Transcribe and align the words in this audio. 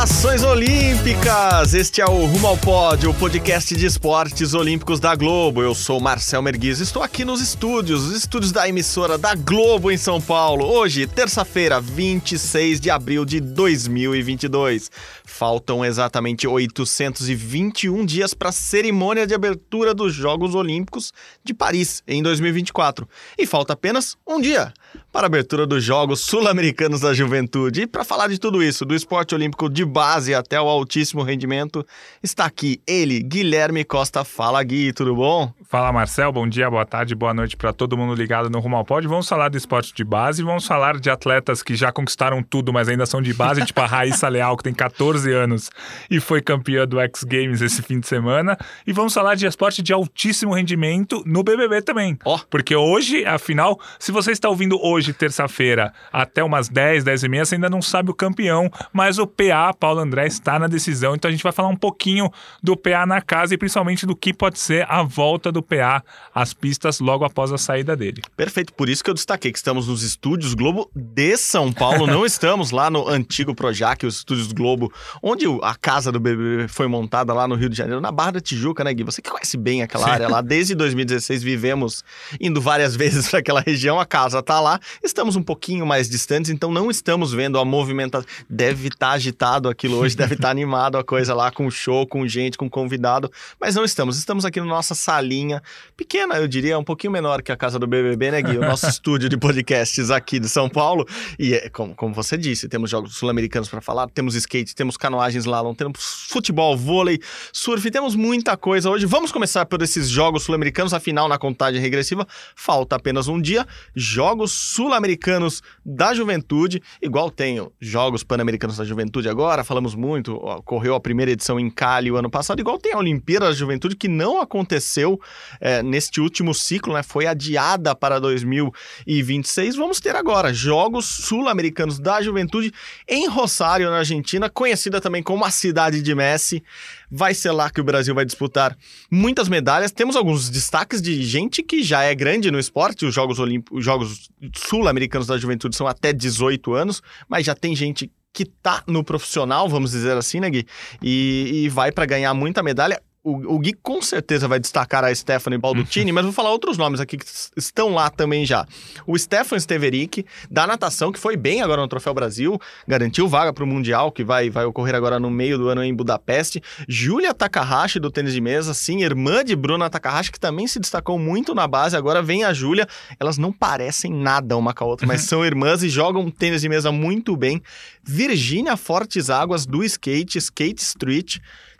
Saudações 0.00 0.42
olímpicas! 0.42 1.74
Este 1.74 2.00
é 2.00 2.06
o 2.06 2.24
Rumo 2.24 2.46
ao 2.46 2.56
Pódio, 2.56 3.10
o 3.10 3.14
podcast 3.14 3.76
de 3.76 3.84
esportes 3.84 4.54
olímpicos 4.54 4.98
da 4.98 5.14
Globo. 5.14 5.62
Eu 5.62 5.74
sou 5.74 6.00
Marcel 6.00 6.40
Merguiz, 6.40 6.80
estou 6.80 7.02
aqui 7.02 7.22
nos 7.22 7.42
estúdios, 7.42 8.06
os 8.06 8.16
estúdios 8.16 8.50
da 8.50 8.66
emissora 8.66 9.18
da 9.18 9.34
Globo 9.34 9.90
em 9.90 9.98
São 9.98 10.18
Paulo. 10.18 10.64
Hoje, 10.64 11.06
terça-feira, 11.06 11.82
26 11.82 12.80
de 12.80 12.88
abril 12.88 13.26
de 13.26 13.40
2022. 13.40 14.90
Faltam 15.26 15.84
exatamente 15.84 16.48
821 16.48 18.06
dias 18.06 18.32
para 18.32 18.48
a 18.48 18.52
cerimônia 18.52 19.26
de 19.26 19.34
abertura 19.34 19.92
dos 19.92 20.14
Jogos 20.14 20.54
Olímpicos 20.54 21.12
de 21.44 21.52
Paris 21.52 22.02
em 22.08 22.22
2024. 22.22 23.06
E 23.36 23.46
falta 23.46 23.74
apenas 23.74 24.16
um 24.26 24.40
dia 24.40 24.72
para 25.12 25.26
a 25.26 25.28
abertura 25.28 25.66
dos 25.66 25.82
Jogos 25.82 26.20
Sul-Americanos 26.20 27.00
da 27.00 27.12
Juventude. 27.12 27.82
E 27.82 27.86
para 27.86 28.04
falar 28.04 28.28
de 28.28 28.38
tudo 28.38 28.62
isso, 28.62 28.84
do 28.84 28.94
esporte 28.94 29.34
olímpico 29.34 29.68
de 29.68 29.84
base 29.84 30.34
até 30.34 30.60
o 30.60 30.68
altíssimo 30.68 31.22
rendimento, 31.22 31.84
está 32.22 32.44
aqui 32.44 32.80
ele, 32.86 33.20
Guilherme 33.20 33.84
Costa. 33.84 34.24
Fala, 34.24 34.62
Gui, 34.62 34.92
tudo 34.92 35.14
bom? 35.14 35.52
Fala, 35.68 35.92
Marcel. 35.92 36.32
Bom 36.32 36.48
dia, 36.48 36.70
boa 36.70 36.86
tarde, 36.86 37.14
boa 37.14 37.34
noite 37.34 37.56
para 37.56 37.72
todo 37.72 37.96
mundo 37.96 38.14
ligado 38.14 38.48
no 38.48 38.60
Rumo 38.60 38.76
ao 38.76 38.84
Pod. 38.84 39.06
Vamos 39.06 39.28
falar 39.28 39.48
do 39.48 39.56
esporte 39.56 39.92
de 39.94 40.04
base, 40.04 40.42
vamos 40.42 40.66
falar 40.66 40.98
de 40.98 41.10
atletas 41.10 41.62
que 41.62 41.74
já 41.74 41.92
conquistaram 41.92 42.42
tudo, 42.42 42.72
mas 42.72 42.88
ainda 42.88 43.06
são 43.06 43.20
de 43.20 43.32
base, 43.32 43.64
tipo 43.64 43.80
a 43.80 43.86
Raíssa 43.90 44.28
Leal, 44.28 44.56
que 44.56 44.64
tem 44.64 44.74
14 44.74 45.32
anos 45.32 45.70
e 46.10 46.20
foi 46.20 46.40
campeã 46.40 46.86
do 46.86 46.98
X 47.00 47.24
Games 47.24 47.60
esse 47.60 47.82
fim 47.82 48.00
de 48.00 48.06
semana. 48.06 48.56
E 48.86 48.92
vamos 48.92 49.14
falar 49.14 49.34
de 49.34 49.46
esporte 49.46 49.82
de 49.82 49.92
altíssimo 49.92 50.54
rendimento 50.54 51.22
no 51.26 51.42
BBB 51.42 51.82
também. 51.82 52.18
Ó. 52.24 52.38
Porque 52.48 52.74
hoje, 52.74 53.24
afinal, 53.24 53.78
se 53.98 54.10
você 54.10 54.32
está 54.32 54.48
ouvindo 54.48 54.79
hoje, 54.82 55.12
terça-feira, 55.12 55.92
até 56.12 56.42
umas 56.42 56.68
10, 56.68 57.04
10 57.04 57.24
e 57.24 57.28
meia, 57.28 57.44
você 57.44 57.54
ainda 57.54 57.70
não 57.70 57.82
sabe 57.82 58.10
o 58.10 58.14
campeão, 58.14 58.70
mas 58.92 59.18
o 59.18 59.26
PA, 59.26 59.72
Paulo 59.78 60.00
André, 60.00 60.26
está 60.26 60.58
na 60.58 60.66
decisão. 60.66 61.14
Então 61.14 61.28
a 61.28 61.32
gente 61.32 61.42
vai 61.42 61.52
falar 61.52 61.68
um 61.68 61.76
pouquinho 61.76 62.30
do 62.62 62.76
PA 62.76 63.06
na 63.06 63.20
casa 63.20 63.54
e 63.54 63.58
principalmente 63.58 64.06
do 64.06 64.14
que 64.14 64.32
pode 64.32 64.58
ser 64.58 64.86
a 64.88 65.02
volta 65.02 65.50
do 65.50 65.62
PA 65.62 66.02
às 66.34 66.54
pistas 66.54 67.00
logo 67.00 67.24
após 67.24 67.52
a 67.52 67.58
saída 67.58 67.96
dele. 67.96 68.22
Perfeito, 68.36 68.72
por 68.72 68.88
isso 68.88 69.02
que 69.02 69.10
eu 69.10 69.14
destaquei 69.14 69.50
que 69.50 69.58
estamos 69.58 69.88
nos 69.88 70.02
estúdios 70.02 70.54
Globo 70.54 70.90
de 70.94 71.36
São 71.36 71.72
Paulo, 71.72 72.06
não 72.06 72.24
estamos 72.26 72.70
lá 72.70 72.90
no 72.90 73.08
antigo 73.08 73.54
Projac, 73.54 74.04
os 74.04 74.18
estúdios 74.18 74.52
Globo, 74.52 74.92
onde 75.22 75.46
a 75.62 75.74
casa 75.74 76.12
do 76.12 76.20
BBB 76.20 76.68
foi 76.68 76.86
montada 76.86 77.32
lá 77.32 77.48
no 77.48 77.54
Rio 77.54 77.68
de 77.68 77.76
Janeiro, 77.76 78.00
na 78.00 78.12
Barra 78.12 78.32
da 78.32 78.40
Tijuca, 78.40 78.84
né, 78.84 78.92
Gui? 78.92 79.04
Você 79.04 79.22
que 79.22 79.30
conhece 79.30 79.56
bem 79.56 79.82
aquela 79.82 80.04
Sim. 80.04 80.10
área 80.10 80.28
lá, 80.28 80.40
desde 80.40 80.74
2016 80.74 81.42
vivemos 81.42 82.04
indo 82.40 82.60
várias 82.60 82.94
vezes 82.96 83.28
para 83.28 83.40
aquela 83.40 83.60
região, 83.60 83.98
a 83.98 84.06
casa 84.06 84.42
tá 84.42 84.60
lá, 84.60 84.69
estamos 85.02 85.36
um 85.36 85.42
pouquinho 85.42 85.86
mais 85.86 86.08
distantes, 86.08 86.50
então 86.50 86.70
não 86.70 86.90
estamos 86.90 87.32
vendo 87.32 87.58
a 87.58 87.64
movimentação. 87.64 88.28
Deve 88.48 88.88
estar 88.88 89.08
tá 89.08 89.12
agitado 89.12 89.68
aquilo 89.68 89.96
hoje, 89.96 90.16
deve 90.16 90.34
estar 90.34 90.48
tá 90.48 90.50
animado 90.52 90.98
a 90.98 91.04
coisa 91.04 91.34
lá, 91.34 91.50
com 91.50 91.70
show, 91.70 92.06
com 92.06 92.26
gente, 92.28 92.58
com 92.58 92.68
convidado, 92.68 93.30
mas 93.58 93.74
não 93.74 93.84
estamos. 93.84 94.18
Estamos 94.18 94.44
aqui 94.44 94.60
na 94.60 94.66
nossa 94.66 94.94
salinha, 94.94 95.62
pequena, 95.96 96.36
eu 96.36 96.46
diria, 96.46 96.78
um 96.78 96.84
pouquinho 96.84 97.12
menor 97.12 97.42
que 97.42 97.50
a 97.50 97.56
casa 97.56 97.78
do 97.78 97.86
BBB, 97.86 98.30
né, 98.30 98.42
Gui? 98.42 98.58
O 98.58 98.60
nosso 98.60 98.86
estúdio 98.90 99.28
de 99.28 99.36
podcasts 99.36 100.10
aqui 100.10 100.38
de 100.38 100.48
São 100.48 100.68
Paulo. 100.68 101.06
E, 101.38 101.54
é, 101.54 101.68
como, 101.70 101.94
como 101.94 102.14
você 102.14 102.36
disse, 102.36 102.68
temos 102.68 102.90
jogos 102.90 103.16
sul-americanos 103.16 103.68
para 103.68 103.80
falar, 103.80 104.08
temos 104.08 104.34
skate, 104.34 104.74
temos 104.74 104.96
canoagem 104.96 105.38
slalom, 105.40 105.74
temos 105.74 106.26
futebol, 106.28 106.76
vôlei, 106.76 107.18
surf, 107.52 107.90
temos 107.90 108.14
muita 108.14 108.56
coisa 108.56 108.90
hoje. 108.90 109.06
Vamos 109.06 109.32
começar 109.32 109.64
por 109.66 109.80
esses 109.82 110.08
jogos 110.08 110.42
sul-americanos, 110.42 110.92
afinal, 110.92 111.28
na 111.28 111.38
contagem 111.38 111.80
regressiva, 111.80 112.26
falta 112.54 112.96
apenas 112.96 113.28
um 113.28 113.40
dia. 113.40 113.66
Jogos 113.94 114.52
sul-americanos 114.60 115.62
da 115.84 116.12
juventude, 116.14 116.82
igual 117.00 117.30
tenho 117.30 117.72
jogos 117.80 118.22
pan-americanos 118.22 118.76
da 118.76 118.84
juventude 118.84 119.28
agora, 119.28 119.64
falamos 119.64 119.94
muito, 119.94 120.34
ocorreu 120.34 120.94
a 120.94 121.00
primeira 121.00 121.32
edição 121.32 121.58
em 121.58 121.70
Cali 121.70 122.10
o 122.10 122.16
ano 122.16 122.30
passado, 122.30 122.60
igual 122.60 122.78
tem 122.78 122.92
a 122.92 122.98
Olimpíada 122.98 123.46
da 123.46 123.52
Juventude, 123.52 123.96
que 123.96 124.08
não 124.08 124.40
aconteceu 124.40 125.20
é, 125.60 125.82
neste 125.82 126.20
último 126.20 126.54
ciclo, 126.54 126.94
né? 126.94 127.02
Foi 127.02 127.26
adiada 127.26 127.94
para 127.94 128.18
2026. 128.20 129.76
Vamos 129.76 130.00
ter 130.00 130.14
agora 130.14 130.52
Jogos 130.52 131.06
Sul-Americanos 131.06 131.98
da 131.98 132.20
Juventude 132.20 132.72
em 133.08 133.28
Rosário, 133.28 133.90
na 133.90 133.98
Argentina, 133.98 134.50
conhecida 134.50 135.00
também 135.00 135.22
como 135.22 135.44
a 135.44 135.50
cidade 135.50 136.02
de 136.02 136.14
Messi. 136.14 136.62
Vai 137.10 137.34
ser 137.34 137.50
lá 137.50 137.68
que 137.70 137.80
o 137.80 137.84
Brasil 137.84 138.14
vai 138.14 138.24
disputar 138.24 138.76
muitas 139.10 139.48
medalhas. 139.48 139.90
Temos 139.90 140.14
alguns 140.14 140.48
destaques 140.48 141.02
de 141.02 141.22
gente 141.22 141.62
que 141.62 141.82
já 141.82 142.02
é 142.02 142.14
grande 142.14 142.50
no 142.50 142.58
esporte. 142.58 143.04
Os 143.04 143.14
Jogos, 143.14 143.38
Os 143.38 143.84
Jogos 143.84 144.30
Sul-Americanos 144.56 145.26
da 145.26 145.36
Juventude 145.36 145.76
são 145.76 145.86
até 145.86 146.12
18 146.12 146.72
anos, 146.72 147.02
mas 147.28 147.44
já 147.44 147.54
tem 147.54 147.74
gente 147.74 148.10
que 148.32 148.44
tá 148.44 148.82
no 148.86 149.02
profissional, 149.02 149.68
vamos 149.68 149.90
dizer 149.90 150.16
assim, 150.16 150.40
né, 150.40 150.48
Gui? 150.48 150.66
E, 151.02 151.64
e 151.64 151.68
vai 151.68 151.90
para 151.90 152.06
ganhar 152.06 152.32
muita 152.32 152.62
medalha. 152.62 153.02
O, 153.22 153.56
o 153.56 153.58
Gui 153.58 153.74
com 153.74 154.00
certeza 154.00 154.48
vai 154.48 154.58
destacar 154.58 155.04
a 155.04 155.14
Stephanie 155.14 155.58
Baldutini, 155.58 156.10
mas 156.12 156.24
vou 156.24 156.32
falar 156.32 156.50
outros 156.50 156.78
nomes 156.78 157.00
aqui 157.00 157.18
que 157.18 157.26
estão 157.54 157.90
lá 157.90 158.08
também 158.08 158.46
já. 158.46 158.66
O 159.06 159.18
Stefan 159.18 159.58
Steverick, 159.58 160.24
da 160.50 160.66
natação, 160.66 161.12
que 161.12 161.18
foi 161.18 161.36
bem 161.36 161.60
agora 161.60 161.82
no 161.82 161.88
Troféu 161.88 162.14
Brasil, 162.14 162.58
garantiu 162.88 163.28
vaga 163.28 163.52
para 163.52 163.62
o 163.62 163.66
Mundial, 163.66 164.10
que 164.10 164.24
vai, 164.24 164.48
vai 164.48 164.64
ocorrer 164.64 164.94
agora 164.94 165.20
no 165.20 165.30
meio 165.30 165.58
do 165.58 165.68
ano 165.68 165.84
em 165.84 165.94
Budapeste. 165.94 166.62
Júlia 166.88 167.34
Takahashi, 167.34 168.00
do 168.00 168.10
tênis 168.10 168.32
de 168.32 168.40
mesa, 168.40 168.72
sim, 168.72 169.02
irmã 169.02 169.44
de 169.44 169.54
Bruna 169.54 169.90
Takahashi, 169.90 170.32
que 170.32 170.40
também 170.40 170.66
se 170.66 170.80
destacou 170.80 171.18
muito 171.18 171.54
na 171.54 171.66
base. 171.66 171.94
Agora 171.96 172.22
vem 172.22 172.44
a 172.44 172.54
Júlia. 172.54 172.88
Elas 173.18 173.36
não 173.36 173.52
parecem 173.52 174.10
nada 174.10 174.56
uma 174.56 174.72
com 174.72 174.84
a 174.84 174.86
outra, 174.86 175.06
mas 175.06 175.22
são 175.28 175.44
irmãs 175.44 175.82
e 175.82 175.90
jogam 175.90 176.30
tênis 176.30 176.62
de 176.62 176.70
mesa 176.70 176.90
muito 176.90 177.36
bem. 177.36 177.60
Virgínia 178.02 178.78
Fortes 178.78 179.28
Águas, 179.28 179.66
do 179.66 179.84
skate, 179.84 180.38
Skate 180.38 180.82
Street 180.82 181.36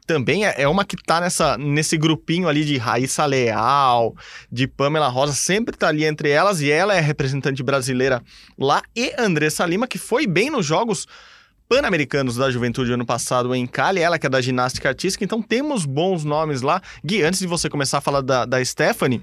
também 0.07 0.47
é, 0.47 0.55
é 0.63 0.69
uma 0.69 0.85
que 0.85 0.97
tá 0.97 1.21
nessa, 1.21 1.57
nesse 1.57 1.97
grupinho 1.97 2.49
ali 2.49 2.65
de 2.65 2.77
Raíssa 2.77 3.25
Leal, 3.27 4.15
de 4.51 4.67
Pamela 4.67 5.09
Rosa, 5.09 5.33
sempre 5.33 5.77
tá 5.77 5.89
ali 5.89 6.05
entre 6.05 6.31
elas, 6.31 6.61
e 6.61 6.71
ela 6.71 6.95
é 6.95 7.01
representante 7.01 7.63
brasileira 7.63 8.23
lá, 8.59 8.83
e 8.95 9.13
Andressa 9.19 9.65
Lima, 9.67 9.87
que 9.87 9.99
foi 9.99 10.27
bem 10.27 10.51
nos 10.51 10.67
Jogos 10.67 11.07
Pan-Americanos 11.71 12.35
da 12.35 12.51
Juventude 12.51 12.93
ano 12.93 13.07
passado 13.07 13.55
em 13.55 13.65
Cali, 13.65 14.01
ela 14.01 14.19
que 14.19 14.27
é 14.27 14.29
da 14.29 14.41
ginástica 14.41 14.89
artística, 14.89 15.25
então 15.25 15.41
temos 15.41 15.87
bons 15.87 16.25
nomes 16.25 16.63
lá. 16.63 16.83
Gui, 17.05 17.23
antes 17.23 17.39
de 17.39 17.47
você 17.47 17.71
começar 17.71 17.99
a 17.99 18.01
falar 18.01 18.23
da, 18.23 18.45
da 18.45 18.65
Stephanie, 18.65 19.23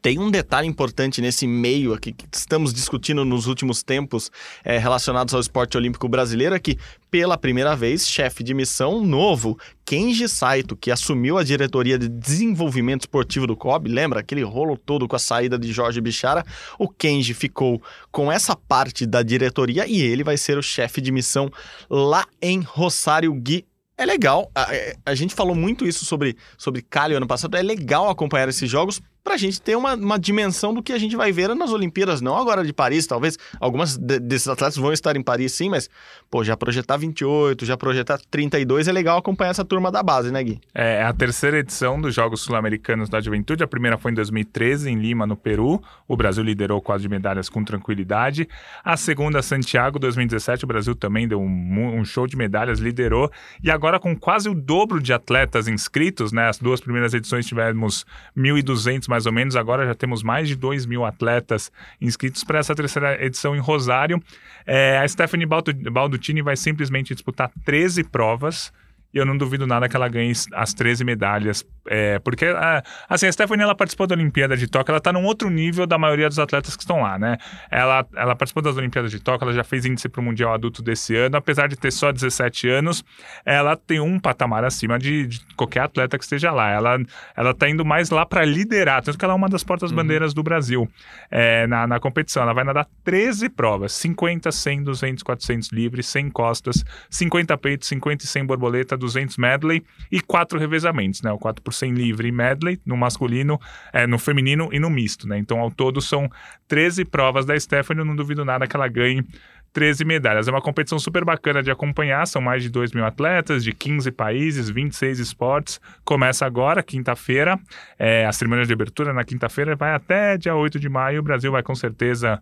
tem 0.00 0.18
um 0.18 0.30
detalhe 0.30 0.66
importante 0.66 1.20
nesse 1.20 1.46
meio 1.46 1.92
aqui 1.92 2.12
que 2.12 2.26
estamos 2.32 2.72
discutindo 2.72 3.24
nos 3.24 3.46
últimos 3.46 3.82
tempos 3.82 4.30
é, 4.64 4.78
relacionados 4.78 5.34
ao 5.34 5.40
esporte 5.40 5.76
olímpico 5.76 6.08
brasileiro 6.08 6.54
é 6.54 6.58
que, 6.58 6.78
pela 7.10 7.36
primeira 7.36 7.74
vez, 7.74 8.08
chefe 8.08 8.44
de 8.44 8.54
missão 8.54 9.04
novo, 9.04 9.58
Kenji 9.84 10.28
Saito, 10.28 10.76
que 10.76 10.90
assumiu 10.90 11.36
a 11.36 11.42
diretoria 11.42 11.98
de 11.98 12.08
desenvolvimento 12.08 13.02
esportivo 13.02 13.46
do 13.46 13.56
COB, 13.56 13.88
lembra 13.88 14.20
aquele 14.20 14.42
rolo 14.42 14.76
todo 14.76 15.08
com 15.08 15.16
a 15.16 15.18
saída 15.18 15.58
de 15.58 15.72
Jorge 15.72 16.00
Bichara? 16.00 16.44
O 16.78 16.88
Kenji 16.88 17.34
ficou 17.34 17.82
com 18.12 18.30
essa 18.30 18.54
parte 18.54 19.04
da 19.04 19.22
diretoria 19.22 19.86
e 19.86 20.00
ele 20.00 20.22
vai 20.22 20.36
ser 20.36 20.58
o 20.58 20.62
chefe 20.62 21.00
de 21.00 21.10
missão 21.10 21.50
lá 21.90 22.26
em 22.40 22.60
Rosário 22.60 23.32
Gui 23.34 23.66
é 23.98 24.06
legal. 24.06 24.48
A, 24.54 24.68
a, 25.06 25.14
gente 25.16 25.34
falou 25.34 25.56
muito 25.56 25.84
isso 25.84 26.04
sobre, 26.04 26.36
sobre 26.56 26.82
Cali 26.82 27.14
ano 27.14 27.26
passado. 27.26 27.56
É 27.56 27.62
legal 27.62 28.08
acompanhar 28.08 28.48
esses 28.48 28.70
jogos 28.70 29.02
para 29.28 29.34
a 29.34 29.38
gente 29.38 29.60
ter 29.60 29.76
uma, 29.76 29.94
uma 29.94 30.18
dimensão 30.18 30.72
do 30.72 30.82
que 30.82 30.90
a 30.90 30.98
gente 30.98 31.14
vai 31.14 31.30
ver 31.30 31.54
nas 31.54 31.70
Olimpíadas, 31.70 32.22
não 32.22 32.34
agora 32.34 32.64
de 32.64 32.72
Paris, 32.72 33.06
talvez 33.06 33.36
algumas 33.60 33.94
de, 33.94 34.18
desses 34.18 34.48
atletas 34.48 34.78
vão 34.78 34.90
estar 34.90 35.16
em 35.16 35.22
Paris 35.22 35.52
sim, 35.52 35.68
mas, 35.68 35.90
pô, 36.30 36.42
já 36.42 36.56
projetar 36.56 36.96
28, 36.96 37.66
já 37.66 37.76
projetar 37.76 38.18
32 38.30 38.88
é 38.88 38.92
legal 38.92 39.18
acompanhar 39.18 39.50
essa 39.50 39.66
turma 39.66 39.92
da 39.92 40.02
base, 40.02 40.32
né, 40.32 40.42
Gui? 40.42 40.58
É, 40.74 41.00
é 41.00 41.02
a 41.02 41.12
terceira 41.12 41.58
edição 41.58 42.00
dos 42.00 42.14
Jogos 42.14 42.40
Sul-Americanos 42.40 43.10
da 43.10 43.20
Juventude, 43.20 43.62
a 43.62 43.68
primeira 43.68 43.98
foi 43.98 44.12
em 44.12 44.14
2013, 44.14 44.88
em 44.88 44.98
Lima, 44.98 45.26
no 45.26 45.36
Peru, 45.36 45.82
o 46.06 46.16
Brasil 46.16 46.42
liderou 46.42 46.80
quase 46.80 47.02
de 47.02 47.10
medalhas 47.10 47.50
com 47.50 47.62
tranquilidade, 47.62 48.48
a 48.82 48.96
segunda, 48.96 49.42
Santiago, 49.42 49.98
2017, 49.98 50.64
o 50.64 50.66
Brasil 50.66 50.94
também 50.94 51.28
deu 51.28 51.38
um, 51.38 51.98
um 51.98 52.02
show 52.02 52.26
de 52.26 52.34
medalhas, 52.34 52.78
liderou, 52.78 53.30
e 53.62 53.70
agora 53.70 54.00
com 54.00 54.16
quase 54.16 54.48
o 54.48 54.54
dobro 54.54 55.02
de 55.02 55.12
atletas 55.12 55.68
inscritos, 55.68 56.32
né, 56.32 56.48
as 56.48 56.58
duas 56.58 56.80
primeiras 56.80 57.12
edições 57.12 57.46
tivemos 57.46 58.06
1.200 58.34 59.06
mais 59.06 59.17
mais 59.18 59.26
ou 59.26 59.32
menos. 59.32 59.56
Agora 59.56 59.84
já 59.84 59.94
temos 59.94 60.22
mais 60.22 60.46
de 60.48 60.54
2 60.54 60.86
mil 60.86 61.04
atletas 61.04 61.72
inscritos 62.00 62.44
para 62.44 62.60
essa 62.60 62.74
terceira 62.74 63.22
edição 63.24 63.56
em 63.56 63.58
Rosário. 63.58 64.22
É, 64.64 64.98
a 64.98 65.08
Stephanie 65.08 65.46
Baldutini 65.46 66.40
vai 66.40 66.56
simplesmente 66.56 67.12
disputar 67.14 67.50
13 67.64 68.04
provas 68.04 68.72
e 69.12 69.18
eu 69.18 69.24
não 69.24 69.36
duvido 69.36 69.66
nada 69.66 69.88
que 69.88 69.96
ela 69.96 70.08
ganhe 70.08 70.32
as 70.52 70.74
13 70.74 71.04
medalhas. 71.04 71.64
É, 71.90 72.18
porque, 72.18 72.44
a, 72.44 72.82
assim, 73.08 73.26
a 73.26 73.32
Stephanie 73.32 73.62
ela 73.62 73.74
participou 73.74 74.06
da 74.06 74.14
Olimpíada 74.14 74.56
de 74.56 74.66
Tóquio, 74.66 74.92
ela 74.92 74.98
está 74.98 75.12
num 75.12 75.24
outro 75.24 75.48
nível 75.48 75.86
da 75.86 75.96
maioria 75.96 76.28
dos 76.28 76.38
atletas 76.38 76.76
que 76.76 76.82
estão 76.82 77.00
lá, 77.00 77.18
né? 77.18 77.38
Ela, 77.70 78.06
ela 78.14 78.36
participou 78.36 78.62
das 78.62 78.76
Olimpíadas 78.76 79.10
de 79.10 79.18
Tóquio, 79.18 79.46
ela 79.46 79.54
já 79.54 79.64
fez 79.64 79.86
índice 79.86 80.08
para 80.08 80.20
o 80.20 80.24
Mundial 80.24 80.52
Adulto 80.52 80.82
desse 80.82 81.16
ano, 81.16 81.36
apesar 81.36 81.66
de 81.66 81.76
ter 81.76 81.90
só 81.90 82.12
17 82.12 82.68
anos, 82.68 83.02
ela 83.44 83.74
tem 83.76 84.00
um 84.00 84.20
patamar 84.20 84.64
acima 84.64 84.98
de, 84.98 85.26
de 85.26 85.40
qualquer 85.56 85.80
atleta 85.80 86.18
que 86.18 86.24
esteja 86.24 86.52
lá. 86.52 86.68
Ela, 86.68 86.98
ela 87.34 87.54
tá 87.54 87.68
indo 87.68 87.84
mais 87.86 88.10
lá 88.10 88.26
para 88.26 88.44
liderar, 88.44 89.02
tanto 89.02 89.16
que 89.16 89.24
ela 89.24 89.32
é 89.32 89.36
uma 89.36 89.48
das 89.48 89.64
portas-bandeiras 89.64 90.32
uhum. 90.32 90.34
do 90.34 90.42
Brasil 90.42 90.88
é, 91.30 91.66
na, 91.66 91.86
na 91.86 91.98
competição. 91.98 92.42
Ela 92.42 92.52
vai 92.52 92.64
nadar 92.64 92.86
13 93.04 93.48
provas: 93.48 93.92
50, 93.92 94.52
100, 94.52 94.82
200, 94.82 95.22
400 95.22 95.72
livres, 95.72 96.06
100 96.08 96.30
costas, 96.30 96.84
50 97.08 97.56
peitos, 97.56 97.88
50 97.88 98.24
e 98.24 98.26
100 98.26 98.44
borboleta, 98.44 98.97
200 98.98 99.36
medley 99.36 99.82
e 100.10 100.20
quatro 100.20 100.58
revezamentos, 100.58 101.22
né? 101.22 101.32
O 101.32 101.38
4 101.38 101.62
por 101.62 101.72
100 101.72 101.92
livre 101.92 102.28
e 102.28 102.32
medley 102.32 102.80
no 102.84 102.96
masculino, 102.96 103.60
é, 103.92 104.06
no 104.06 104.18
feminino 104.18 104.68
e 104.72 104.78
no 104.78 104.90
misto, 104.90 105.26
né? 105.28 105.38
Então, 105.38 105.60
ao 105.60 105.70
todo, 105.70 106.00
são 106.00 106.30
13 106.66 107.04
provas 107.04 107.46
da 107.46 107.58
Stephanie. 107.58 108.02
Eu 108.02 108.04
não 108.04 108.16
duvido 108.16 108.44
nada 108.44 108.66
que 108.66 108.76
ela 108.76 108.88
ganhe 108.88 109.24
13 109.72 110.04
medalhas. 110.04 110.48
É 110.48 110.50
uma 110.50 110.60
competição 110.60 110.98
super 110.98 111.24
bacana 111.24 111.62
de 111.62 111.70
acompanhar, 111.70 112.26
são 112.26 112.40
mais 112.40 112.62
de 112.62 112.68
2 112.68 112.92
mil 112.92 113.04
atletas 113.04 113.62
de 113.62 113.72
15 113.72 114.10
países, 114.10 114.68
26 114.68 115.18
esportes. 115.18 115.80
Começa 116.04 116.46
agora, 116.46 116.82
quinta-feira, 116.82 117.58
é, 117.98 118.26
a 118.26 118.32
cerimônia 118.32 118.64
de 118.64 118.72
abertura 118.72 119.12
na 119.12 119.24
quinta-feira 119.24 119.76
vai 119.76 119.94
até 119.94 120.36
dia 120.36 120.54
8 120.54 120.78
de 120.78 120.88
maio. 120.88 121.20
O 121.20 121.22
Brasil 121.22 121.52
vai 121.52 121.62
com 121.62 121.74
certeza 121.74 122.40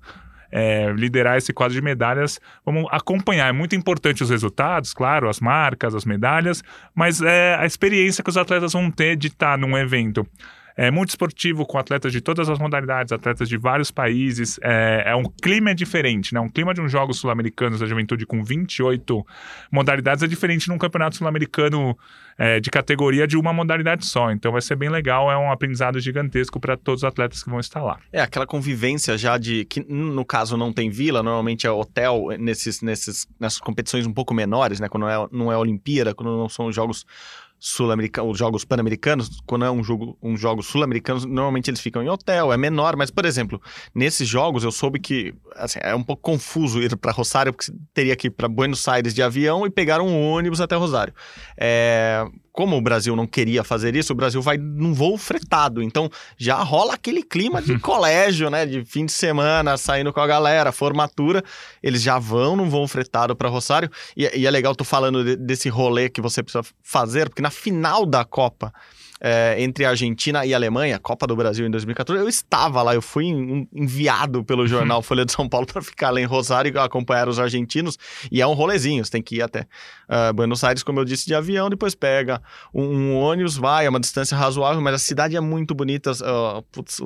é, 0.50 0.93
liderar 0.93 1.37
esse 1.37 1.52
quadro 1.52 1.75
de 1.75 1.82
medalhas. 1.82 2.40
Vamos 2.64 2.87
acompanhar. 2.90 3.48
É 3.48 3.52
muito 3.52 3.75
importante 3.75 4.22
os 4.22 4.31
resultados, 4.31 4.93
claro, 4.93 5.28
as 5.28 5.40
marcas, 5.40 5.94
as 5.94 6.04
medalhas, 6.04 6.62
mas 6.94 7.20
é 7.20 7.54
a 7.56 7.66
experiência 7.66 8.22
que 8.22 8.31
os 8.31 8.37
atletas 8.37 8.72
vão 8.72 8.90
ter 8.90 9.16
de 9.16 9.28
estar 9.28 9.56
num 9.58 9.76
evento 9.76 10.26
é 10.76 10.90
muito 10.90 11.08
esportivo 11.08 11.64
com 11.64 11.78
atletas 11.78 12.12
de 12.12 12.20
todas 12.20 12.50
as 12.50 12.58
modalidades, 12.58 13.11
atletas 13.11 13.49
de 13.49 13.56
vários 13.56 13.90
países. 13.90 14.61
É, 14.62 15.05
é 15.06 15.17
um 15.17 15.25
clima 15.25 15.75
diferente, 15.75 16.34
né? 16.34 16.40
Um 16.40 16.50
clima 16.50 16.75
de 16.75 16.82
um 16.82 16.88
Jogos 16.88 17.19
Sul-Americanos 17.19 17.81
da 17.81 17.87
Juventude 17.87 18.26
com 18.26 18.44
28 18.44 19.26
modalidades 19.73 20.23
é 20.23 20.26
diferente 20.26 20.69
num 20.69 20.76
Campeonato 20.76 21.17
Sul-Americano 21.17 21.96
é, 22.37 22.61
de 22.61 22.70
categoria 22.70 23.26
de 23.26 23.38
uma 23.38 23.52
modalidade 23.55 24.05
só. 24.05 24.31
Então 24.31 24.52
vai 24.52 24.61
ser 24.61 24.76
bem 24.76 24.90
legal, 24.90 25.31
é 25.31 25.38
um 25.38 25.50
aprendizado 25.50 25.99
gigantesco 25.99 26.61
para 26.61 26.76
todos 26.76 27.02
os 27.02 27.05
atletas 27.05 27.43
que 27.43 27.49
vão 27.49 27.58
estar 27.58 27.82
lá. 27.82 27.99
É 28.12 28.20
aquela 28.20 28.46
convivência 28.46 29.17
já 29.17 29.38
de 29.38 29.64
que 29.64 29.81
no 29.81 30.25
caso 30.26 30.58
não 30.58 30.73
tem 30.73 30.90
vila, 30.90 31.23
normalmente 31.23 31.67
é 31.67 31.70
hotel 31.70 32.28
nesses, 32.38 32.82
nesses, 32.82 33.26
nessas 33.40 33.61
competições 33.61 34.06
um 34.06 34.12
pouco 34.12 34.34
menores, 34.34 34.78
né? 34.78 34.88
Quando 34.88 35.05
não 35.05 35.11
é, 35.11 35.28
não 35.32 35.52
é 35.52 35.56
Olimpíada, 35.56 36.14
quando 36.14 36.37
não 36.37 36.49
são 36.50 36.70
jogos 36.70 37.06
sul-americanos, 37.66 38.30
os 38.30 38.38
jogos 38.38 38.64
pan-americanos, 38.64 39.40
quando 39.44 39.64
é 39.64 39.70
um 39.70 39.82
jogo, 39.82 40.16
um 40.22 40.36
jogo 40.36 40.62
sul-americanos, 40.62 41.24
normalmente 41.24 41.68
eles 41.68 41.80
ficam 41.80 42.00
em 42.00 42.08
hotel, 42.08 42.52
é 42.52 42.56
menor, 42.56 42.94
mas 42.94 43.10
por 43.10 43.24
exemplo, 43.24 43.60
nesses 43.92 44.28
jogos 44.28 44.62
eu 44.62 44.70
soube 44.70 45.00
que 45.00 45.34
assim, 45.56 45.80
é 45.82 45.92
um 45.92 46.02
pouco 46.02 46.22
confuso 46.22 46.80
ir 46.80 46.96
para 46.96 47.10
Rosário, 47.10 47.52
porque 47.52 47.72
teria 47.92 48.14
que 48.14 48.28
ir 48.28 48.30
para 48.30 48.46
Buenos 48.46 48.86
Aires 48.86 49.12
de 49.12 49.20
avião 49.20 49.66
e 49.66 49.70
pegar 49.70 50.00
um 50.00 50.30
ônibus 50.30 50.60
até 50.60 50.76
Rosário. 50.76 51.12
É, 51.56 52.24
como 52.56 52.75
o 52.75 52.81
Brasil 52.81 53.14
não 53.14 53.26
queria 53.26 53.62
fazer 53.62 53.94
isso, 53.94 54.14
o 54.14 54.17
Brasil 54.17 54.41
vai 54.41 54.56
num 54.56 54.94
voo 54.94 55.19
fretado. 55.19 55.82
Então 55.82 56.11
já 56.38 56.56
rola 56.56 56.94
aquele 56.94 57.23
clima 57.23 57.61
de 57.61 57.79
colégio, 57.79 58.49
né? 58.49 58.64
De 58.64 58.82
fim 58.82 59.05
de 59.05 59.12
semana, 59.12 59.76
saindo 59.76 60.11
com 60.11 60.20
a 60.20 60.26
galera, 60.26 60.73
formatura. 60.73 61.44
Eles 61.82 62.00
já 62.00 62.19
vão 62.19 62.56
num 62.56 62.70
voo 62.70 62.88
fretado 62.88 63.37
para 63.37 63.50
Rosário. 63.50 63.91
E, 64.17 64.25
e, 64.35 64.47
é 64.47 64.50
legal 64.50 64.75
tu 64.75 64.85
falando 64.85 65.23
de, 65.23 65.37
desse 65.37 65.69
rolê 65.69 66.08
que 66.08 66.23
você 66.23 66.43
precisa 66.43 66.64
fazer, 66.82 67.29
porque 67.29 67.43
na 67.43 67.50
final 67.50 68.06
da 68.06 68.25
Copa 68.25 68.73
é, 69.20 69.56
entre 69.62 69.84
a 69.84 69.90
Argentina 69.90 70.44
e 70.44 70.52
a 70.52 70.56
Alemanha, 70.56 70.98
Copa 70.98 71.26
do 71.26 71.34
Brasil 71.34 71.66
em 71.66 71.70
2014, 71.70 72.22
eu 72.22 72.28
estava 72.28 72.82
lá, 72.82 72.94
eu 72.94 73.02
fui 73.02 73.26
enviado 73.72 74.44
pelo 74.44 74.66
jornal 74.68 75.02
Folha 75.02 75.24
de 75.24 75.32
São 75.32 75.48
Paulo 75.48 75.66
para 75.70 75.82
ficar 75.82 76.10
lá 76.10 76.20
em 76.20 76.24
Rosário 76.24 76.72
e 76.74 76.78
acompanhar 76.78 77.28
os 77.28 77.38
argentinos, 77.38 77.98
e 78.30 78.40
é 78.40 78.46
um 78.46 78.52
rolezinho, 78.52 79.04
você 79.04 79.10
tem 79.10 79.22
que 79.22 79.36
ir 79.36 79.42
até 79.42 79.60
uh, 79.60 80.32
Buenos 80.34 80.62
Aires, 80.62 80.82
como 80.82 81.00
eu 81.00 81.04
disse, 81.04 81.26
de 81.26 81.34
avião, 81.34 81.70
depois 81.70 81.94
pega 81.94 82.42
um, 82.74 82.84
um, 82.84 83.16
ônibus, 83.16 83.56
vai, 83.56 83.86
é 83.86 83.88
uma 83.88 84.00
distância 84.00 84.36
razoável, 84.36 84.80
mas 84.82 84.94
a 84.94 84.98
cidade 84.98 85.36
é 85.36 85.40
muito 85.40 85.74
bonita, 85.74 86.12
uh, 86.12 86.62
putz, 86.70 87.00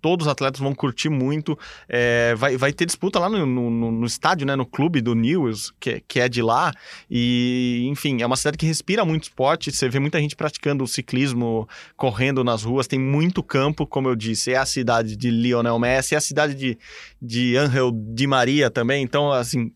todos 0.00 0.26
os 0.26 0.30
atletas 0.30 0.60
vão 0.60 0.74
curtir 0.74 1.08
muito, 1.08 1.58
é, 1.88 2.34
vai, 2.34 2.56
vai 2.56 2.72
ter 2.72 2.84
disputa 2.84 3.18
lá 3.18 3.28
no, 3.28 3.46
no, 3.46 3.70
no, 3.70 4.06
estádio, 4.06 4.46
né, 4.46 4.54
no 4.54 4.66
clube 4.66 5.00
do 5.00 5.14
News, 5.14 5.72
que, 5.80 6.02
que 6.06 6.20
é 6.20 6.28
de 6.28 6.42
lá, 6.42 6.72
e 7.10 7.86
enfim, 7.90 8.20
é 8.20 8.26
uma 8.26 8.36
cidade 8.36 8.58
que 8.58 8.66
respira 8.66 9.04
muito 9.04 9.24
esporte, 9.24 9.72
você 9.72 9.88
vê 9.88 9.98
muita 9.98 10.20
gente 10.20 10.36
praticando 10.36 10.84
o 10.84 10.86
ciclismo 10.86 11.45
correndo 11.96 12.42
nas 12.42 12.62
ruas, 12.62 12.86
tem 12.86 12.98
muito 12.98 13.42
campo, 13.42 13.86
como 13.86 14.08
eu 14.08 14.16
disse, 14.16 14.52
é 14.52 14.56
a 14.56 14.66
cidade 14.66 15.16
de 15.16 15.30
Lionel 15.30 15.78
Messi, 15.78 16.14
é 16.14 16.18
a 16.18 16.20
cidade 16.20 16.54
de, 16.54 16.78
de 17.20 17.56
Angel 17.56 17.90
Di 17.92 18.26
Maria 18.26 18.70
também, 18.70 19.02
então, 19.02 19.32
assim, 19.32 19.72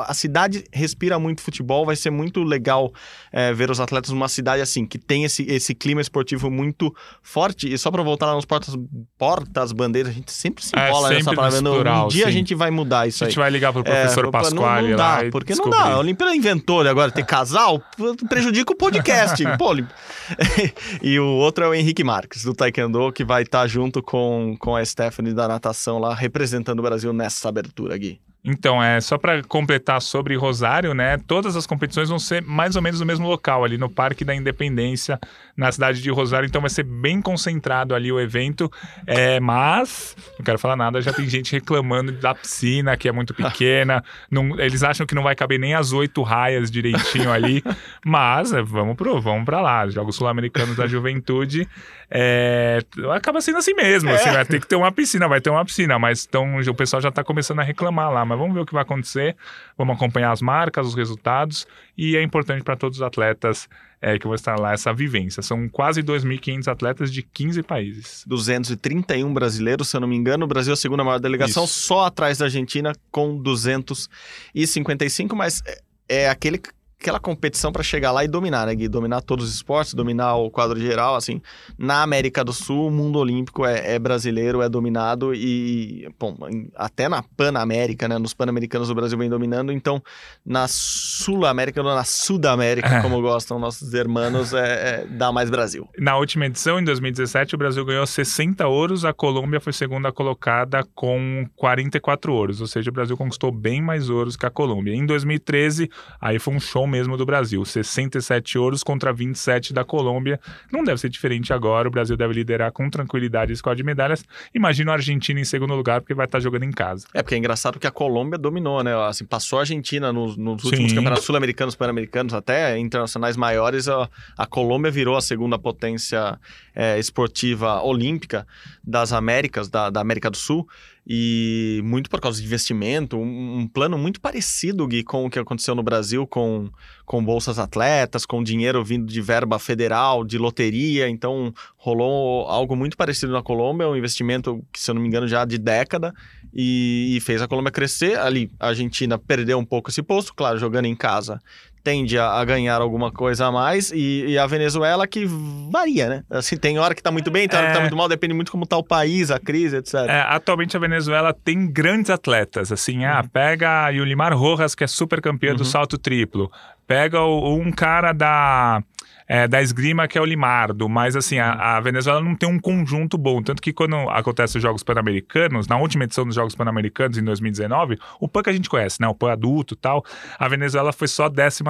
a 0.00 0.14
cidade 0.14 0.64
respira 0.72 1.18
muito 1.18 1.40
futebol, 1.42 1.86
vai 1.86 1.96
ser 1.96 2.10
muito 2.10 2.42
legal 2.42 2.92
é, 3.32 3.52
ver 3.52 3.70
os 3.70 3.80
atletas 3.80 4.10
numa 4.10 4.28
cidade 4.28 4.62
assim, 4.62 4.86
que 4.86 4.98
tem 4.98 5.24
esse, 5.24 5.42
esse 5.44 5.74
clima 5.74 6.00
esportivo 6.00 6.50
muito 6.50 6.94
forte. 7.22 7.72
E 7.72 7.78
só 7.78 7.90
para 7.90 8.02
voltar 8.02 8.26
lá 8.26 8.34
nos 8.34 8.44
portas, 8.44 8.74
portas 9.18 9.72
bandeiras, 9.72 10.12
a 10.12 10.14
gente 10.14 10.32
sempre 10.32 10.64
se 10.64 10.76
é, 10.76 10.88
enrola 10.88 11.12
é, 11.12 11.16
nessa 11.16 11.34
palavra. 11.34 12.04
um 12.04 12.08
dia 12.08 12.24
sim. 12.24 12.28
a 12.28 12.32
gente 12.32 12.54
vai 12.54 12.70
mudar 12.70 13.06
isso 13.06 13.24
aí. 13.24 13.28
A 13.28 13.30
gente 13.30 13.38
vai 13.38 13.50
ligar 13.50 13.72
pro 13.72 13.84
professor 13.84 14.26
é, 14.26 14.30
Pasquale 14.30 14.82
não, 14.82 14.90
não 14.90 14.96
dá, 14.96 15.20
Porque 15.30 15.52
descobrir. 15.52 15.78
não 15.78 15.84
dá. 15.84 15.92
A 15.94 15.98
Olimpíada 15.98 16.34
inventou 16.34 16.82
né, 16.82 16.90
agora 16.90 17.10
ter 17.10 17.24
casal, 17.24 17.82
prejudica 18.28 18.72
o 18.72 18.76
podcast. 18.76 19.42
Pô, 19.58 19.74
e 21.02 21.18
o 21.18 21.26
outro 21.26 21.64
é 21.64 21.68
o 21.68 21.74
Henrique 21.74 22.04
Marques, 22.04 22.44
do 22.44 22.54
Taekwondo, 22.54 23.12
que 23.12 23.24
vai 23.24 23.42
estar 23.42 23.62
tá 23.62 23.66
junto 23.66 24.02
com, 24.02 24.56
com 24.58 24.76
a 24.76 24.84
Stephanie 24.84 25.34
da 25.34 25.48
natação 25.48 25.98
lá, 25.98 26.14
representando 26.14 26.80
o 26.80 26.82
Brasil 26.82 27.12
nessa 27.12 27.48
abertura, 27.48 27.96
Gui. 27.96 28.20
Então, 28.46 28.80
é 28.80 29.00
só 29.00 29.18
para 29.18 29.42
completar 29.42 30.00
sobre 30.00 30.36
Rosário, 30.36 30.94
né? 30.94 31.18
Todas 31.26 31.56
as 31.56 31.66
competições 31.66 32.08
vão 32.08 32.18
ser 32.18 32.40
mais 32.42 32.76
ou 32.76 32.82
menos 32.82 33.00
no 33.00 33.06
mesmo 33.06 33.26
local, 33.26 33.64
ali 33.64 33.76
no 33.76 33.90
Parque 33.90 34.24
da 34.24 34.32
Independência, 34.32 35.18
na 35.56 35.72
cidade 35.72 36.00
de 36.00 36.08
Rosário. 36.10 36.46
Então, 36.46 36.60
vai 36.60 36.70
ser 36.70 36.84
bem 36.84 37.20
concentrado 37.20 37.92
ali 37.92 38.12
o 38.12 38.20
evento. 38.20 38.70
É, 39.04 39.40
mas, 39.40 40.16
não 40.38 40.44
quero 40.44 40.60
falar 40.60 40.76
nada, 40.76 41.02
já 41.02 41.12
tem 41.12 41.28
gente 41.28 41.52
reclamando 41.52 42.12
da 42.12 42.36
piscina, 42.36 42.96
que 42.96 43.08
é 43.08 43.12
muito 43.12 43.34
pequena. 43.34 44.04
não, 44.30 44.58
eles 44.60 44.84
acham 44.84 45.04
que 45.04 45.14
não 45.14 45.24
vai 45.24 45.34
caber 45.34 45.58
nem 45.58 45.74
as 45.74 45.92
oito 45.92 46.22
raias 46.22 46.70
direitinho 46.70 47.32
ali. 47.32 47.64
mas, 48.06 48.52
é, 48.52 48.62
vamos 48.62 48.94
pro, 48.94 49.20
vamos 49.20 49.44
para 49.44 49.60
lá. 49.60 49.88
Jogos 49.88 50.14
Sul-Americanos 50.14 50.76
da 50.76 50.86
Juventude. 50.86 51.68
É, 52.08 52.78
acaba 53.12 53.40
sendo 53.40 53.58
assim 53.58 53.74
mesmo. 53.74 54.10
Assim, 54.10 54.18
é. 54.18 54.28
Assim, 54.28 54.36
vai 54.36 54.44
ter 54.44 54.60
que 54.60 54.68
ter 54.68 54.76
uma 54.76 54.92
piscina, 54.92 55.26
vai 55.26 55.40
ter 55.40 55.50
uma 55.50 55.64
piscina, 55.64 55.98
mas 55.98 56.24
então, 56.24 56.58
o 56.58 56.74
pessoal 56.74 57.02
já 57.02 57.08
está 57.08 57.24
começando 57.24 57.58
a 57.58 57.64
reclamar 57.64 58.12
lá. 58.12 58.24
Mas 58.24 58.36
mas 58.36 58.38
vamos 58.38 58.54
ver 58.54 58.60
o 58.60 58.66
que 58.66 58.74
vai 58.74 58.82
acontecer. 58.82 59.34
Vamos 59.76 59.96
acompanhar 59.96 60.30
as 60.30 60.42
marcas, 60.42 60.86
os 60.86 60.94
resultados 60.94 61.66
e 61.96 62.16
é 62.16 62.22
importante 62.22 62.62
para 62.62 62.76
todos 62.76 62.98
os 62.98 63.02
atletas 63.02 63.66
é, 64.00 64.18
que 64.18 64.26
vão 64.26 64.34
estar 64.34 64.58
lá 64.58 64.74
essa 64.74 64.92
vivência. 64.92 65.42
São 65.42 65.68
quase 65.68 66.02
2.500 66.02 66.68
atletas 66.68 67.10
de 67.12 67.22
15 67.22 67.62
países. 67.62 68.24
231 68.26 69.32
brasileiros, 69.32 69.88
se 69.88 69.96
eu 69.96 70.00
não 70.00 70.08
me 70.08 70.14
engano. 70.16 70.44
O 70.44 70.48
Brasil 70.48 70.72
é 70.72 70.74
a 70.74 70.76
segunda 70.76 71.02
maior 71.02 71.18
delegação, 71.18 71.64
Isso. 71.64 71.80
só 71.80 72.04
atrás 72.04 72.38
da 72.38 72.44
Argentina, 72.44 72.92
com 73.10 73.38
255, 73.38 75.34
mas 75.34 75.62
é, 75.66 75.80
é 76.24 76.28
aquele 76.28 76.60
aquela 77.00 77.20
competição 77.20 77.70
para 77.70 77.82
chegar 77.82 78.10
lá 78.10 78.24
e 78.24 78.28
dominar, 78.28 78.66
né, 78.66 78.74
Gui? 78.74 78.88
Dominar 78.88 79.20
todos 79.20 79.44
os 79.44 79.54
esportes, 79.54 79.94
dominar 79.94 80.34
o 80.36 80.50
quadro 80.50 80.78
geral, 80.80 81.14
assim. 81.14 81.40
Na 81.78 82.02
América 82.02 82.42
do 82.42 82.52
Sul, 82.52 82.88
o 82.88 82.90
mundo 82.90 83.18
olímpico 83.18 83.64
é, 83.64 83.94
é 83.94 83.98
brasileiro, 83.98 84.62
é 84.62 84.68
dominado 84.68 85.34
e, 85.34 86.08
bom, 86.18 86.36
até 86.74 87.08
na 87.08 87.22
Pan-América, 87.22 88.08
né? 88.08 88.18
Nos 88.18 88.32
Pan-Americanos 88.32 88.90
o 88.90 88.94
Brasil 88.94 89.18
vem 89.18 89.28
dominando, 89.28 89.72
então 89.72 90.02
na 90.44 90.66
Sul-América, 90.68 91.82
ou 91.82 91.94
na 91.94 92.04
Sudamérica, 92.04 92.88
é. 92.88 93.02
como 93.02 93.20
gostam 93.20 93.58
nossos 93.58 93.92
irmãos, 93.92 94.52
é, 94.52 95.02
é, 95.02 95.06
dá 95.06 95.30
mais 95.30 95.50
Brasil. 95.50 95.88
Na 95.98 96.16
última 96.16 96.46
edição, 96.46 96.80
em 96.80 96.84
2017, 96.84 97.54
o 97.54 97.58
Brasil 97.58 97.84
ganhou 97.84 98.06
60 98.06 98.66
ouros, 98.66 99.04
a 99.04 99.12
Colômbia 99.12 99.60
foi 99.60 99.72
segunda 99.72 100.10
colocada 100.10 100.82
com 100.94 101.46
44 101.56 102.32
ouros, 102.32 102.60
ou 102.60 102.66
seja, 102.66 102.90
o 102.90 102.92
Brasil 102.92 103.16
conquistou 103.16 103.52
bem 103.52 103.82
mais 103.82 104.08
ouros 104.08 104.36
que 104.36 104.46
a 104.46 104.50
Colômbia. 104.50 104.94
Em 104.94 105.04
2013, 105.04 105.90
aí 106.20 106.38
foi 106.38 106.54
um 106.54 106.60
show 106.60 106.85
mesmo 106.86 107.16
do 107.16 107.26
Brasil. 107.26 107.64
67 107.64 108.58
ouros 108.58 108.82
contra 108.82 109.12
27 109.12 109.72
da 109.72 109.84
Colômbia. 109.84 110.40
Não 110.72 110.84
deve 110.84 111.00
ser 111.00 111.08
diferente 111.08 111.52
agora. 111.52 111.88
O 111.88 111.90
Brasil 111.90 112.16
deve 112.16 112.34
liderar 112.34 112.72
com 112.72 112.88
tranquilidade 112.88 113.52
a 113.52 113.56
squad 113.56 113.76
de 113.76 113.84
medalhas. 113.84 114.24
Imagino 114.54 114.90
a 114.90 114.94
Argentina 114.94 115.40
em 115.40 115.44
segundo 115.44 115.74
lugar, 115.74 116.00
porque 116.00 116.14
vai 116.14 116.26
estar 116.26 116.40
jogando 116.40 116.64
em 116.64 116.72
casa. 116.72 117.06
É, 117.14 117.22
porque 117.22 117.34
é 117.34 117.38
engraçado 117.38 117.78
que 117.78 117.86
a 117.86 117.90
Colômbia 117.90 118.38
dominou, 118.38 118.82
né? 118.82 118.94
Assim, 119.06 119.24
passou 119.24 119.58
a 119.58 119.62
Argentina 119.62 120.12
nos, 120.12 120.36
nos 120.36 120.64
últimos 120.64 120.90
Sim. 120.90 120.96
campeonatos 120.96 121.24
sul-americanos, 121.24 121.74
pan-americanos, 121.74 122.34
até 122.34 122.78
internacionais 122.78 123.36
maiores. 123.36 123.88
A, 123.88 124.08
a, 124.36 124.46
Colômbia 124.46 124.90
virou 124.90 125.16
a 125.16 125.20
segunda 125.20 125.58
potência 125.58 126.38
é, 126.74 126.98
esportiva 126.98 127.82
olímpica 127.82 128.46
das 128.82 129.12
Américas, 129.12 129.68
da, 129.68 129.90
da 129.90 130.00
América 130.00 130.30
do 130.30 130.36
Sul. 130.36 130.66
E 131.06 131.80
muito 131.84 132.10
por 132.10 132.20
causa 132.20 132.40
de 132.40 132.46
investimento, 132.46 133.16
um, 133.16 133.60
um, 133.60 133.68
plano 133.68 133.96
muito 133.96 134.20
parecido, 134.20 134.86
Gui, 134.88 135.04
com 135.04 135.24
o 135.24 135.30
que 135.30 135.38
aconteceu 135.38 135.72
no 135.74 135.82
Brasil 135.82 136.26
com, 136.26 136.68
com 137.04 137.24
bolsas 137.24 137.60
atletas, 137.60 138.26
com 138.26 138.42
dinheiro 138.42 138.84
vindo 138.84 139.06
de 139.06 139.20
verba 139.20 139.56
federal, 139.60 140.24
de 140.24 140.36
loteria, 140.36 141.08
então 141.08 141.54
rolou 141.76 142.48
algo 142.48 142.74
muito 142.74 142.96
parecido 142.96 143.32
na 143.32 143.42
Colômbia, 143.42 143.88
um 143.88 143.94
investimento 143.94 144.64
que, 144.72 144.80
se 144.80 144.90
eu 144.90 144.94
não 144.96 145.02
me 145.02 145.06
engano, 145.06 145.28
já 145.28 145.44
de 145.44 145.58
década, 145.58 146.12
e, 146.52 147.16
e 147.16 147.20
fez 147.20 147.40
a 147.40 147.46
Colômbia 147.46 147.70
crescer. 147.70 148.18
Ali, 148.18 148.50
a 148.58 148.68
Argentina 148.68 149.16
perdeu 149.16 149.58
um 149.58 149.64
pouco 149.64 149.90
esse 149.90 150.02
posto, 150.02 150.34
claro, 150.34 150.58
jogando 150.58 150.86
em 150.86 150.96
casa, 150.96 151.40
tende 151.86 152.18
a, 152.18 152.32
a, 152.32 152.44
ganhar 152.44 152.80
alguma 152.80 153.12
coisa 153.12 153.46
a 153.46 153.52
mais 153.52 153.92
e, 153.92 154.24
e, 154.26 154.36
a 154.36 154.44
Venezuela 154.44 155.06
que 155.06 155.24
varia, 155.70 156.08
né? 156.08 156.24
Assim, 156.28 156.56
tem 156.56 156.80
hora 156.80 156.96
que 156.96 157.00
tá 157.00 157.12
muito 157.12 157.30
bem, 157.30 157.46
tem 157.46 157.56
hora 157.56 157.68
que 157.68 157.74
tá 157.74 157.78
é. 157.78 157.82
muito 157.82 157.96
mal, 157.96 158.08
depende 158.08 158.34
muito 158.34 158.50
como 158.50 158.66
tá 158.66 158.76
o 158.76 158.82
país, 158.82 159.30
a 159.30 159.38
crise, 159.38 159.76
etc. 159.76 159.94
É, 160.08 160.20
atualmente 160.22 160.76
a 160.76 160.80
Venezuela 160.80 161.32
tem 161.32 161.70
grandes 161.70 162.10
atletas, 162.10 162.72
assim, 162.72 163.04
ah, 163.04 163.12
uhum. 163.12 163.18
ah, 163.18 163.24
pega 163.32 163.84
a 163.84 163.90
Yulimar 163.90 164.36
Rojas, 164.36 164.74
que 164.74 164.82
é 164.82 164.88
super 164.88 165.22
campeã 165.22 165.52
uhum. 165.52 165.58
do 165.58 165.64
salto 165.64 165.96
triplo, 165.96 166.50
pega 166.88 167.22
o, 167.22 167.54
um 167.54 167.70
cara 167.70 168.12
da 168.12 168.82
é, 169.28 169.48
da 169.48 169.60
esgrima, 169.60 170.06
que 170.06 170.16
é 170.16 170.20
o 170.20 170.24
Limardo. 170.24 170.88
Mas, 170.88 171.16
assim, 171.16 171.38
a, 171.38 171.76
a, 171.76 171.80
Venezuela 171.80 172.20
não 172.20 172.34
tem 172.34 172.48
um 172.48 172.58
conjunto 172.58 173.18
bom. 173.18 173.42
Tanto 173.42 173.60
que 173.60 173.72
quando 173.72 173.96
acontece 174.10 174.56
os 174.56 174.62
Jogos 174.62 174.82
Pan-Americanos, 174.82 175.66
na 175.66 175.76
última 175.76 176.04
edição 176.04 176.24
dos 176.24 176.34
Jogos 176.34 176.54
Pan-Americanos, 176.54 177.18
em 177.18 177.24
2019, 177.24 177.98
o 178.20 178.28
PAN 178.28 178.42
que 178.42 178.50
a 178.50 178.52
gente 178.52 178.68
conhece, 178.68 179.00
né? 179.00 179.08
O 179.08 179.14
PAN 179.14 179.32
adulto 179.32 179.74
e 179.74 179.76
tal, 179.76 180.04
a 180.38 180.48
Venezuela 180.48 180.92
foi 180.92 181.08
só 181.08 181.28
12 181.28 181.62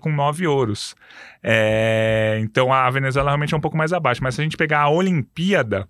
com 0.00 0.12
nove 0.12 0.46
ouros. 0.46 0.94
É, 1.42 2.38
então, 2.40 2.72
a 2.72 2.88
Venezuela 2.90 3.30
realmente 3.30 3.54
é 3.54 3.56
um 3.56 3.60
pouco 3.60 3.76
mais 3.76 3.92
abaixo. 3.92 4.22
Mas 4.22 4.34
se 4.34 4.40
a 4.40 4.44
gente 4.44 4.56
pegar 4.56 4.80
a 4.80 4.90
Olimpíada, 4.90 5.88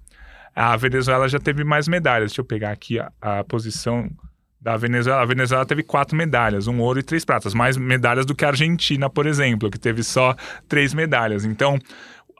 a 0.54 0.76
Venezuela 0.76 1.28
já 1.28 1.38
teve 1.38 1.64
mais 1.64 1.88
medalhas. 1.88 2.30
Deixa 2.30 2.40
eu 2.40 2.44
pegar 2.44 2.70
aqui 2.70 2.98
a, 2.98 3.10
a 3.20 3.44
posição 3.44 4.10
da 4.62 4.76
Venezuela. 4.76 5.20
A 5.20 5.26
Venezuela 5.26 5.66
teve 5.66 5.82
quatro 5.82 6.16
medalhas, 6.16 6.68
um 6.68 6.78
ouro 6.78 7.00
e 7.00 7.02
três 7.02 7.24
pratas, 7.24 7.52
mais 7.52 7.76
medalhas 7.76 8.24
do 8.24 8.34
que 8.34 8.44
a 8.44 8.48
Argentina, 8.48 9.10
por 9.10 9.26
exemplo, 9.26 9.70
que 9.70 9.78
teve 9.78 10.02
só 10.02 10.36
três 10.68 10.94
medalhas. 10.94 11.44
Então, 11.44 11.78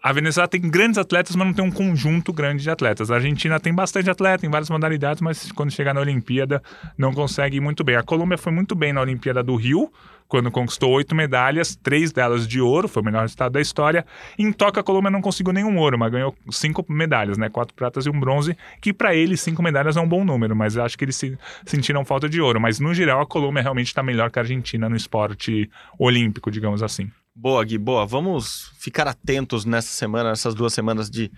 a 0.02 0.12
Venezuela 0.12 0.48
tem 0.48 0.60
grandes 0.60 0.98
atletas, 0.98 1.34
mas 1.34 1.46
não 1.46 1.54
tem 1.54 1.64
um 1.64 1.70
conjunto 1.70 2.32
grande 2.32 2.62
de 2.62 2.70
atletas. 2.70 3.10
A 3.10 3.16
Argentina 3.16 3.58
tem 3.58 3.74
bastante 3.74 4.08
atleta 4.08 4.46
em 4.46 4.50
várias 4.50 4.70
modalidades, 4.70 5.20
mas 5.20 5.50
quando 5.52 5.70
chegar 5.70 5.94
na 5.94 6.00
Olimpíada 6.00 6.62
não 6.96 7.12
consegue 7.12 7.56
ir 7.56 7.60
muito 7.60 7.82
bem. 7.82 7.96
A 7.96 8.02
Colômbia 8.02 8.38
foi 8.38 8.52
muito 8.52 8.74
bem 8.74 8.92
na 8.92 9.00
Olimpíada 9.00 9.42
do 9.42 9.54
Rio, 9.56 9.92
quando 10.32 10.50
conquistou 10.50 10.90
oito 10.92 11.14
medalhas, 11.14 11.76
três 11.76 12.10
delas 12.10 12.48
de 12.48 12.58
ouro, 12.58 12.88
foi 12.88 13.02
o 13.02 13.04
melhor 13.04 13.20
resultado 13.20 13.52
da 13.52 13.60
história. 13.60 14.06
Em 14.38 14.50
Tóquio, 14.50 14.80
a 14.80 14.82
Colômbia 14.82 15.10
não 15.10 15.20
conseguiu 15.20 15.52
nenhum 15.52 15.76
ouro, 15.76 15.98
mas 15.98 16.10
ganhou 16.10 16.34
cinco 16.50 16.82
medalhas, 16.88 17.36
né? 17.36 17.50
Quatro 17.50 17.74
pratas 17.74 18.06
e 18.06 18.08
um 18.08 18.18
bronze, 18.18 18.56
que 18.80 18.94
para 18.94 19.14
eles 19.14 19.42
cinco 19.42 19.62
medalhas 19.62 19.94
é 19.94 20.00
um 20.00 20.08
bom 20.08 20.24
número, 20.24 20.56
mas 20.56 20.78
acho 20.78 20.96
que 20.96 21.04
eles 21.04 21.16
se 21.16 21.36
sentiram 21.66 22.02
falta 22.02 22.30
de 22.30 22.40
ouro. 22.40 22.58
Mas 22.58 22.80
no 22.80 22.94
geral, 22.94 23.20
a 23.20 23.26
Colômbia 23.26 23.62
realmente 23.62 23.88
está 23.88 24.02
melhor 24.02 24.30
que 24.30 24.38
a 24.38 24.42
Argentina 24.42 24.88
no 24.88 24.96
esporte 24.96 25.70
olímpico, 25.98 26.50
digamos 26.50 26.82
assim. 26.82 27.10
Boa, 27.34 27.64
Gui, 27.64 27.78
boa. 27.78 28.04
Vamos 28.04 28.70
ficar 28.78 29.08
atentos 29.08 29.64
nessa 29.64 29.88
semana, 29.88 30.28
nessas 30.28 30.54
duas 30.54 30.74
semanas 30.74 31.08
de, 31.08 31.32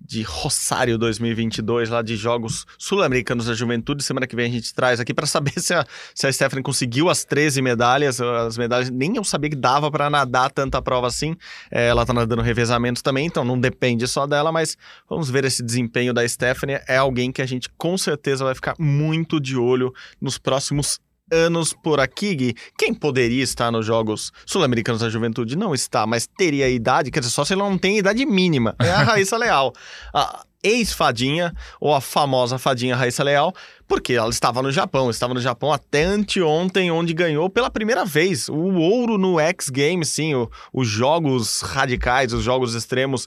de 0.00 0.22
Rosário 0.22 0.96
2022, 0.96 1.90
lá 1.90 2.02
de 2.02 2.14
Jogos 2.14 2.64
Sul-Americanos 2.78 3.46
da 3.46 3.54
Juventude. 3.54 4.04
Semana 4.04 4.28
que 4.28 4.36
vem 4.36 4.46
a 4.46 4.54
gente 4.54 4.72
traz 4.72 5.00
aqui 5.00 5.12
para 5.12 5.26
saber 5.26 5.54
se 5.58 5.74
a, 5.74 5.84
se 6.14 6.24
a 6.24 6.32
Stephanie 6.32 6.62
conseguiu 6.62 7.10
as 7.10 7.24
13 7.24 7.60
medalhas. 7.62 8.20
As 8.20 8.56
medalhas, 8.56 8.90
nem 8.90 9.16
eu 9.16 9.24
sabia 9.24 9.50
que 9.50 9.56
dava 9.56 9.90
para 9.90 10.08
nadar 10.08 10.52
tanta 10.52 10.80
prova 10.80 11.08
assim. 11.08 11.34
É, 11.68 11.88
ela 11.88 12.06
tá 12.06 12.12
nadando 12.12 12.42
revezamento 12.42 13.02
também, 13.02 13.26
então 13.26 13.44
não 13.44 13.58
depende 13.58 14.06
só 14.06 14.28
dela, 14.28 14.52
mas 14.52 14.76
vamos 15.08 15.28
ver 15.30 15.44
esse 15.44 15.64
desempenho 15.64 16.14
da 16.14 16.26
Stephanie. 16.28 16.78
É 16.86 16.96
alguém 16.96 17.32
que 17.32 17.42
a 17.42 17.46
gente 17.46 17.68
com 17.76 17.98
certeza 17.98 18.44
vai 18.44 18.54
ficar 18.54 18.76
muito 18.78 19.40
de 19.40 19.56
olho 19.56 19.92
nos 20.20 20.38
próximos 20.38 21.00
anos 21.30 21.72
por 21.72 22.00
aqui, 22.00 22.34
Gui. 22.34 22.54
Quem 22.76 22.92
poderia 22.94 23.42
estar 23.42 23.70
nos 23.70 23.86
Jogos 23.86 24.32
Sul-Americanos 24.46 25.00
da 25.00 25.08
Juventude 25.08 25.56
não 25.56 25.74
está, 25.74 26.06
mas 26.06 26.26
teria 26.26 26.68
idade, 26.68 27.10
quer 27.10 27.20
dizer, 27.20 27.32
só 27.32 27.44
se 27.44 27.54
ele 27.54 27.62
não 27.62 27.78
tem 27.78 27.98
idade 27.98 28.24
mínima. 28.26 28.74
É 28.80 28.90
a 28.90 29.02
Raíssa 29.02 29.36
Leal. 29.36 29.72
A 30.12 30.44
ex-fadinha, 30.62 31.54
ou 31.80 31.94
a 31.94 32.00
famosa 32.00 32.58
fadinha 32.58 32.94
Raíssa 32.94 33.24
Leal, 33.24 33.54
porque 33.88 34.12
ela 34.12 34.30
estava 34.30 34.62
no 34.62 34.70
Japão, 34.70 35.10
estava 35.10 35.34
no 35.34 35.40
Japão 35.40 35.72
até 35.72 36.04
anteontem, 36.04 36.90
onde 36.90 37.14
ganhou 37.14 37.48
pela 37.48 37.70
primeira 37.70 38.04
vez 38.04 38.48
o 38.48 38.74
ouro 38.74 39.16
no 39.16 39.40
X 39.40 39.68
Games, 39.70 40.08
sim, 40.08 40.34
o, 40.34 40.50
os 40.72 40.86
jogos 40.86 41.62
radicais, 41.62 42.32
os 42.32 42.44
jogos 42.44 42.74
extremos 42.74 43.26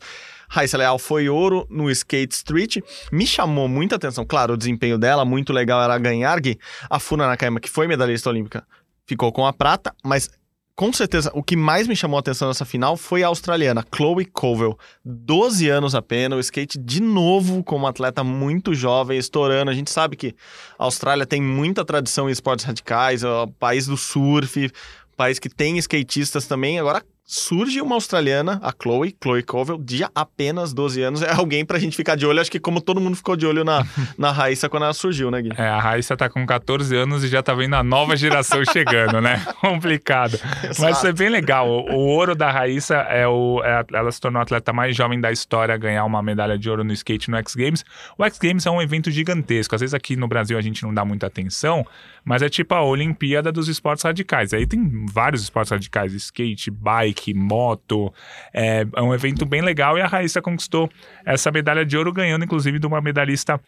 Raíssa 0.53 0.77
Leal 0.77 0.99
foi 0.99 1.27
ouro 1.27 1.65
no 1.67 1.89
Skate 1.89 2.35
Street. 2.35 2.77
Me 3.11 3.25
chamou 3.25 3.67
muita 3.67 3.95
atenção, 3.95 4.23
claro, 4.23 4.53
o 4.53 4.57
desempenho 4.57 4.99
dela, 4.99 5.25
muito 5.25 5.51
legal 5.51 5.81
era 5.81 5.97
ganhar. 5.97 6.39
Gui. 6.39 6.59
A 6.87 6.99
Funa 6.99 7.25
Nakayama, 7.25 7.59
que 7.59 7.67
foi 7.67 7.87
medalhista 7.87 8.29
olímpica, 8.29 8.63
ficou 9.07 9.31
com 9.31 9.47
a 9.47 9.51
prata, 9.51 9.95
mas 10.05 10.29
com 10.75 10.93
certeza, 10.93 11.31
o 11.33 11.41
que 11.41 11.55
mais 11.55 11.87
me 11.87 11.95
chamou 11.95 12.17
a 12.17 12.19
atenção 12.19 12.49
nessa 12.49 12.65
final 12.65 12.95
foi 12.95 13.23
a 13.23 13.27
australiana 13.27 13.83
Chloe 13.95 14.25
Covell. 14.25 14.77
12 15.03 15.67
anos 15.69 15.95
apenas, 15.95 16.37
o 16.37 16.39
skate 16.39 16.77
de 16.77 17.01
novo 17.01 17.63
como 17.63 17.87
atleta 17.87 18.23
muito 18.23 18.75
jovem, 18.75 19.17
estourando. 19.17 19.71
A 19.71 19.73
gente 19.73 19.89
sabe 19.89 20.15
que 20.15 20.35
a 20.77 20.83
Austrália 20.83 21.25
tem 21.25 21.41
muita 21.41 21.83
tradição 21.83 22.29
em 22.29 22.31
esportes 22.31 22.65
radicais, 22.65 23.23
é 23.23 23.27
o 23.27 23.47
país 23.47 23.87
do 23.87 23.97
surf, 23.97 24.71
país 25.17 25.39
que 25.39 25.49
tem 25.49 25.79
skatistas 25.79 26.45
também. 26.45 26.79
Agora, 26.79 27.03
surge 27.33 27.81
uma 27.81 27.95
australiana, 27.95 28.59
a 28.61 28.71
Chloe, 28.71 29.15
Chloe 29.21 29.41
Covell, 29.41 29.79
de 29.79 30.05
apenas 30.13 30.71
12 30.71 31.01
anos. 31.01 31.21
É 31.23 31.31
alguém 31.31 31.65
pra 31.65 31.79
gente 31.79 31.97
ficar 31.97 32.15
de 32.15 32.27
olho. 32.27 32.39
Acho 32.39 32.51
que 32.51 32.59
como 32.59 32.79
todo 32.79 33.01
mundo 33.01 33.15
ficou 33.15 33.35
de 33.35 33.45
olho 33.45 33.63
na, 33.63 33.83
na 34.17 34.31
Raíssa 34.31 34.69
quando 34.69 34.83
ela 34.83 34.93
surgiu, 34.93 35.31
né, 35.31 35.41
Gui? 35.41 35.49
É, 35.57 35.67
a 35.67 35.79
Raíssa 35.79 36.15
tá 36.15 36.29
com 36.29 36.45
14 36.45 36.95
anos 36.95 37.23
e 37.23 37.27
já 37.27 37.41
tá 37.41 37.55
vendo 37.55 37.75
a 37.75 37.81
nova 37.81 38.15
geração 38.15 38.63
chegando, 38.71 39.19
né? 39.19 39.43
Complicado. 39.59 40.35
Exato. 40.35 40.81
Mas 40.81 40.97
isso 40.97 41.07
é 41.07 41.11
bem 41.11 41.29
legal. 41.29 41.67
O, 41.67 41.91
o 41.91 42.05
ouro 42.05 42.35
da 42.35 42.51
Raíssa 42.51 42.97
é 42.97 43.27
o. 43.27 43.61
É, 43.63 43.83
ela 43.93 44.11
se 44.11 44.21
tornou 44.21 44.39
a 44.39 44.43
atleta 44.43 44.71
mais 44.71 44.95
jovem 44.95 45.19
da 45.19 45.31
história 45.31 45.73
a 45.73 45.77
ganhar 45.77 46.05
uma 46.05 46.21
medalha 46.21 46.57
de 46.57 46.69
ouro 46.69 46.83
no 46.83 46.93
skate 46.93 47.31
no 47.31 47.37
X 47.37 47.55
Games. 47.55 47.83
O 48.15 48.23
X 48.23 48.37
Games 48.37 48.65
é 48.67 48.69
um 48.69 48.81
evento 48.81 49.09
gigantesco. 49.09 49.73
Às 49.73 49.81
vezes 49.81 49.95
aqui 49.95 50.15
no 50.15 50.27
Brasil 50.27 50.55
a 50.55 50.61
gente 50.61 50.83
não 50.83 50.93
dá 50.93 51.03
muita 51.03 51.25
atenção, 51.25 51.83
mas 52.23 52.43
é 52.43 52.49
tipo 52.49 52.75
a 52.75 52.83
Olimpíada 52.83 53.51
dos 53.51 53.67
esportes 53.67 54.03
radicais. 54.03 54.53
Aí 54.53 54.67
tem 54.67 55.05
vários 55.11 55.41
esportes 55.41 55.71
radicais: 55.71 56.13
skate, 56.13 56.69
bike, 56.69 57.22
moto. 57.31 58.11
É, 58.51 58.87
é 58.95 59.01
um 59.03 59.13
evento 59.13 59.45
bem 59.45 59.61
legal 59.61 59.99
e 59.99 60.01
a 60.01 60.07
Raíssa 60.07 60.41
conquistou 60.41 60.89
essa 61.23 61.51
medalha 61.51 61.85
de 61.85 61.95
ouro, 61.95 62.11
ganhando 62.11 62.43
inclusive 62.43 62.79
de 62.79 62.87
uma 62.87 62.99
medalhista 62.99 63.61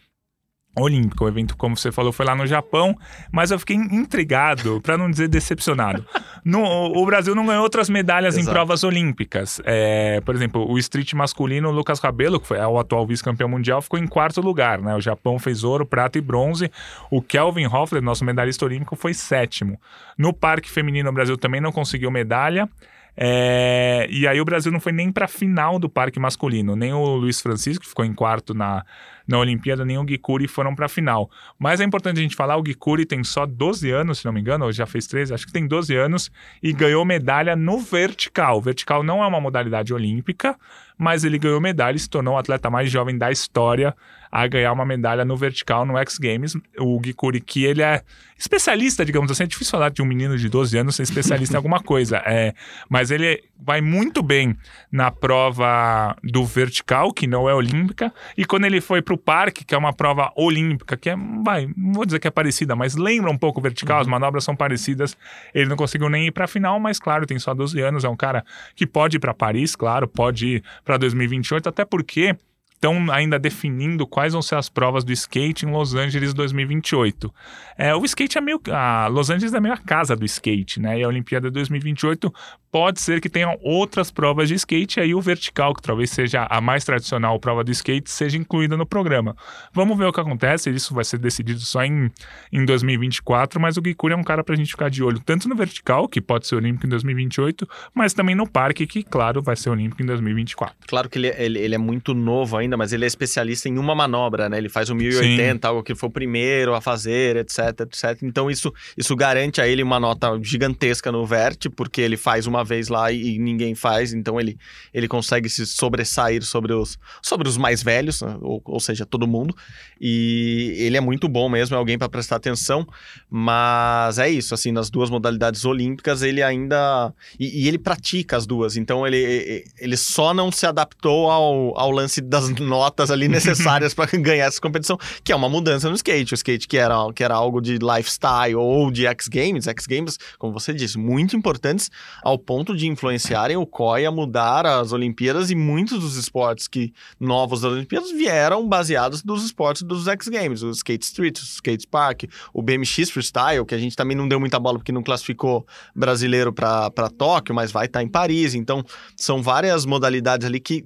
olímpico. 0.76 1.24
O 1.24 1.28
evento, 1.28 1.56
como 1.56 1.76
você 1.76 1.90
falou, 1.90 2.12
foi 2.12 2.26
lá 2.26 2.34
no 2.34 2.46
Japão, 2.46 2.96
mas 3.32 3.50
eu 3.50 3.58
fiquei 3.58 3.76
intrigado, 3.76 4.80
para 4.82 4.98
não 4.98 5.10
dizer 5.10 5.28
decepcionado. 5.28 6.04
No, 6.46 6.62
o 6.62 7.04
Brasil 7.04 7.34
não 7.34 7.44
ganhou 7.44 7.64
outras 7.64 7.90
medalhas 7.90 8.36
Exato. 8.36 8.48
em 8.48 8.52
provas 8.52 8.84
olímpicas. 8.84 9.60
É, 9.64 10.20
por 10.20 10.32
exemplo, 10.32 10.64
o 10.70 10.78
street 10.78 11.12
masculino, 11.12 11.68
o 11.68 11.72
Lucas 11.72 11.98
Rabelo, 11.98 12.38
que 12.38 12.46
foi 12.46 12.56
é 12.56 12.64
o 12.64 12.78
atual 12.78 13.04
vice-campeão 13.04 13.48
mundial, 13.48 13.82
ficou 13.82 13.98
em 13.98 14.06
quarto 14.06 14.40
lugar. 14.40 14.80
Né? 14.80 14.94
O 14.94 15.00
Japão 15.00 15.40
fez 15.40 15.64
ouro, 15.64 15.84
prata 15.84 16.18
e 16.18 16.20
bronze. 16.20 16.70
O 17.10 17.20
Kelvin 17.20 17.66
Hoffler, 17.66 18.00
nosso 18.00 18.24
medalhista 18.24 18.64
olímpico, 18.64 18.94
foi 18.94 19.12
sétimo. 19.12 19.80
No 20.16 20.32
parque 20.32 20.70
feminino, 20.70 21.10
o 21.10 21.12
Brasil 21.12 21.36
também 21.36 21.60
não 21.60 21.72
conseguiu 21.72 22.12
medalha. 22.12 22.68
É, 23.16 24.06
e 24.10 24.26
aí 24.28 24.38
o 24.40 24.44
Brasil 24.44 24.70
não 24.70 24.78
foi 24.78 24.92
nem 24.92 25.10
para 25.10 25.24
a 25.24 25.28
final 25.28 25.78
do 25.78 25.88
parque 25.88 26.20
masculino, 26.20 26.76
nem 26.76 26.92
o 26.92 27.16
Luiz 27.16 27.40
Francisco, 27.40 27.82
que 27.82 27.88
ficou 27.88 28.04
em 28.04 28.12
quarto 28.12 28.52
na, 28.52 28.84
na 29.26 29.38
Olimpíada, 29.38 29.84
nem 29.84 29.96
o 29.96 30.06
Gikuri 30.06 30.46
foram 30.46 30.74
para 30.74 30.86
a 30.86 30.88
final. 30.88 31.30
Mas 31.58 31.80
é 31.80 31.84
importante 31.84 32.18
a 32.18 32.22
gente 32.22 32.36
falar, 32.36 32.58
o 32.58 32.64
Gikuri 32.64 33.06
tem 33.06 33.24
só 33.24 33.46
12 33.46 33.90
anos, 33.90 34.18
se 34.18 34.26
não 34.26 34.32
me 34.32 34.40
engano, 34.40 34.66
ou 34.66 34.72
já 34.72 34.84
fez 34.84 35.06
13, 35.06 35.32
acho 35.32 35.46
que 35.46 35.52
tem 35.52 35.66
12 35.66 35.96
anos, 35.96 36.30
e 36.62 36.72
ganhou 36.72 37.04
medalha 37.04 37.56
no 37.56 37.78
vertical. 37.78 38.60
Vertical 38.60 39.02
não 39.02 39.24
é 39.24 39.26
uma 39.26 39.40
modalidade 39.40 39.94
olímpica, 39.94 40.54
mas 40.98 41.24
ele 41.24 41.38
ganhou 41.38 41.60
medalha 41.60 41.96
e 41.96 42.00
se 42.00 42.10
tornou 42.10 42.34
o 42.34 42.38
atleta 42.38 42.68
mais 42.68 42.90
jovem 42.90 43.16
da 43.16 43.30
história 43.30 43.94
a 44.36 44.46
ganhar 44.46 44.70
uma 44.70 44.84
medalha 44.84 45.24
no 45.24 45.34
vertical 45.34 45.86
no 45.86 45.96
X 45.96 46.18
Games. 46.18 46.54
O 46.78 47.00
Gikuri, 47.02 47.40
que 47.40 47.64
ele 47.64 47.80
é 47.80 48.02
especialista, 48.38 49.02
digamos 49.02 49.30
assim, 49.30 49.44
é 49.44 49.46
difícil 49.46 49.70
falar 49.70 49.88
de 49.88 50.02
um 50.02 50.04
menino 50.04 50.36
de 50.36 50.46
12 50.50 50.76
anos 50.76 50.96
ser 50.96 51.04
especialista 51.04 51.54
em 51.54 51.56
alguma 51.56 51.80
coisa, 51.80 52.18
é, 52.18 52.52
mas 52.86 53.10
ele 53.10 53.42
vai 53.58 53.80
muito 53.80 54.22
bem 54.22 54.54
na 54.92 55.10
prova 55.10 56.14
do 56.22 56.44
vertical, 56.44 57.14
que 57.14 57.26
não 57.26 57.48
é 57.48 57.54
olímpica, 57.54 58.12
e 58.36 58.44
quando 58.44 58.66
ele 58.66 58.82
foi 58.82 59.00
para 59.00 59.14
o 59.14 59.16
parque, 59.16 59.64
que 59.64 59.74
é 59.74 59.78
uma 59.78 59.94
prova 59.94 60.30
olímpica, 60.36 60.98
que 60.98 61.08
é, 61.08 61.16
vai, 61.42 61.66
não 61.74 61.94
vou 61.94 62.04
dizer 62.04 62.18
que 62.18 62.28
é 62.28 62.30
parecida, 62.30 62.76
mas 62.76 62.94
lembra 62.94 63.30
um 63.30 63.38
pouco 63.38 63.58
o 63.58 63.62
vertical, 63.62 63.96
uhum. 63.96 64.02
as 64.02 64.06
manobras 64.06 64.44
são 64.44 64.54
parecidas, 64.54 65.16
ele 65.54 65.70
não 65.70 65.76
conseguiu 65.76 66.10
nem 66.10 66.26
ir 66.26 66.30
para 66.30 66.44
a 66.44 66.48
final, 66.48 66.78
mas 66.78 66.98
claro, 66.98 67.24
tem 67.24 67.38
só 67.38 67.54
12 67.54 67.80
anos, 67.80 68.04
é 68.04 68.08
um 68.08 68.16
cara 68.16 68.44
que 68.74 68.86
pode 68.86 69.16
ir 69.16 69.20
para 69.20 69.32
Paris, 69.32 69.74
claro, 69.74 70.06
pode 70.06 70.46
ir 70.46 70.64
para 70.84 70.98
2028, 70.98 71.70
até 71.70 71.86
porque 71.86 72.36
estão 72.76 73.10
ainda 73.10 73.38
definindo 73.38 74.06
quais 74.06 74.34
vão 74.34 74.42
ser 74.42 74.56
as 74.56 74.68
provas 74.68 75.02
do 75.02 75.12
skate 75.12 75.64
em 75.64 75.70
Los 75.70 75.94
Angeles 75.94 76.34
2028. 76.34 77.34
É, 77.76 77.94
o 77.94 78.04
skate 78.04 78.38
é 78.38 78.40
meio. 78.40 78.60
A 78.70 79.06
Los 79.08 79.30
Angeles 79.30 79.54
é 79.54 79.60
meio 79.60 79.74
a 79.74 79.78
casa 79.78 80.14
do 80.14 80.24
skate, 80.24 80.78
né? 80.78 81.00
E 81.00 81.02
a 81.02 81.08
Olimpíada 81.08 81.50
2028 81.50 82.32
pode 82.76 83.00
ser 83.00 83.22
que 83.22 83.30
tenham 83.30 83.58
outras 83.62 84.10
provas 84.10 84.50
de 84.50 84.54
skate, 84.54 85.00
aí 85.00 85.14
o 85.14 85.20
vertical, 85.22 85.74
que 85.74 85.80
talvez 85.80 86.10
seja 86.10 86.46
a 86.50 86.60
mais 86.60 86.84
tradicional 86.84 87.40
prova 87.40 87.64
do 87.64 87.70
skate, 87.70 88.10
seja 88.10 88.36
incluída 88.36 88.76
no 88.76 88.84
programa. 88.84 89.34
Vamos 89.72 89.96
ver 89.96 90.04
o 90.04 90.12
que 90.12 90.20
acontece, 90.20 90.68
isso 90.68 90.92
vai 90.92 91.02
ser 91.02 91.16
decidido 91.16 91.58
só 91.60 91.82
em, 91.82 92.10
em 92.52 92.66
2024, 92.66 93.58
mas 93.58 93.78
o 93.78 93.82
Gikuri 93.82 94.12
é 94.12 94.16
um 94.16 94.22
cara 94.22 94.44
pra 94.44 94.54
gente 94.54 94.72
ficar 94.72 94.90
de 94.90 95.02
olho, 95.02 95.18
tanto 95.24 95.48
no 95.48 95.56
vertical, 95.56 96.06
que 96.06 96.20
pode 96.20 96.46
ser 96.46 96.56
olímpico 96.56 96.84
em 96.84 96.90
2028, 96.90 97.66
mas 97.94 98.12
também 98.12 98.34
no 98.34 98.46
parque, 98.46 98.86
que 98.86 99.02
claro, 99.02 99.40
vai 99.40 99.56
ser 99.56 99.70
olímpico 99.70 100.02
em 100.02 100.06
2024. 100.06 100.76
Claro 100.86 101.08
que 101.08 101.18
ele, 101.18 101.28
é, 101.28 101.44
ele, 101.46 101.58
ele 101.58 101.74
é 101.74 101.78
muito 101.78 102.12
novo 102.12 102.58
ainda, 102.58 102.76
mas 102.76 102.92
ele 102.92 103.04
é 103.04 103.06
especialista 103.06 103.70
em 103.70 103.78
uma 103.78 103.94
manobra, 103.94 104.50
né? 104.50 104.58
Ele 104.58 104.68
faz 104.68 104.90
o 104.90 104.94
1080, 104.94 105.66
Sim. 105.66 105.66
algo 105.66 105.82
que 105.82 105.94
foi 105.94 106.10
o 106.10 106.12
primeiro 106.12 106.74
a 106.74 106.82
fazer, 106.82 107.36
etc, 107.36 107.80
etc. 107.80 108.22
Então 108.22 108.50
isso, 108.50 108.70
isso 108.98 109.16
garante 109.16 109.62
a 109.62 109.66
ele 109.66 109.82
uma 109.82 109.98
nota 109.98 110.38
gigantesca 110.42 111.10
no 111.10 111.24
vert, 111.24 111.70
porque 111.74 112.02
ele 112.02 112.18
faz 112.18 112.46
uma 112.46 112.65
vez 112.66 112.88
lá 112.88 113.10
e, 113.10 113.36
e 113.36 113.38
ninguém 113.38 113.74
faz, 113.74 114.12
então 114.12 114.38
ele, 114.38 114.58
ele 114.92 115.08
consegue 115.08 115.48
se 115.48 115.64
sobressair 115.64 116.42
sobre 116.42 116.72
os, 116.74 116.98
sobre 117.22 117.48
os 117.48 117.56
mais 117.56 117.82
velhos, 117.82 118.20
né? 118.20 118.36
ou, 118.40 118.60
ou 118.64 118.80
seja, 118.80 119.06
todo 119.06 119.26
mundo. 119.26 119.56
E 120.00 120.74
ele 120.78 120.96
é 120.96 121.00
muito 121.00 121.28
bom 121.28 121.48
mesmo, 121.48 121.74
é 121.74 121.78
alguém 121.78 121.96
para 121.96 122.08
prestar 122.08 122.36
atenção, 122.36 122.86
mas 123.30 124.18
é 124.18 124.28
isso, 124.28 124.52
assim, 124.52 124.72
nas 124.72 124.90
duas 124.90 125.08
modalidades 125.08 125.64
olímpicas 125.64 126.22
ele 126.22 126.42
ainda. 126.42 127.12
E, 127.38 127.64
e, 127.64 127.68
ele 127.68 127.78
pratica 127.78 128.36
as 128.36 128.46
duas, 128.46 128.76
então 128.76 129.06
ele, 129.06 129.64
ele 129.78 129.96
só 129.96 130.34
não 130.34 130.50
se 130.52 130.66
adaptou 130.66 131.30
ao, 131.30 131.78
ao 131.78 131.90
lance 131.90 132.20
das 132.20 132.50
notas 132.50 133.10
ali 133.10 133.28
necessárias 133.28 133.92
para 133.94 134.10
ganhar 134.18 134.46
essa 134.46 134.60
competição, 134.60 134.98
que 135.24 135.32
é 135.32 135.36
uma 135.36 135.48
mudança 135.48 135.88
no 135.88 135.94
skate. 135.94 136.34
O 136.34 136.36
skate 136.36 136.68
que 136.68 136.76
era, 136.76 136.94
que 137.14 137.24
era 137.24 137.34
algo 137.34 137.60
de 137.60 137.78
lifestyle 137.78 138.56
ou 138.56 138.90
de 138.90 139.06
X 139.06 139.28
Games, 139.28 139.66
X 139.66 139.86
Games, 139.86 140.18
como 140.38 140.52
você 140.52 140.72
disse, 140.72 140.98
muito 140.98 141.36
importantes 141.36 141.90
ao 142.22 142.38
ponto 142.46 142.76
de 142.76 142.86
influenciarem 142.86 143.56
o 143.56 143.66
COI 143.66 144.06
a 144.06 144.10
mudar 144.10 144.64
as 144.64 144.92
Olimpíadas 144.92 145.50
e 145.50 145.54
muitos 145.56 145.98
dos 145.98 146.16
esportes 146.16 146.68
que 146.68 146.92
novos 147.18 147.60
das 147.60 147.72
Olimpíadas 147.72 148.12
vieram 148.12 148.66
baseados 148.66 149.22
dos 149.22 149.44
esportes 149.44 149.82
dos 149.82 150.06
X 150.06 150.28
Games, 150.28 150.62
o 150.62 150.70
Skate 150.70 151.04
Street, 151.04 151.38
o 151.38 151.42
Skate 151.42 151.86
Park, 151.88 152.24
o 152.54 152.62
BMX 152.62 153.10
Freestyle, 153.10 153.66
que 153.66 153.74
a 153.74 153.78
gente 153.78 153.96
também 153.96 154.16
não 154.16 154.28
deu 154.28 154.38
muita 154.38 154.60
bola 154.60 154.78
porque 154.78 154.92
não 154.92 155.02
classificou 155.02 155.66
brasileiro 155.94 156.52
para 156.52 157.10
Tóquio, 157.18 157.54
mas 157.54 157.72
vai 157.72 157.86
estar 157.86 157.98
tá 157.98 158.02
em 158.04 158.08
Paris. 158.08 158.54
Então, 158.54 158.84
são 159.16 159.42
várias 159.42 159.84
modalidades 159.84 160.46
ali 160.46 160.60
que 160.60 160.84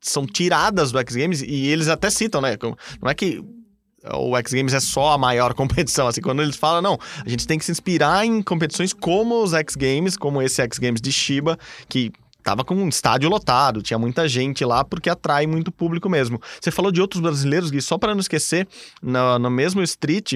são 0.00 0.26
tiradas 0.26 0.90
do 0.90 0.98
X 0.98 1.14
Games 1.14 1.42
e 1.42 1.66
eles 1.68 1.88
até 1.88 2.10
citam, 2.10 2.40
né? 2.40 2.56
Não 3.00 3.10
é 3.10 3.14
que 3.14 3.42
o 4.14 4.36
X 4.36 4.52
Games 4.52 4.74
é 4.74 4.80
só 4.80 5.12
a 5.12 5.18
maior 5.18 5.52
competição. 5.54 6.06
Assim, 6.06 6.20
quando 6.20 6.42
eles 6.42 6.56
falam, 6.56 6.82
não, 6.82 6.98
a 7.24 7.28
gente 7.28 7.46
tem 7.46 7.58
que 7.58 7.64
se 7.64 7.72
inspirar 7.72 8.24
em 8.24 8.42
competições 8.42 8.92
como 8.92 9.42
os 9.42 9.54
X 9.54 9.74
Games, 9.74 10.16
como 10.16 10.42
esse 10.42 10.60
X 10.62 10.78
Games 10.78 11.00
de 11.00 11.12
Shiba, 11.12 11.58
que 11.88 12.12
tava 12.42 12.64
com 12.64 12.76
um 12.76 12.88
estádio 12.88 13.28
lotado, 13.28 13.82
tinha 13.82 13.98
muita 13.98 14.28
gente 14.28 14.64
lá 14.64 14.84
porque 14.84 15.10
atrai 15.10 15.46
muito 15.48 15.72
público 15.72 16.08
mesmo. 16.08 16.40
Você 16.60 16.70
falou 16.70 16.92
de 16.92 17.00
outros 17.00 17.20
brasileiros, 17.20 17.70
Gui, 17.70 17.82
só 17.82 17.98
para 17.98 18.14
não 18.14 18.20
esquecer, 18.20 18.68
no, 19.02 19.38
no 19.38 19.50
mesmo 19.50 19.82
street 19.82 20.34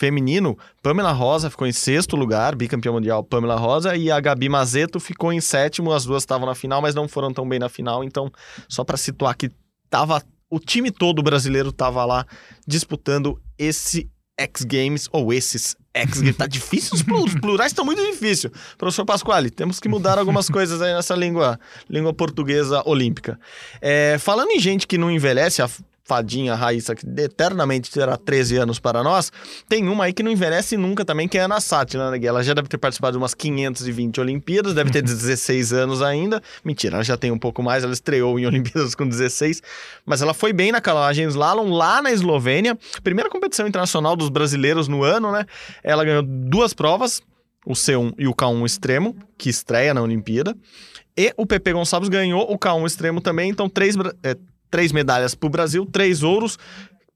feminino, 0.00 0.56
Pamela 0.82 1.12
Rosa 1.12 1.50
ficou 1.50 1.66
em 1.66 1.72
sexto 1.72 2.16
lugar, 2.16 2.54
bicampeã 2.54 2.90
mundial 2.90 3.22
Pamela 3.22 3.56
Rosa, 3.56 3.94
e 3.96 4.10
a 4.10 4.18
Gabi 4.18 4.48
Mazeto 4.48 4.98
ficou 4.98 5.30
em 5.30 5.42
sétimo, 5.42 5.92
as 5.92 6.06
duas 6.06 6.22
estavam 6.22 6.46
na 6.46 6.54
final, 6.54 6.80
mas 6.80 6.94
não 6.94 7.06
foram 7.06 7.32
tão 7.32 7.46
bem 7.46 7.58
na 7.58 7.68
final, 7.68 8.02
então 8.02 8.32
só 8.66 8.82
para 8.82 8.96
situar 8.96 9.36
que 9.36 9.50
tava 9.90 10.22
o 10.50 10.58
time 10.58 10.90
todo 10.90 11.22
brasileiro 11.22 11.72
tava 11.72 12.04
lá 12.04 12.26
disputando 12.66 13.40
esse 13.56 14.10
X 14.38 14.64
Games, 14.64 15.08
ou 15.12 15.32
esses 15.32 15.76
X 15.94 16.20
Games. 16.20 16.36
Tá 16.36 16.46
difícil, 16.46 16.94
os 16.94 17.34
plurais 17.34 17.72
estão 17.72 17.84
muito 17.84 18.02
difíceis. 18.04 18.52
Professor 18.76 19.04
Pasquale, 19.04 19.50
temos 19.50 19.78
que 19.78 19.88
mudar 19.88 20.18
algumas 20.18 20.48
coisas 20.50 20.80
aí 20.80 20.94
nessa 20.94 21.14
língua, 21.14 21.60
língua 21.88 22.12
portuguesa 22.12 22.82
olímpica. 22.86 23.38
É, 23.80 24.16
falando 24.18 24.50
em 24.50 24.58
gente 24.58 24.86
que 24.86 24.96
não 24.96 25.10
envelhece, 25.10 25.62
a 25.62 25.68
fadinha 26.10 26.56
Raíssa, 26.56 26.92
que 26.96 27.06
eternamente 27.20 27.88
terá 27.88 28.16
13 28.16 28.56
anos 28.56 28.80
para 28.80 29.00
nós, 29.00 29.30
tem 29.68 29.88
uma 29.88 30.06
aí 30.06 30.12
que 30.12 30.24
não 30.24 30.32
envelhece 30.32 30.76
nunca 30.76 31.04
também, 31.04 31.28
que 31.28 31.38
é 31.38 31.42
a 31.42 31.44
Ana 31.44 31.60
Sátila, 31.60 32.10
né, 32.10 32.18
Ela 32.20 32.42
já 32.42 32.52
deve 32.52 32.66
ter 32.66 32.78
participado 32.78 33.12
de 33.12 33.18
umas 33.18 33.32
520 33.32 34.20
Olimpíadas, 34.20 34.74
deve 34.74 34.90
ter 34.90 35.02
16 35.06 35.72
anos 35.72 36.02
ainda. 36.02 36.42
Mentira, 36.64 36.96
ela 36.96 37.04
já 37.04 37.16
tem 37.16 37.30
um 37.30 37.38
pouco 37.38 37.62
mais, 37.62 37.84
ela 37.84 37.92
estreou 37.92 38.40
em 38.40 38.46
Olimpíadas 38.46 38.96
com 38.96 39.06
16, 39.06 39.62
mas 40.04 40.20
ela 40.20 40.34
foi 40.34 40.52
bem 40.52 40.72
na 40.72 40.80
calagem 40.80 41.28
slalom 41.28 41.70
lá 41.70 42.02
na 42.02 42.10
Eslovênia, 42.10 42.76
primeira 43.04 43.30
competição 43.30 43.68
internacional 43.68 44.16
dos 44.16 44.30
brasileiros 44.30 44.88
no 44.88 45.04
ano, 45.04 45.30
né? 45.30 45.46
Ela 45.84 46.04
ganhou 46.04 46.24
duas 46.24 46.74
provas, 46.74 47.22
o 47.64 47.74
C1 47.74 48.14
e 48.18 48.26
o 48.26 48.34
K1 48.34 48.66
extremo, 48.66 49.14
que 49.38 49.48
estreia 49.48 49.94
na 49.94 50.02
Olimpíada. 50.02 50.56
E 51.16 51.32
o 51.36 51.46
PP 51.46 51.72
Gonçalves 51.72 52.08
ganhou 52.08 52.50
o 52.50 52.58
K1 52.58 52.86
extremo 52.86 53.20
também, 53.20 53.48
então 53.48 53.68
três, 53.68 53.94
é, 54.24 54.36
três 54.70 54.92
medalhas 54.92 55.34
para 55.34 55.46
o 55.46 55.50
Brasil, 55.50 55.84
três 55.86 56.22
ouros. 56.22 56.58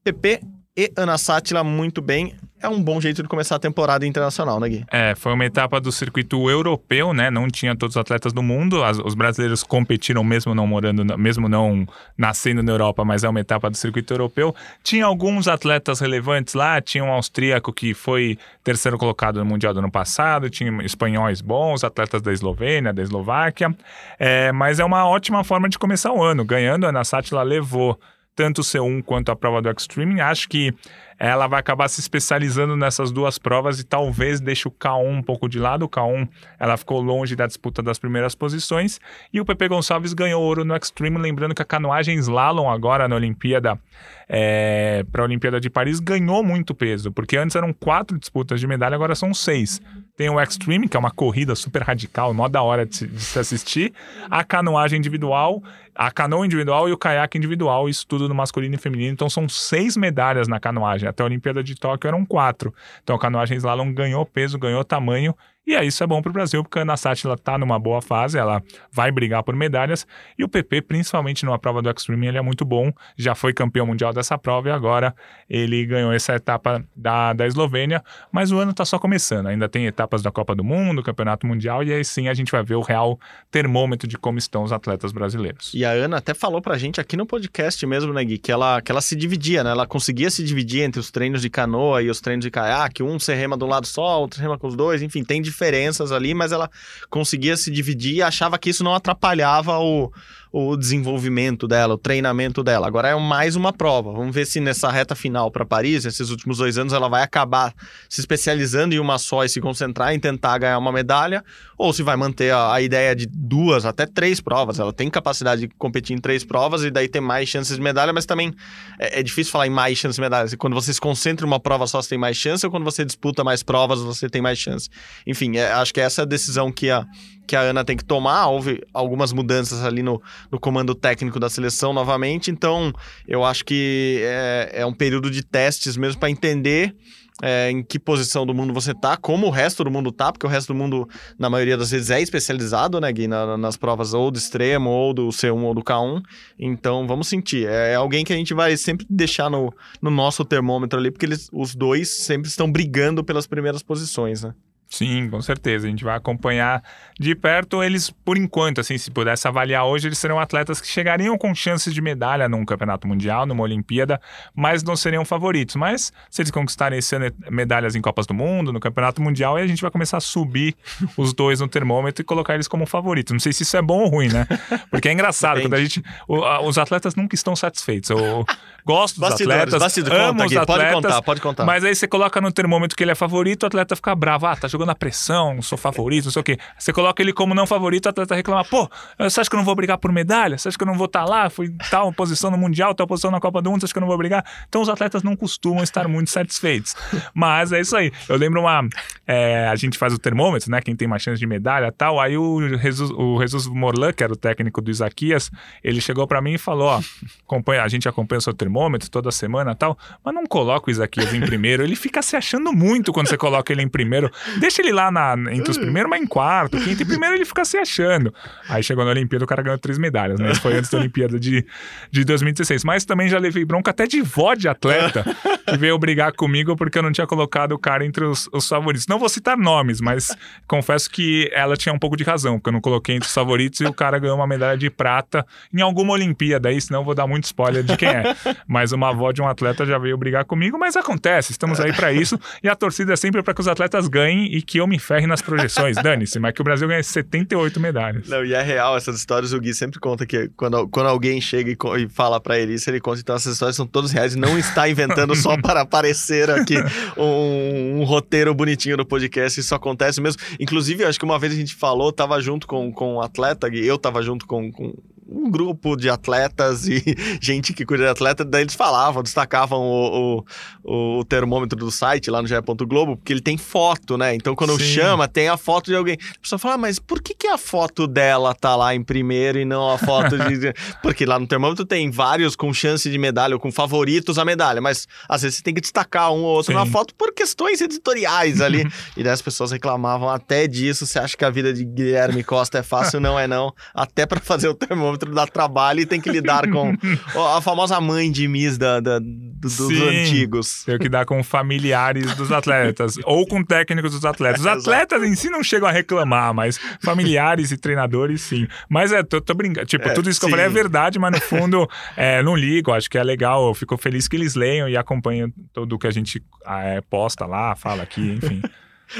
PP 0.03 0.41
e 0.77 0.91
Ana 0.95 1.17
Sátila 1.17 1.63
muito 1.63 2.01
bem. 2.01 2.35
É 2.61 2.69
um 2.69 2.81
bom 2.81 3.01
jeito 3.01 3.21
de 3.21 3.27
começar 3.27 3.57
a 3.57 3.59
temporada 3.59 4.07
internacional, 4.07 4.59
né, 4.59 4.69
Gui? 4.69 4.85
É, 4.89 5.13
foi 5.13 5.33
uma 5.33 5.45
etapa 5.45 5.79
do 5.79 5.91
circuito 5.91 6.49
europeu, 6.49 7.13
né? 7.13 7.29
Não 7.29 7.49
tinha 7.49 7.75
todos 7.75 7.95
os 7.95 7.99
atletas 7.99 8.31
do 8.31 8.41
mundo. 8.41 8.81
As, 8.83 8.97
os 8.97 9.13
brasileiros 9.13 9.61
competiram 9.61 10.23
mesmo 10.23 10.55
não 10.55 10.65
morando, 10.65 11.17
mesmo 11.17 11.49
não 11.49 11.85
nascendo 12.17 12.63
na 12.63 12.71
Europa, 12.71 13.03
mas 13.03 13.23
é 13.23 13.29
uma 13.29 13.41
etapa 13.41 13.69
do 13.69 13.75
circuito 13.75 14.13
europeu. 14.13 14.55
Tinha 14.81 15.05
alguns 15.05 15.49
atletas 15.49 15.99
relevantes 15.99 16.53
lá. 16.53 16.79
Tinha 16.81 17.03
um 17.03 17.11
austríaco 17.11 17.73
que 17.73 17.93
foi 17.93 18.39
terceiro 18.63 18.97
colocado 18.97 19.37
no 19.37 19.45
Mundial 19.45 19.73
do 19.73 19.79
ano 19.79 19.91
passado. 19.91 20.49
Tinha 20.49 20.71
espanhóis 20.81 21.41
bons, 21.41 21.83
atletas 21.83 22.21
da 22.21 22.31
Eslovênia, 22.31 22.93
da 22.93 23.03
Eslováquia. 23.03 23.75
É, 24.17 24.51
mas 24.53 24.79
é 24.79 24.85
uma 24.85 25.05
ótima 25.05 25.43
forma 25.43 25.67
de 25.67 25.77
começar 25.77 26.13
o 26.13 26.23
ano. 26.23 26.45
Ganhando, 26.45 26.85
a 26.85 26.89
Ana 26.89 27.03
Sátila 27.03 27.43
levou 27.43 27.99
tanto 28.35 28.59
o 28.59 28.63
C1 28.63 29.03
quanto 29.03 29.31
a 29.31 29.35
prova 29.35 29.61
do 29.61 29.69
Extreme. 29.69 30.19
Acho 30.19 30.49
que 30.49 30.73
ela 31.17 31.47
vai 31.47 31.59
acabar 31.59 31.87
se 31.87 31.99
especializando 31.99 32.75
nessas 32.75 33.11
duas 33.11 33.37
provas 33.37 33.79
e 33.79 33.83
talvez 33.83 34.39
deixe 34.39 34.67
o 34.67 34.71
K1 34.71 35.05
um 35.05 35.21
pouco 35.21 35.47
de 35.47 35.59
lado. 35.59 35.85
O 35.85 35.89
K1 35.89 36.27
ela 36.59 36.75
ficou 36.77 37.01
longe 37.01 37.35
da 37.35 37.47
disputa 37.47 37.81
das 37.81 37.97
primeiras 37.97 38.35
posições 38.35 38.99
e 39.31 39.39
o 39.39 39.45
Pepe 39.45 39.67
Gonçalves 39.67 40.13
ganhou 40.13 40.41
ouro 40.41 40.65
no 40.65 40.75
Extreme. 40.75 41.17
Lembrando 41.17 41.55
que 41.55 41.61
a 41.61 41.65
canoagem 41.65 42.17
slalom 42.17 42.69
agora 42.69 43.07
na 43.07 43.15
Olimpíada 43.15 43.79
é, 44.27 45.05
para 45.11 45.21
a 45.21 45.25
Olimpíada 45.25 45.59
de 45.59 45.69
Paris 45.69 45.99
ganhou 45.99 46.43
muito 46.43 46.73
peso, 46.73 47.11
porque 47.11 47.37
antes 47.37 47.55
eram 47.55 47.71
quatro 47.71 48.17
disputas 48.17 48.59
de 48.59 48.67
medalha, 48.67 48.95
agora 48.95 49.15
são 49.15 49.33
seis. 49.33 49.81
Tem 50.17 50.29
o 50.29 50.39
Extreme, 50.39 50.87
que 50.87 50.95
é 50.95 50.99
uma 50.99 51.11
corrida 51.11 51.55
super 51.55 51.81
radical, 51.81 52.33
mó 52.33 52.47
da 52.47 52.61
hora 52.61 52.85
de 52.85 53.05
de 53.15 53.21
se 53.21 53.39
assistir, 53.39 53.93
a 54.29 54.43
canoagem 54.43 54.97
individual, 54.97 55.61
a 55.93 56.11
canoa 56.11 56.45
individual 56.45 56.89
e 56.89 56.91
o 56.91 56.97
caiaque 56.97 57.37
individual, 57.37 57.87
isso 57.87 58.05
tudo 58.05 58.27
no 58.27 58.35
masculino 58.35 58.75
e 58.75 58.77
feminino. 58.77 59.13
Então 59.13 59.29
são 59.29 59.47
seis 59.47 59.95
medalhas 59.95 60.47
na 60.47 60.59
canoagem. 60.59 61.07
Até 61.07 61.23
a 61.23 61.25
Olimpíada 61.25 61.63
de 61.63 61.75
Tóquio 61.75 62.07
eram 62.07 62.25
quatro. 62.25 62.73
Então 63.03 63.15
a 63.15 63.19
canoagem 63.19 63.57
slalom 63.57 63.93
ganhou 63.93 64.25
peso, 64.25 64.59
ganhou 64.59 64.83
tamanho 64.83 65.35
e 65.65 65.75
aí 65.75 65.87
isso 65.87 66.03
é 66.03 66.07
bom 66.07 66.21
para 66.21 66.29
o 66.29 66.33
Brasil, 66.33 66.63
porque 66.63 66.77
a 66.77 66.83
Ana 66.83 66.95
Sátila 66.95 67.33
está 67.33 67.57
numa 67.57 67.79
boa 67.79 68.01
fase, 68.01 68.37
ela 68.37 68.61
vai 68.91 69.11
brigar 69.11 69.43
por 69.43 69.55
medalhas. 69.55 70.05
E 70.37 70.43
o 70.43 70.49
PP, 70.49 70.83
principalmente 70.83 71.43
numa 71.45 71.57
prova 71.57 71.81
do 71.81 71.89
Extreme, 71.89 72.27
ele 72.27 72.37
é 72.37 72.41
muito 72.41 72.63
bom. 72.63 72.91
Já 73.17 73.33
foi 73.33 73.53
campeão 73.53 73.85
mundial 73.85 74.13
dessa 74.13 74.37
prova 74.37 74.69
e 74.69 74.71
agora 74.71 75.15
ele 75.49 75.85
ganhou 75.85 76.13
essa 76.13 76.35
etapa 76.35 76.83
da, 76.95 77.33
da 77.33 77.47
Eslovênia. 77.47 78.03
Mas 78.31 78.51
o 78.51 78.59
ano 78.59 78.71
está 78.71 78.85
só 78.85 78.99
começando. 78.99 79.47
Ainda 79.47 79.67
tem 79.67 79.85
etapas 79.87 80.21
da 80.21 80.31
Copa 80.31 80.53
do 80.53 80.63
Mundo, 80.63 81.01
Campeonato 81.01 81.47
Mundial, 81.47 81.83
e 81.83 81.91
aí 81.91 82.05
sim 82.05 82.27
a 82.27 82.33
gente 82.33 82.51
vai 82.51 82.63
ver 82.63 82.75
o 82.75 82.81
real 82.81 83.19
termômetro 83.49 84.07
de 84.07 84.17
como 84.17 84.37
estão 84.37 84.63
os 84.63 84.71
atletas 84.71 85.11
brasileiros. 85.11 85.71
E 85.73 85.83
a 85.83 85.91
Ana 85.91 86.17
até 86.17 86.33
falou 86.33 86.61
pra 86.61 86.77
gente 86.77 87.01
aqui 87.01 87.17
no 87.17 87.25
podcast 87.25 87.85
mesmo, 87.85 88.13
né, 88.13 88.23
Gui, 88.23 88.37
que 88.37 88.51
ela, 88.51 88.81
que 88.81 88.91
ela 88.91 89.01
se 89.01 89.15
dividia, 89.15 89.63
né? 89.63 89.71
Ela 89.71 89.87
conseguia 89.87 90.29
se 90.29 90.43
dividir 90.43 90.83
entre 90.83 90.99
os 90.99 91.09
treinos 91.09 91.41
de 91.41 91.49
canoa 91.49 92.01
e 92.01 92.09
os 92.09 92.21
treinos 92.21 92.43
de 92.43 92.51
caiaque. 92.51 93.01
Um 93.01 93.17
você 93.19 93.33
rema 93.33 93.57
do 93.57 93.65
lado 93.65 93.87
só, 93.87 94.19
outro 94.19 94.41
rema 94.41 94.57
com 94.57 94.67
os 94.67 94.75
dois, 94.75 95.01
enfim, 95.01 95.23
tem 95.23 95.41
diferenças 95.55 96.11
ali, 96.11 96.33
mas 96.33 96.51
ela 96.51 96.69
conseguia 97.09 97.55
se 97.55 97.71
dividir 97.71 98.15
e 98.15 98.21
achava 98.21 98.59
que 98.59 98.69
isso 98.69 98.83
não 98.83 98.93
atrapalhava 98.93 99.79
o, 99.79 100.11
o 100.57 100.77
desenvolvimento 100.77 101.67
dela, 101.67 101.95
o 101.95 101.97
treinamento 101.97 102.63
dela. 102.63 102.87
Agora 102.87 103.09
é 103.09 103.15
mais 103.19 103.57
uma 103.57 103.73
prova. 103.73 104.13
Vamos 104.13 104.33
ver 104.33 104.45
se 104.45 104.61
nessa 104.61 104.89
reta 104.89 105.13
final 105.13 105.51
para 105.51 105.65
Paris, 105.65 106.05
nesses 106.05 106.29
últimos 106.29 106.59
dois 106.59 106.77
anos, 106.77 106.93
ela 106.93 107.09
vai 107.09 107.21
acabar 107.23 107.73
se 108.07 108.21
especializando 108.21 108.95
em 108.95 108.99
uma 108.99 109.17
só 109.17 109.43
e 109.43 109.49
se 109.49 109.59
concentrar 109.59 110.13
em 110.13 110.19
tentar 110.19 110.57
ganhar 110.57 110.77
uma 110.77 110.93
medalha, 110.93 111.43
ou 111.77 111.91
se 111.91 112.01
vai 112.03 112.15
manter 112.15 112.53
a, 112.53 112.71
a 112.71 112.81
ideia 112.81 113.13
de 113.13 113.25
duas, 113.25 113.85
até 113.85 114.05
três 114.05 114.39
provas. 114.39 114.79
Ela 114.79 114.93
tem 114.93 115.09
capacidade 115.09 115.59
de 115.59 115.67
competir 115.77 116.15
em 116.15 116.21
três 116.21 116.45
provas 116.45 116.85
e 116.85 116.89
daí 116.89 117.09
ter 117.09 117.19
mais 117.19 117.49
chances 117.49 117.75
de 117.75 117.81
medalha, 117.81 118.13
mas 118.13 118.25
também 118.25 118.53
é, 118.97 119.19
é 119.19 119.23
difícil 119.23 119.51
falar 119.51 119.67
em 119.67 119.71
mais 119.71 119.97
chances 119.97 120.15
de 120.15 120.21
medalha. 120.21 120.47
Quando 120.57 120.73
você 120.73 120.93
se 120.93 121.01
concentra 121.01 121.45
em 121.45 121.49
uma 121.49 121.59
prova 121.59 121.85
só, 121.85 122.01
você 122.01 122.07
tem 122.07 122.17
mais 122.17 122.37
chance, 122.37 122.65
ou 122.65 122.71
quando 122.71 122.85
você 122.85 123.03
disputa 123.03 123.43
mais 123.43 123.61
provas, 123.61 123.99
você 123.99 124.29
tem 124.29 124.41
mais 124.41 124.57
chance. 124.57 124.89
Enfim, 125.27 125.57
é, 125.57 125.73
acho 125.73 125.93
que 125.93 125.99
essa 125.99 126.21
é 126.21 126.23
a 126.23 126.25
decisão 126.25 126.71
que 126.71 126.89
a 126.89 127.05
que 127.45 127.55
a 127.55 127.61
Ana 127.61 127.83
tem 127.83 127.95
que 127.95 128.05
tomar. 128.05 128.47
Houve 128.47 128.81
algumas 128.93 129.31
mudanças 129.31 129.83
ali 129.83 130.01
no, 130.01 130.21
no 130.51 130.59
comando 130.59 130.95
técnico 130.95 131.39
da 131.39 131.49
seleção 131.49 131.93
novamente, 131.93 132.51
então 132.51 132.93
eu 133.27 133.43
acho 133.43 133.63
que 133.63 134.19
é, 134.23 134.71
é 134.81 134.85
um 134.85 134.93
período 134.93 135.29
de 135.29 135.43
testes 135.43 135.97
mesmo 135.97 136.19
para 136.19 136.29
entender 136.29 136.95
é, 137.41 137.69
em 137.69 137.83
que 137.83 137.99
posição 137.99 138.45
do 138.45 138.53
mundo 138.53 138.73
você 138.73 138.93
tá, 138.93 139.17
como 139.17 139.47
o 139.47 139.49
resto 139.49 139.83
do 139.83 139.91
mundo 139.91 140.11
tá, 140.11 140.31
porque 140.31 140.45
o 140.45 140.49
resto 140.49 140.73
do 140.73 140.75
mundo, 140.77 141.07
na 141.37 141.49
maioria 141.49 141.77
das 141.77 141.91
vezes, 141.91 142.09
é 142.09 142.21
especializado, 142.21 142.99
né, 143.01 143.11
Gui, 143.11 143.27
na, 143.27 143.57
nas 143.57 143.75
provas 143.75 144.13
ou 144.13 144.31
do 144.31 144.37
extremo, 144.37 144.89
ou 144.89 145.13
do 145.13 145.27
C1 145.29 145.63
ou 145.63 145.73
do 145.73 145.83
K1. 145.83 146.21
Então, 146.57 147.05
vamos 147.07 147.27
sentir. 147.27 147.67
É, 147.67 147.93
é 147.93 147.95
alguém 147.95 148.23
que 148.23 148.31
a 148.31 148.37
gente 148.37 148.53
vai 148.53 148.77
sempre 148.77 149.05
deixar 149.09 149.49
no, 149.49 149.73
no 150.01 150.09
nosso 150.09 150.45
termômetro 150.45 150.99
ali, 150.99 151.11
porque 151.11 151.25
eles, 151.25 151.49
os 151.51 151.75
dois 151.75 152.09
sempre 152.09 152.47
estão 152.47 152.71
brigando 152.71 153.23
pelas 153.23 153.47
primeiras 153.47 153.83
posições, 153.83 154.43
né? 154.43 154.53
Sim, 154.89 155.29
com 155.29 155.41
certeza. 155.41 155.87
A 155.87 155.89
gente 155.89 156.03
vai 156.03 156.15
acompanhar 156.15 156.83
de 157.19 157.35
perto 157.35 157.83
eles, 157.83 158.09
por 158.09 158.37
enquanto, 158.37 158.81
assim, 158.81 158.97
se 158.97 159.09
pudesse 159.11 159.47
avaliar 159.47 159.85
hoje, 159.85 160.07
eles 160.07 160.17
seriam 160.17 160.39
atletas 160.39 160.79
que 160.79 160.87
chegariam 160.87 161.37
com 161.37 161.53
chances 161.53 161.93
de 161.93 162.01
medalha 162.01 162.47
num 162.47 162.63
campeonato 162.63 163.07
mundial, 163.07 163.45
numa 163.45 163.63
Olimpíada, 163.63 164.21
mas 164.55 164.83
não 164.83 164.95
seriam 164.95 165.25
favoritos. 165.25 165.75
Mas 165.75 166.13
se 166.29 166.41
eles 166.41 166.51
conquistarem 166.51 166.99
esse 166.99 167.15
ano 167.15 167.25
medalhas 167.49 167.95
em 167.95 168.01
Copas 168.01 168.25
do 168.25 168.33
Mundo, 168.33 168.71
no 168.71 168.79
campeonato 168.79 169.21
mundial, 169.21 169.55
aí 169.55 169.63
a 169.63 169.67
gente 169.67 169.81
vai 169.81 169.91
começar 169.91 170.17
a 170.17 170.21
subir 170.21 170.75
os 171.17 171.33
dois 171.33 171.59
no 171.59 171.67
termômetro 171.67 172.21
e 172.21 172.25
colocar 172.25 172.53
eles 172.53 172.67
como 172.67 172.85
favoritos. 172.85 173.33
Não 173.33 173.39
sei 173.39 173.53
se 173.53 173.63
isso 173.63 173.75
é 173.75 173.81
bom 173.81 174.01
ou 174.01 174.09
ruim, 174.09 174.29
né? 174.29 174.47
Porque 174.89 175.09
é 175.09 175.11
engraçado, 175.11 175.61
quando 175.61 175.73
a 175.73 175.81
gente. 175.81 176.03
O, 176.27 176.43
a, 176.43 176.61
os 176.61 176.77
atletas 176.77 177.15
nunca 177.15 177.35
estão 177.35 177.55
satisfeitos. 177.55 178.09
Eu 178.09 178.45
gosto 178.85 179.19
dos 179.19 179.29
bastidores, 179.29 179.61
atletas, 179.61 179.79
bastidores, 179.79 180.19
amo 180.19 180.41
conta, 180.41 180.45
os 180.45 180.57
atletas. 180.57 180.91
Pode 180.91 181.03
contar, 181.03 181.21
pode 181.21 181.41
contar. 181.41 181.65
Mas 181.65 181.83
aí 181.83 181.95
você 181.95 182.07
coloca 182.07 182.39
no 182.39 182.51
termômetro 182.51 182.95
que 182.95 183.03
ele 183.03 183.11
é 183.11 183.15
favorito, 183.15 183.63
o 183.63 183.65
atleta 183.65 183.95
fica 183.95 184.13
bravo. 184.13 184.45
Ah, 184.45 184.55
tá 184.55 184.69
jogando 184.75 184.91
a 184.91 184.95
pressão, 184.95 185.61
sou 185.61 185.77
favorito, 185.77 186.25
não 186.25 186.31
sei 186.31 186.39
o 186.39 186.43
quê. 186.43 186.57
Você 186.77 186.93
coloca 186.93 187.21
ele 187.21 187.33
como 187.33 187.53
não 187.53 187.65
favorito, 187.65 188.05
o 188.05 188.09
atleta 188.09 188.35
reclama, 188.35 188.63
pô, 188.65 188.89
você 189.17 189.41
acha 189.41 189.49
que 189.49 189.55
eu 189.55 189.57
não 189.57 189.65
vou 189.65 189.75
brigar 189.75 189.97
por 189.97 190.11
medalha? 190.11 190.57
Você 190.57 190.67
acha 190.67 190.77
que 190.77 190.83
eu 190.83 190.87
não 190.87 190.95
vou 190.95 191.05
estar 191.05 191.23
tá 191.23 191.29
lá? 191.29 191.49
Fui 191.49 191.73
tal 191.89 192.11
posição 192.13 192.51
no 192.51 192.57
Mundial, 192.57 192.93
tal 192.93 193.07
posição 193.07 193.31
na 193.31 193.39
Copa 193.39 193.61
do 193.61 193.69
Mundo, 193.69 193.81
você 193.81 193.85
acha 193.85 193.93
que 193.93 193.97
eu 193.97 194.01
não 194.01 194.07
vou 194.07 194.17
brigar? 194.17 194.45
Então 194.67 194.81
os 194.81 194.89
atletas 194.89 195.23
não 195.23 195.35
costumam 195.35 195.83
estar 195.83 196.07
muito 196.07 196.29
satisfeitos. 196.29 196.95
Mas 197.33 197.71
é 197.71 197.79
isso 197.79 197.95
aí. 197.95 198.11
Eu 198.27 198.37
lembro 198.37 198.61
uma. 198.61 198.87
É, 199.25 199.67
a 199.67 199.75
gente 199.75 199.97
faz 199.97 200.13
o 200.13 200.17
termômetro, 200.17 200.69
né? 200.69 200.81
Quem 200.81 200.95
tem 200.95 201.07
mais 201.07 201.21
chance 201.21 201.39
de 201.39 201.47
medalha 201.47 201.91
tal. 201.91 202.19
Aí 202.19 202.37
o 202.37 202.77
Jesus, 202.77 203.11
o 203.11 203.39
Jesus 203.39 203.67
Morlan, 203.67 204.11
que 204.13 204.23
era 204.23 204.33
o 204.33 204.35
técnico 204.35 204.81
do 204.81 204.91
Isaquias, 204.91 205.49
ele 205.83 206.01
chegou 206.01 206.27
para 206.27 206.41
mim 206.41 206.53
e 206.53 206.57
falou: 206.57 206.87
ó, 206.87 207.01
acompanha, 207.43 207.83
a 207.83 207.87
gente 207.87 208.07
acompanha 208.07 208.39
o 208.39 208.41
seu 208.41 208.53
termômetro 208.53 209.09
toda 209.09 209.31
semana 209.31 209.75
tal, 209.75 209.97
mas 210.23 210.33
não 210.33 210.45
coloca 210.45 210.89
o 210.89 210.91
Isaquias 210.91 211.33
em 211.33 211.41
primeiro. 211.41 211.83
Ele 211.83 211.95
fica 211.95 212.21
se 212.21 212.35
achando 212.35 212.71
muito 212.73 213.13
quando 213.13 213.27
você 213.27 213.37
coloca 213.37 213.71
ele 213.71 213.81
em 213.81 213.87
primeiro. 213.87 214.31
Deixa 214.65 214.81
ele 214.81 214.91
lá 214.91 215.11
na, 215.11 215.35
entre 215.51 215.69
os 215.69 215.77
primeiros, 215.77 216.09
mas 216.09 216.19
em 216.19 216.25
quarto, 216.25 216.79
quinto 216.79 216.99
e 216.99 217.05
primeiro 217.05 217.35
ele 217.35 217.45
fica 217.45 217.63
se 217.63 217.77
achando. 217.77 218.33
Aí 218.67 218.81
chegou 218.81 219.05
na 219.05 219.11
Olimpíada, 219.11 219.45
o 219.45 219.47
cara 219.47 219.61
ganhou 219.61 219.77
três 219.77 219.99
medalhas, 219.99 220.39
né? 220.39 220.51
Isso 220.51 220.59
foi 220.59 220.73
antes 220.73 220.89
da 220.89 220.97
Olimpíada 220.97 221.39
de, 221.39 221.63
de 222.09 222.25
2016. 222.25 222.83
Mas 222.83 223.05
também 223.05 223.27
já 223.27 223.37
levei 223.37 223.63
bronca 223.63 223.91
até 223.91 224.07
de 224.07 224.23
vó 224.23 224.55
de 224.55 224.67
atleta, 224.67 225.23
que 225.69 225.77
veio 225.77 225.99
brigar 225.99 226.33
comigo 226.33 226.75
porque 226.75 226.97
eu 226.97 227.03
não 227.03 227.11
tinha 227.11 227.27
colocado 227.27 227.73
o 227.73 227.77
cara 227.77 228.03
entre 228.03 228.25
os, 228.25 228.49
os 228.51 228.67
favoritos. 228.67 229.05
Não 229.05 229.19
vou 229.19 229.29
citar 229.29 229.55
nomes, 229.55 230.01
mas 230.01 230.35
confesso 230.65 231.11
que 231.11 231.47
ela 231.53 231.77
tinha 231.77 231.93
um 231.93 231.99
pouco 231.99 232.17
de 232.17 232.23
razão, 232.23 232.57
porque 232.57 232.69
eu 232.69 232.73
não 232.73 232.81
coloquei 232.81 233.15
entre 233.15 233.27
os 233.27 233.33
favoritos 233.35 233.81
e 233.81 233.85
o 233.85 233.93
cara 233.93 234.17
ganhou 234.17 234.35
uma 234.35 234.47
medalha 234.47 234.79
de 234.79 234.89
prata 234.89 235.45
em 235.71 235.81
alguma 235.81 236.13
Olimpíada 236.13 236.69
aí, 236.69 236.81
senão 236.81 237.01
eu 237.01 237.05
vou 237.05 237.13
dar 237.13 237.27
muito 237.27 237.43
spoiler 237.43 237.83
de 237.83 237.95
quem 237.97 238.09
é. 238.09 238.35
Mas 238.67 238.91
uma 238.91 239.09
avó 239.09 239.31
de 239.31 239.43
um 239.43 239.47
atleta 239.47 239.85
já 239.85 239.99
veio 239.99 240.17
brigar 240.17 240.43
comigo, 240.43 240.75
mas 240.79 240.95
acontece, 240.95 241.51
estamos 241.51 241.79
aí 241.79 241.93
para 241.93 242.11
isso. 242.11 242.39
E 242.63 242.67
a 242.67 242.75
torcida 242.75 243.13
é 243.13 243.15
sempre 243.15 243.43
para 243.43 243.53
que 243.53 243.61
os 243.61 243.67
atletas 243.67 244.07
ganhem 244.07 244.54
e 244.55 244.61
que 244.61 244.77
eu 244.77 244.87
me 244.87 244.97
ferre 244.97 245.27
nas 245.27 245.41
projeções. 245.41 245.97
Dane-se, 246.01 246.39
mas 246.39 246.53
que 246.53 246.61
o 246.61 246.63
Brasil 246.63 246.87
ganhe 246.87 247.03
78 247.03 247.77
medalhas. 247.77 248.29
Não, 248.29 248.45
e 248.45 248.53
é 248.53 248.61
real, 248.61 248.95
essas 248.95 249.17
histórias 249.17 249.51
o 249.51 249.59
Gui 249.59 249.73
sempre 249.73 249.99
conta 249.99 250.25
que 250.25 250.49
quando, 250.55 250.87
quando 250.87 251.07
alguém 251.07 251.41
chega 251.41 251.71
e, 251.71 252.03
e 252.03 252.07
fala 252.07 252.39
para 252.39 252.57
ele 252.57 252.75
isso, 252.75 252.89
ele 252.89 253.01
conta, 253.01 253.19
então 253.19 253.35
essas 253.35 253.53
histórias 253.53 253.75
são 253.75 253.85
todas 253.85 254.11
reais 254.11 254.33
e 254.33 254.39
não 254.39 254.57
está 254.57 254.87
inventando 254.87 255.35
só 255.35 255.57
para 255.61 255.81
aparecer 255.81 256.49
aqui 256.49 256.75
um, 257.17 257.99
um, 257.99 258.03
roteiro 258.05 258.53
bonitinho 258.55 258.95
no 258.95 259.05
podcast, 259.05 259.59
isso 259.59 259.75
acontece 259.75 260.21
mesmo. 260.21 260.41
Inclusive, 260.57 261.03
acho 261.03 261.19
que 261.19 261.25
uma 261.25 261.37
vez 261.37 261.51
a 261.51 261.57
gente 261.57 261.75
falou, 261.75 262.13
tava 262.13 262.39
junto 262.39 262.65
com, 262.65 262.93
com 262.93 263.15
um 263.15 263.21
atleta, 263.21 263.67
eu 263.67 263.97
tava 263.97 264.21
junto 264.21 264.47
com, 264.47 264.71
com 264.71 264.93
um 265.27 265.49
grupo 265.49 265.95
de 265.95 266.09
atletas 266.09 266.87
e 266.87 267.01
gente 267.41 267.73
que 267.73 267.85
cuida 267.85 268.03
de 268.03 268.09
atleta, 268.09 268.45
daí 268.45 268.61
eles 268.61 268.75
falavam, 268.75 269.23
destacavam 269.23 269.79
o, 269.79 270.45
o, 270.83 271.19
o 271.19 271.25
termômetro 271.25 271.77
do 271.77 271.91
site 271.91 272.29
lá 272.29 272.41
no 272.41 272.47
GE. 272.47 272.55
Globo, 272.87 273.17
porque 273.17 273.33
ele 273.33 273.41
tem 273.41 273.57
foto, 273.57 274.17
né? 274.17 274.35
Então 274.35 274.55
quando 274.55 274.77
Sim. 274.77 274.85
chama, 274.85 275.27
tem 275.27 275.47
a 275.47 275.57
foto 275.57 275.85
de 275.85 275.95
alguém. 275.95 276.17
A 276.35 276.39
pessoa 276.39 276.59
fala, 276.59 276.75
ah, 276.75 276.77
mas 276.77 276.99
por 276.99 277.21
que, 277.21 277.33
que 277.33 277.47
a 277.47 277.57
foto 277.57 278.07
dela 278.07 278.53
tá 278.53 278.75
lá 278.75 278.93
em 278.93 279.03
primeiro 279.03 279.59
e 279.59 279.65
não 279.65 279.89
a 279.89 279.97
foto 279.97 280.37
de. 280.37 280.73
porque 281.01 281.25
lá 281.25 281.39
no 281.39 281.47
termômetro 281.47 281.85
tem 281.85 282.09
vários 282.11 282.55
com 282.55 282.73
chance 282.73 283.09
de 283.09 283.17
medalha 283.17 283.55
ou 283.55 283.59
com 283.59 283.71
favoritos 283.71 284.37
a 284.37 284.45
medalha, 284.45 284.81
mas 284.81 285.07
às 285.27 285.41
vezes 285.41 285.57
você 285.57 285.63
tem 285.63 285.73
que 285.73 285.81
destacar 285.81 286.31
um 286.31 286.41
ou 286.43 286.55
outro 286.55 286.73
Sim. 286.73 286.79
na 286.79 286.85
foto 286.85 287.13
por 287.15 287.33
questões 287.33 287.81
editoriais 287.81 288.61
ali. 288.61 288.87
e 289.15 289.23
daí 289.23 289.33
as 289.33 289.41
pessoas 289.41 289.71
reclamavam 289.71 290.29
até 290.29 290.67
disso. 290.67 291.05
Você 291.05 291.19
acha 291.19 291.35
que 291.35 291.45
a 291.45 291.49
vida 291.49 291.73
de 291.73 291.83
Guilherme 291.83 292.43
Costa 292.43 292.79
é 292.79 292.83
fácil? 292.83 293.19
não 293.25 293.39
é 293.39 293.47
não. 293.47 293.73
Até 293.93 294.25
para 294.25 294.39
fazer 294.39 294.67
o 294.67 294.73
termômetro 294.73 295.14
quilômetro 295.15 295.31
dá 295.31 295.47
trabalho 295.47 296.01
e 296.01 296.05
tem 296.05 296.19
que 296.19 296.29
lidar 296.29 296.69
com 296.69 296.93
a 297.55 297.61
famosa 297.61 297.99
mãe 297.99 298.31
de 298.31 298.47
Miss 298.47 298.77
da, 298.77 298.99
da 298.99 299.19
dos 299.19 299.73
Sim, 299.73 300.21
antigos. 300.21 300.83
Tem 300.83 300.99
que 300.99 301.09
dar 301.09 301.25
com 301.25 301.43
familiares 301.43 302.35
dos 302.35 302.51
atletas 302.51 303.17
ou 303.25 303.47
com 303.47 303.63
técnicos 303.63 304.11
dos 304.11 304.23
atletas. 304.23 304.61
Os 304.61 304.67
atletas 304.67 305.23
em 305.23 305.35
si 305.35 305.49
não 305.49 305.63
chegam 305.63 305.87
a 305.87 305.91
reclamar, 305.91 306.53
mas 306.53 306.77
familiares 307.03 307.71
e 307.71 307.77
treinadores 307.77 308.41
sim. 308.41 308.67
Mas 308.87 309.11
é, 309.11 309.23
tô, 309.23 309.41
tô 309.41 309.53
brincando. 309.53 309.87
Tipo, 309.87 310.07
é, 310.09 310.13
tudo 310.13 310.29
isso 310.29 310.39
que 310.39 310.45
sim. 310.45 310.51
eu 310.51 310.57
falei 310.57 310.65
é 310.65 310.73
verdade, 310.73 311.17
mas 311.17 311.31
no 311.31 311.41
fundo 311.41 311.89
é, 312.15 312.43
não 312.43 312.55
ligo. 312.55 312.91
Acho 312.91 313.09
que 313.09 313.17
é 313.17 313.23
legal. 313.23 313.67
Eu 313.67 313.73
fico 313.73 313.97
feliz 313.97 314.27
que 314.27 314.35
eles 314.35 314.55
leiam 314.55 314.87
e 314.87 314.95
acompanhem 314.95 315.51
tudo 315.73 315.97
que 315.97 316.07
a 316.07 316.11
gente 316.11 316.43
é, 316.65 317.01
posta 317.09 317.45
lá, 317.45 317.75
fala 317.75 318.03
aqui, 318.03 318.21
enfim 318.21 318.61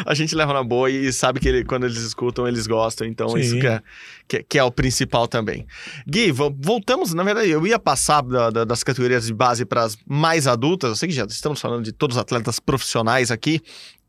a 0.05 0.13
gente 0.13 0.35
leva 0.35 0.53
na 0.53 0.63
boa 0.63 0.89
e 0.89 1.11
sabe 1.11 1.39
que 1.39 1.47
ele, 1.47 1.63
quando 1.63 1.85
eles 1.85 1.97
escutam, 1.97 2.47
eles 2.47 2.67
gostam. 2.67 3.07
Então, 3.07 3.29
Sim. 3.29 3.39
isso 3.39 3.59
que 3.59 3.67
é, 3.67 3.81
que, 4.27 4.43
que, 4.43 4.59
é 4.59 4.63
o 4.63 4.71
principal 4.71 5.27
também. 5.27 5.65
Gui, 6.07 6.31
voltamos. 6.31 7.13
Na 7.13 7.23
verdade, 7.23 7.49
eu 7.49 7.65
ia 7.65 7.79
passar 7.79 8.21
da, 8.21 8.49
da, 8.49 8.63
das 8.63 8.83
categorias 8.83 9.25
de 9.25 9.33
base 9.33 9.65
para 9.65 9.83
as 9.83 9.97
mais 10.07 10.47
adultas. 10.47 10.89
Eu 10.89 10.95
sei 10.95 11.09
que 11.09 11.15
já 11.15 11.25
estamos 11.25 11.59
falando 11.61 11.83
de 11.83 11.91
todos 11.91 12.17
os 12.17 12.21
atletas 12.21 12.59
profissionais 12.59 13.31
aqui 13.31 13.61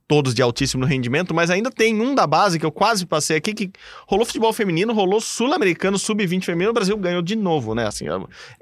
todos 0.08 0.34
de 0.34 0.42
altíssimo 0.42 0.84
rendimento, 0.84 1.34
mas 1.34 1.50
ainda 1.50 1.70
tem 1.70 2.00
um 2.00 2.14
da 2.14 2.26
base 2.26 2.58
que 2.58 2.66
eu 2.66 2.70
quase 2.70 3.04
passei 3.04 3.36
aqui, 3.36 3.52
que 3.52 3.70
rolou 4.06 4.24
futebol 4.24 4.52
feminino, 4.52 4.92
rolou 4.92 5.20
sul-americano, 5.20 5.98
sub-20 5.98 6.44
feminino, 6.44 6.70
o 6.70 6.74
Brasil 6.74 6.96
ganhou 6.96 7.20
de 7.20 7.34
novo, 7.34 7.74
né? 7.74 7.86
Assim, 7.86 8.06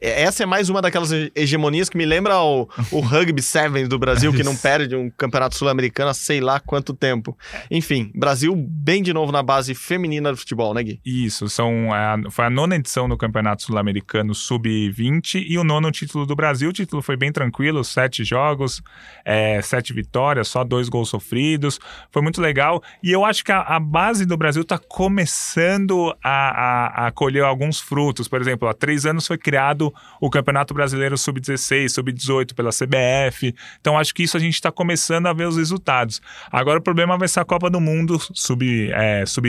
é, 0.00 0.22
essa 0.22 0.42
é 0.42 0.46
mais 0.46 0.70
uma 0.70 0.80
daquelas 0.80 1.10
hegemonias 1.34 1.90
que 1.90 1.98
me 1.98 2.06
lembra 2.06 2.38
o, 2.40 2.68
o 2.90 3.00
Rugby 3.00 3.42
Sevens 3.42 3.88
do 3.88 3.98
Brasil, 3.98 4.32
que 4.32 4.42
não 4.42 4.56
perde 4.56 4.96
um 4.96 5.10
campeonato 5.10 5.56
sul-americano 5.56 6.10
há 6.10 6.14
sei 6.14 6.40
lá 6.40 6.58
quanto 6.58 6.94
tempo. 6.94 7.36
Enfim, 7.70 8.10
Brasil 8.14 8.54
bem 8.56 9.02
de 9.02 9.12
novo 9.12 9.30
na 9.30 9.42
base 9.42 9.74
feminina 9.74 10.30
do 10.30 10.38
futebol, 10.38 10.72
né, 10.72 10.82
Gui? 10.82 11.00
Isso, 11.04 11.48
são, 11.48 11.92
a, 11.92 12.16
foi 12.30 12.46
a 12.46 12.50
nona 12.50 12.76
edição 12.76 13.06
do 13.06 13.18
campeonato 13.18 13.62
sul-americano 13.62 14.34
sub-20 14.34 15.44
e 15.46 15.58
o 15.58 15.64
nono 15.64 15.90
título 15.90 16.24
do 16.24 16.34
Brasil. 16.34 16.70
O 16.70 16.72
título 16.72 17.02
foi 17.02 17.16
bem 17.16 17.30
tranquilo, 17.30 17.84
sete 17.84 18.24
jogos, 18.24 18.82
é, 19.24 19.60
sete 19.60 19.92
vitórias, 19.92 20.48
só 20.48 20.64
dois 20.64 20.88
gols 20.88 21.10
sofridos 21.10 21.33
sofridos. 21.34 21.80
Foi 22.10 22.22
muito 22.22 22.40
legal. 22.40 22.82
E 23.02 23.10
eu 23.10 23.24
acho 23.24 23.44
que 23.44 23.52
a, 23.52 23.60
a 23.60 23.80
base 23.80 24.24
do 24.24 24.36
Brasil 24.36 24.62
está 24.62 24.78
começando 24.78 26.14
a, 26.22 26.26
a, 27.02 27.06
a, 27.06 27.10
colher 27.10 27.42
alguns 27.42 27.80
frutos. 27.80 28.28
Por 28.28 28.40
exemplo, 28.40 28.68
há 28.68 28.74
três 28.74 29.04
anos 29.04 29.26
foi 29.26 29.36
criado 29.36 29.92
o 30.20 30.30
Campeonato 30.30 30.72
Brasileiro 30.72 31.18
Sub-16, 31.18 31.88
Sub-18 31.88 32.54
pela 32.54 32.70
CBF. 32.70 33.54
Então 33.80 33.98
acho 33.98 34.14
que 34.14 34.22
isso 34.22 34.36
a 34.36 34.40
gente 34.40 34.54
está 34.54 34.70
começando 34.70 35.26
a 35.26 35.32
ver 35.32 35.48
os 35.48 35.56
resultados. 35.56 36.22
Agora 36.50 36.78
o 36.78 36.82
problema 36.82 37.18
vai 37.18 37.28
ser 37.28 37.40
a 37.40 37.44
Copa 37.44 37.68
do 37.68 37.80
Mundo 37.80 38.18
Sub-20, 38.32 38.92
é, 38.92 39.26
Sub 39.26 39.44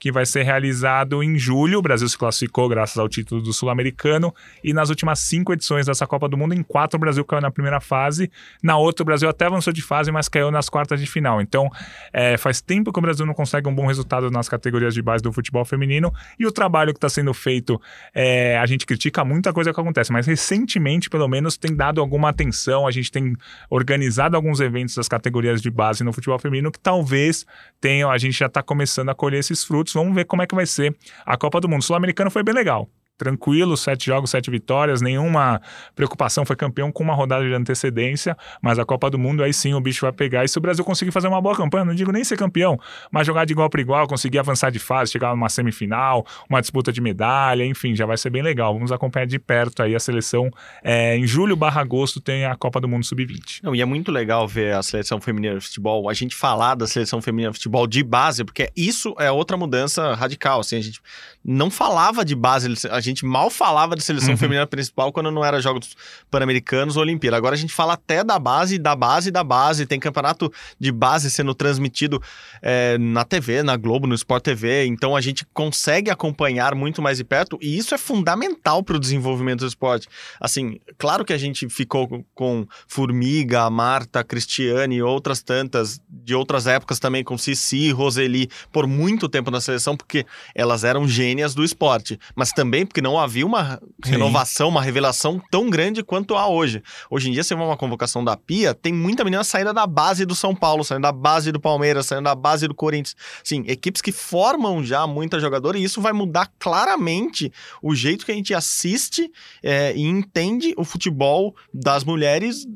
que 0.00 0.12
vai 0.12 0.26
ser 0.26 0.42
realizado 0.42 1.22
em 1.22 1.38
julho. 1.38 1.78
O 1.78 1.82
Brasil 1.82 2.08
se 2.08 2.18
classificou 2.18 2.68
graças 2.68 2.98
ao 2.98 3.08
título 3.08 3.40
do 3.40 3.52
Sul-Americano. 3.52 4.34
E 4.62 4.72
nas 4.72 4.90
últimas 4.90 5.20
cinco 5.20 5.52
edições 5.52 5.86
dessa 5.86 6.06
Copa 6.06 6.28
do 6.28 6.36
Mundo, 6.36 6.54
em 6.54 6.62
quatro 6.62 6.96
o 6.96 7.00
Brasil 7.00 7.24
caiu 7.24 7.40
na 7.40 7.50
primeira 7.50 7.80
fase. 7.80 8.30
Na 8.62 8.76
outra 8.76 9.02
o 9.02 9.06
Brasil 9.06 9.28
até 9.28 9.46
avançou 9.46 9.72
de 9.72 9.82
fase, 9.82 10.10
mas 10.10 10.28
caiu 10.28 10.50
nas 10.50 10.68
quartas 10.68 10.95
de 11.00 11.06
final. 11.06 11.40
Então, 11.40 11.70
é, 12.12 12.36
faz 12.36 12.60
tempo 12.60 12.92
que 12.92 12.98
o 12.98 13.02
Brasil 13.02 13.24
não 13.26 13.34
consegue 13.34 13.68
um 13.68 13.74
bom 13.74 13.86
resultado 13.86 14.30
nas 14.30 14.48
categorias 14.48 14.94
de 14.94 15.02
base 15.02 15.22
do 15.22 15.32
futebol 15.32 15.64
feminino 15.64 16.12
e 16.38 16.46
o 16.46 16.52
trabalho 16.52 16.92
que 16.92 16.98
está 16.98 17.08
sendo 17.08 17.32
feito, 17.34 17.80
é, 18.14 18.58
a 18.58 18.66
gente 18.66 18.86
critica 18.86 19.24
muita 19.24 19.52
coisa 19.52 19.72
que 19.72 19.80
acontece, 19.80 20.12
mas 20.12 20.26
recentemente, 20.26 21.08
pelo 21.10 21.28
menos, 21.28 21.56
tem 21.56 21.74
dado 21.74 22.00
alguma 22.00 22.28
atenção, 22.28 22.86
a 22.86 22.90
gente 22.90 23.10
tem 23.10 23.36
organizado 23.70 24.36
alguns 24.36 24.60
eventos 24.60 24.94
das 24.94 25.08
categorias 25.08 25.62
de 25.62 25.70
base 25.70 26.04
no 26.04 26.12
futebol 26.12 26.38
feminino 26.38 26.70
que 26.70 26.78
talvez 26.78 27.46
tenham, 27.80 28.10
a 28.10 28.18
gente 28.18 28.38
já 28.38 28.46
está 28.46 28.62
começando 28.62 29.08
a 29.08 29.14
colher 29.14 29.38
esses 29.38 29.64
frutos. 29.64 29.92
Vamos 29.92 30.14
ver 30.14 30.24
como 30.24 30.42
é 30.42 30.46
que 30.46 30.54
vai 30.54 30.66
ser 30.66 30.96
a 31.24 31.36
Copa 31.36 31.60
do 31.60 31.68
Mundo. 31.68 31.82
Sul-Americano 31.82 32.30
foi 32.30 32.42
bem 32.42 32.54
legal. 32.54 32.88
Tranquilo, 33.16 33.76
sete 33.76 34.06
jogos, 34.06 34.30
sete 34.30 34.50
vitórias, 34.50 35.00
nenhuma 35.00 35.60
preocupação, 35.94 36.44
foi 36.44 36.56
campeão 36.56 36.92
com 36.92 37.02
uma 37.02 37.14
rodada 37.14 37.44
de 37.44 37.52
antecedência, 37.52 38.36
mas 38.60 38.78
a 38.78 38.84
Copa 38.84 39.10
do 39.10 39.18
Mundo 39.18 39.42
aí 39.42 39.52
sim 39.52 39.74
o 39.74 39.80
bicho 39.80 40.02
vai 40.02 40.12
pegar. 40.12 40.44
E 40.44 40.48
se 40.48 40.58
o 40.58 40.60
Brasil 40.60 40.84
conseguir 40.84 41.10
fazer 41.10 41.28
uma 41.28 41.40
boa 41.40 41.56
campanha, 41.56 41.84
não 41.84 41.94
digo 41.94 42.12
nem 42.12 42.24
ser 42.24 42.36
campeão, 42.36 42.78
mas 43.10 43.26
jogar 43.26 43.44
de 43.44 43.52
igual 43.52 43.70
para 43.70 43.80
igual, 43.80 44.06
conseguir 44.06 44.38
avançar 44.38 44.70
de 44.70 44.78
fase, 44.78 45.12
chegar 45.12 45.30
numa 45.30 45.48
semifinal, 45.48 46.26
uma 46.48 46.60
disputa 46.60 46.92
de 46.92 47.00
medalha, 47.00 47.64
enfim, 47.64 47.94
já 47.94 48.06
vai 48.06 48.16
ser 48.16 48.30
bem 48.30 48.42
legal. 48.42 48.74
Vamos 48.74 48.92
acompanhar 48.92 49.26
de 49.26 49.38
perto 49.38 49.82
aí 49.82 49.94
a 49.94 50.00
seleção. 50.00 50.50
É, 50.82 51.16
em 51.16 51.26
julho 51.26 51.56
barra 51.56 51.80
agosto 51.80 52.20
tem 52.20 52.44
a 52.44 52.54
Copa 52.54 52.80
do 52.80 52.88
Mundo 52.88 53.04
Sub-20. 53.04 53.60
Não, 53.62 53.74
e 53.74 53.80
é 53.80 53.84
muito 53.84 54.12
legal 54.12 54.46
ver 54.46 54.74
a 54.74 54.82
seleção 54.82 55.20
feminina 55.20 55.58
de 55.58 55.64
futebol, 55.64 56.08
a 56.08 56.14
gente 56.14 56.34
falar 56.34 56.74
da 56.74 56.86
seleção 56.86 57.22
feminina 57.22 57.50
de 57.50 57.56
futebol 57.56 57.86
de 57.86 58.02
base, 58.02 58.44
porque 58.44 58.70
isso 58.76 59.14
é 59.18 59.30
outra 59.30 59.56
mudança 59.56 60.14
radical, 60.14 60.60
assim, 60.60 60.76
a 60.76 60.82
gente 60.82 61.00
não 61.44 61.70
falava 61.70 62.24
de 62.24 62.34
base, 62.34 62.68
a 62.90 63.00
gente 63.00 63.05
mal 63.24 63.50
falava 63.50 63.94
de 63.94 64.02
seleção 64.02 64.30
uhum. 64.30 64.36
feminina 64.36 64.66
principal 64.66 65.12
quando 65.12 65.30
não 65.30 65.44
era 65.44 65.60
Jogos 65.60 65.96
Pan-Americanos 66.30 66.96
ou 66.96 67.02
Olimpíada. 67.02 67.36
Agora 67.36 67.54
a 67.54 67.58
gente 67.58 67.72
fala 67.72 67.94
até 67.94 68.24
da 68.24 68.38
base, 68.38 68.78
da 68.78 68.96
base, 68.96 69.30
da 69.30 69.44
base. 69.44 69.86
Tem 69.86 70.00
campeonato 70.00 70.52
de 70.78 70.90
base 70.90 71.30
sendo 71.30 71.54
transmitido 71.54 72.22
é, 72.62 72.98
na 72.98 73.24
TV, 73.24 73.62
na 73.62 73.76
Globo, 73.76 74.06
no 74.06 74.14
Sport 74.14 74.42
TV. 74.42 74.86
Então 74.86 75.14
a 75.14 75.20
gente 75.20 75.46
consegue 75.52 76.10
acompanhar 76.10 76.74
muito 76.74 77.00
mais 77.00 77.18
de 77.18 77.24
perto 77.24 77.58
e 77.60 77.76
isso 77.76 77.94
é 77.94 77.98
fundamental 77.98 78.82
para 78.82 78.96
o 78.96 79.00
desenvolvimento 79.00 79.60
do 79.60 79.66
esporte. 79.66 80.08
Assim, 80.40 80.80
claro 80.98 81.24
que 81.24 81.32
a 81.32 81.38
gente 81.38 81.68
ficou 81.68 82.24
com 82.34 82.66
Formiga, 82.88 83.68
Marta, 83.70 84.24
Cristiane 84.24 84.96
e 84.96 85.02
outras 85.02 85.42
tantas 85.42 86.00
de 86.08 86.34
outras 86.34 86.66
épocas 86.66 86.98
também, 86.98 87.22
com 87.22 87.38
Cici, 87.38 87.90
Roseli, 87.90 88.48
por 88.72 88.86
muito 88.86 89.28
tempo 89.28 89.50
na 89.50 89.60
seleção, 89.60 89.96
porque 89.96 90.26
elas 90.54 90.84
eram 90.84 91.06
gênias 91.06 91.54
do 91.54 91.64
esporte. 91.64 92.18
Mas 92.34 92.50
também 92.50 92.84
porque 92.96 93.02
não 93.02 93.18
havia 93.18 93.44
uma 93.44 93.78
Sim. 94.02 94.12
renovação, 94.12 94.70
uma 94.70 94.80
revelação 94.80 95.38
tão 95.50 95.68
grande 95.68 96.02
quanto 96.02 96.34
há 96.34 96.48
hoje. 96.48 96.82
Hoje 97.10 97.28
em 97.28 97.32
dia, 97.32 97.44
você 97.44 97.54
vê 97.54 97.62
uma 97.62 97.76
convocação 97.76 98.24
da 98.24 98.38
Pia, 98.38 98.72
tem 98.72 98.90
muita 98.90 99.22
menina 99.22 99.44
saindo 99.44 99.74
da 99.74 99.86
base 99.86 100.24
do 100.24 100.34
São 100.34 100.54
Paulo, 100.54 100.82
saindo 100.82 101.02
da 101.02 101.12
base 101.12 101.52
do 101.52 101.60
Palmeiras, 101.60 102.06
saindo 102.06 102.24
da 102.24 102.34
base 102.34 102.66
do 102.66 102.74
Corinthians. 102.74 103.14
Sim, 103.44 103.64
equipes 103.66 104.00
que 104.00 104.10
formam 104.10 104.82
já 104.82 105.06
muita 105.06 105.38
jogadora 105.38 105.76
e 105.76 105.84
isso 105.84 106.00
vai 106.00 106.14
mudar 106.14 106.50
claramente 106.58 107.52
o 107.82 107.94
jeito 107.94 108.24
que 108.24 108.32
a 108.32 108.34
gente 108.34 108.54
assiste 108.54 109.30
é, 109.62 109.94
e 109.94 110.02
entende 110.02 110.72
o 110.78 110.82
futebol 110.84 111.54
das 111.74 112.02
mulheres 112.02 112.66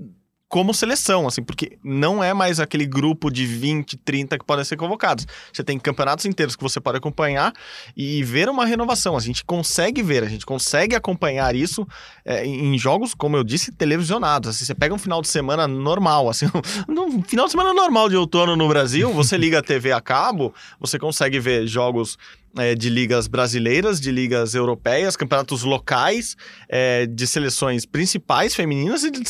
como 0.51 0.75
seleção, 0.75 1.29
assim, 1.29 1.45
porque 1.45 1.79
não 1.83 2.23
é 2.25 2.35
mais 2.35 2.59
aquele 2.59 2.85
grupo 2.85 3.31
de 3.31 3.47
20, 3.47 3.97
30 3.99 4.37
que 4.37 4.45
podem 4.45 4.65
ser 4.65 4.77
convocados. 4.77 5.25
Você 5.53 5.63
tem 5.63 5.79
campeonatos 5.79 6.25
inteiros 6.25 6.57
que 6.57 6.63
você 6.63 6.81
pode 6.81 6.99
acompanhar 6.99 7.53
e 7.97 8.25
ver 8.25 8.49
uma 8.49 8.67
renovação. 8.67 9.17
A 9.17 9.21
gente 9.21 9.45
consegue 9.45 10.03
ver, 10.03 10.25
a 10.25 10.29
gente 10.29 10.45
consegue 10.45 10.97
acompanhar 10.97 11.55
isso 11.55 11.87
é, 12.25 12.45
em 12.45 12.77
jogos, 12.77 13.15
como 13.15 13.37
eu 13.37 13.45
disse, 13.45 13.71
televisionados. 13.71 14.51
Assim, 14.51 14.65
você 14.65 14.75
pega 14.75 14.93
um 14.93 14.99
final 14.99 15.23
de 15.23 15.29
semana 15.29 15.69
normal, 15.69 16.29
assim, 16.29 16.47
um 16.91 17.23
final 17.23 17.47
de 17.47 17.53
semana 17.53 17.73
normal 17.73 18.09
de 18.09 18.17
outono 18.17 18.57
no 18.57 18.67
Brasil, 18.67 19.13
você 19.13 19.39
liga 19.39 19.61
a 19.61 19.63
TV 19.63 19.93
a 19.93 20.01
cabo, 20.01 20.53
você 20.81 20.99
consegue 20.99 21.39
ver 21.39 21.65
jogos 21.69 22.19
é, 22.59 22.75
de 22.75 22.91
ligas 22.91 23.29
brasileiras, 23.29 24.01
de 24.01 24.11
ligas 24.11 24.57
europeias, 24.57 25.17
campeonatos 25.17 25.63
locais, 25.63 26.37
é, 26.69 27.07
de 27.07 27.25
seleções 27.25 27.87
principais 27.87 28.53
femininas 28.53 29.05
e 29.05 29.13
de 29.13 29.23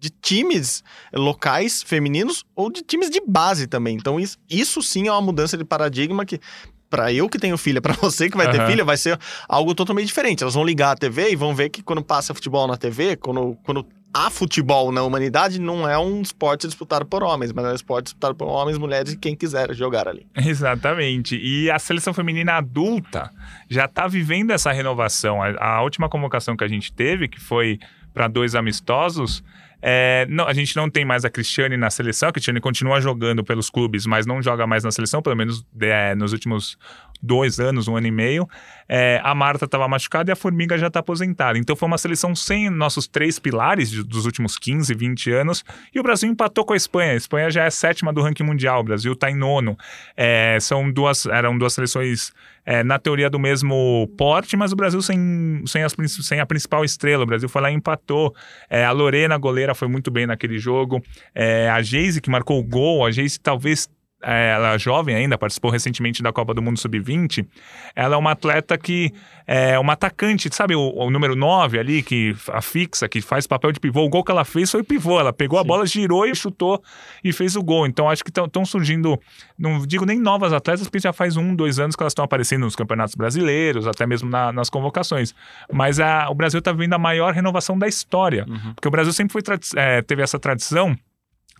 de 0.00 0.08
times 0.08 0.82
locais 1.12 1.82
femininos 1.82 2.42
ou 2.56 2.72
de 2.72 2.80
times 2.80 3.10
de 3.10 3.20
base 3.24 3.66
também. 3.66 3.96
Então, 3.96 4.18
isso, 4.18 4.38
isso 4.48 4.82
sim 4.82 5.06
é 5.06 5.12
uma 5.12 5.20
mudança 5.20 5.58
de 5.58 5.64
paradigma 5.64 6.24
que 6.24 6.40
para 6.88 7.12
eu 7.12 7.28
que 7.28 7.38
tenho 7.38 7.56
filha, 7.58 7.80
para 7.82 7.92
você 7.92 8.30
que 8.30 8.36
vai 8.36 8.46
uhum. 8.46 8.52
ter 8.52 8.66
filha, 8.66 8.84
vai 8.84 8.96
ser 8.96 9.18
algo 9.46 9.74
totalmente 9.74 10.06
diferente. 10.06 10.42
Elas 10.42 10.54
vão 10.54 10.64
ligar 10.64 10.92
a 10.92 10.96
TV 10.96 11.30
e 11.30 11.36
vão 11.36 11.54
ver 11.54 11.68
que 11.68 11.82
quando 11.82 12.02
passa 12.02 12.34
futebol 12.34 12.66
na 12.66 12.78
TV, 12.78 13.14
quando, 13.16 13.56
quando 13.62 13.86
há 14.12 14.30
futebol 14.30 14.90
na 14.90 15.02
humanidade, 15.02 15.60
não 15.60 15.88
é 15.88 15.98
um 15.98 16.22
esporte 16.22 16.66
disputado 16.66 17.04
por 17.04 17.22
homens, 17.22 17.52
mas 17.52 17.64
é 17.66 17.68
um 17.68 17.74
esporte 17.74 18.06
disputado 18.06 18.34
por 18.34 18.46
homens, 18.48 18.78
mulheres 18.78 19.12
e 19.12 19.18
quem 19.18 19.36
quiser 19.36 19.74
jogar 19.74 20.08
ali. 20.08 20.26
Exatamente. 20.34 21.36
E 21.36 21.70
a 21.70 21.78
seleção 21.78 22.14
feminina 22.14 22.54
adulta 22.54 23.30
já 23.68 23.84
está 23.84 24.08
vivendo 24.08 24.50
essa 24.50 24.72
renovação. 24.72 25.42
A, 25.42 25.76
a 25.76 25.82
última 25.82 26.08
convocação 26.08 26.56
que 26.56 26.64
a 26.64 26.68
gente 26.68 26.90
teve, 26.90 27.28
que 27.28 27.38
foi 27.38 27.78
para 28.12 28.26
dois 28.26 28.54
amistosos, 28.54 29.44
é, 29.82 30.26
não, 30.28 30.46
a 30.46 30.52
gente 30.52 30.76
não 30.76 30.90
tem 30.90 31.04
mais 31.04 31.24
a 31.24 31.30
Cristiane 31.30 31.76
na 31.76 31.90
seleção. 31.90 32.28
A 32.28 32.32
Cristiane 32.32 32.60
continua 32.60 33.00
jogando 33.00 33.42
pelos 33.42 33.70
clubes, 33.70 34.06
mas 34.06 34.26
não 34.26 34.42
joga 34.42 34.66
mais 34.66 34.84
na 34.84 34.90
seleção, 34.90 35.22
pelo 35.22 35.36
menos 35.36 35.64
é, 35.80 36.14
nos 36.14 36.32
últimos 36.32 36.76
dois 37.22 37.60
anos, 37.60 37.88
um 37.88 37.96
ano 37.96 38.06
e 38.06 38.10
meio. 38.10 38.48
É, 38.88 39.20
a 39.22 39.34
Marta 39.34 39.66
estava 39.66 39.86
machucada 39.86 40.30
e 40.30 40.32
a 40.32 40.36
Formiga 40.36 40.76
já 40.76 40.88
está 40.88 41.00
aposentada. 41.00 41.58
Então 41.58 41.76
foi 41.76 41.86
uma 41.86 41.98
seleção 41.98 42.34
sem 42.34 42.68
nossos 42.68 43.06
três 43.06 43.38
pilares 43.38 43.90
de, 43.90 44.02
dos 44.02 44.26
últimos 44.26 44.58
15, 44.58 44.92
20 44.94 45.30
anos. 45.32 45.64
E 45.94 46.00
o 46.00 46.02
Brasil 46.02 46.28
empatou 46.28 46.64
com 46.64 46.72
a 46.72 46.76
Espanha. 46.76 47.12
A 47.12 47.16
Espanha 47.16 47.50
já 47.50 47.64
é 47.64 47.70
sétima 47.70 48.12
do 48.12 48.20
ranking 48.20 48.42
mundial, 48.42 48.80
o 48.80 48.84
Brasil 48.84 49.12
está 49.12 49.30
em 49.30 49.36
nono. 49.36 49.76
É, 50.16 50.58
são 50.60 50.90
duas, 50.90 51.26
eram 51.26 51.56
duas 51.56 51.72
seleções 51.72 52.32
é, 52.64 52.82
na 52.82 52.98
teoria 52.98 53.30
do 53.30 53.38
mesmo 53.38 54.08
porte, 54.16 54.56
mas 54.56 54.72
o 54.72 54.76
Brasil 54.76 55.00
sem, 55.02 55.62
sem, 55.66 55.82
as, 55.82 55.94
sem 56.22 56.40
a 56.40 56.46
principal 56.46 56.84
estrela. 56.84 57.22
O 57.22 57.26
Brasil 57.26 57.48
foi 57.48 57.62
lá 57.62 57.70
e 57.70 57.74
empatou. 57.74 58.34
É, 58.68 58.84
a 58.84 58.92
Lorena, 58.92 59.36
goleira, 59.38 59.74
foi 59.74 59.88
muito 59.88 60.10
bem 60.10 60.26
naquele 60.26 60.58
jogo. 60.58 61.02
É, 61.34 61.68
a 61.70 61.80
Geise, 61.82 62.20
que 62.20 62.30
marcou 62.30 62.58
o 62.58 62.64
gol, 62.64 63.04
a 63.04 63.10
Geise 63.10 63.38
talvez 63.38 63.88
ela 64.22 64.74
é 64.74 64.78
jovem 64.78 65.14
ainda, 65.14 65.38
participou 65.38 65.70
recentemente 65.70 66.22
da 66.22 66.32
Copa 66.32 66.52
do 66.52 66.60
Mundo 66.60 66.78
Sub-20. 66.78 67.46
Ela 67.94 68.14
é 68.14 68.18
uma 68.18 68.32
atleta 68.32 68.76
que 68.76 69.12
é 69.46 69.78
uma 69.78 69.94
atacante, 69.94 70.48
sabe 70.54 70.74
o, 70.74 70.92
o, 70.94 71.10
número 71.10 71.34
9 71.34 71.78
ali, 71.78 72.02
que 72.02 72.36
a 72.48 72.60
fixa, 72.60 73.08
que 73.08 73.20
faz 73.20 73.46
papel 73.46 73.72
de 73.72 73.80
pivô. 73.80 74.04
O 74.04 74.08
gol 74.08 74.22
que 74.22 74.30
ela 74.30 74.44
fez 74.44 74.70
foi 74.70 74.82
pivô. 74.82 75.18
Ela 75.18 75.32
pegou 75.32 75.58
Sim. 75.58 75.64
a 75.64 75.66
bola, 75.66 75.86
girou 75.86 76.26
e 76.26 76.34
chutou 76.34 76.82
e 77.24 77.32
fez 77.32 77.56
o 77.56 77.62
gol. 77.62 77.86
Então 77.86 78.08
acho 78.08 78.22
que 78.22 78.30
estão 78.30 78.64
surgindo, 78.64 79.18
não 79.58 79.86
digo 79.86 80.04
nem 80.04 80.20
novas 80.20 80.52
atletas, 80.52 80.86
porque 80.86 81.00
já 81.00 81.12
faz 81.12 81.36
um, 81.36 81.54
dois 81.54 81.78
anos 81.78 81.96
que 81.96 82.02
elas 82.02 82.12
estão 82.12 82.24
aparecendo 82.24 82.62
nos 82.62 82.76
campeonatos 82.76 83.14
brasileiros, 83.14 83.86
até 83.86 84.06
mesmo 84.06 84.28
na, 84.28 84.52
nas 84.52 84.68
convocações. 84.68 85.34
Mas 85.72 85.98
a, 85.98 86.28
o 86.28 86.34
Brasil 86.34 86.58
está 86.58 86.72
vendo 86.72 86.92
a 86.92 86.98
maior 86.98 87.32
renovação 87.32 87.78
da 87.78 87.88
história. 87.88 88.44
Uhum. 88.48 88.74
Porque 88.74 88.88
o 88.88 88.90
Brasil 88.90 89.12
sempre 89.12 89.32
foi, 89.32 89.42
é, 89.76 90.02
teve 90.02 90.22
essa 90.22 90.38
tradição 90.38 90.96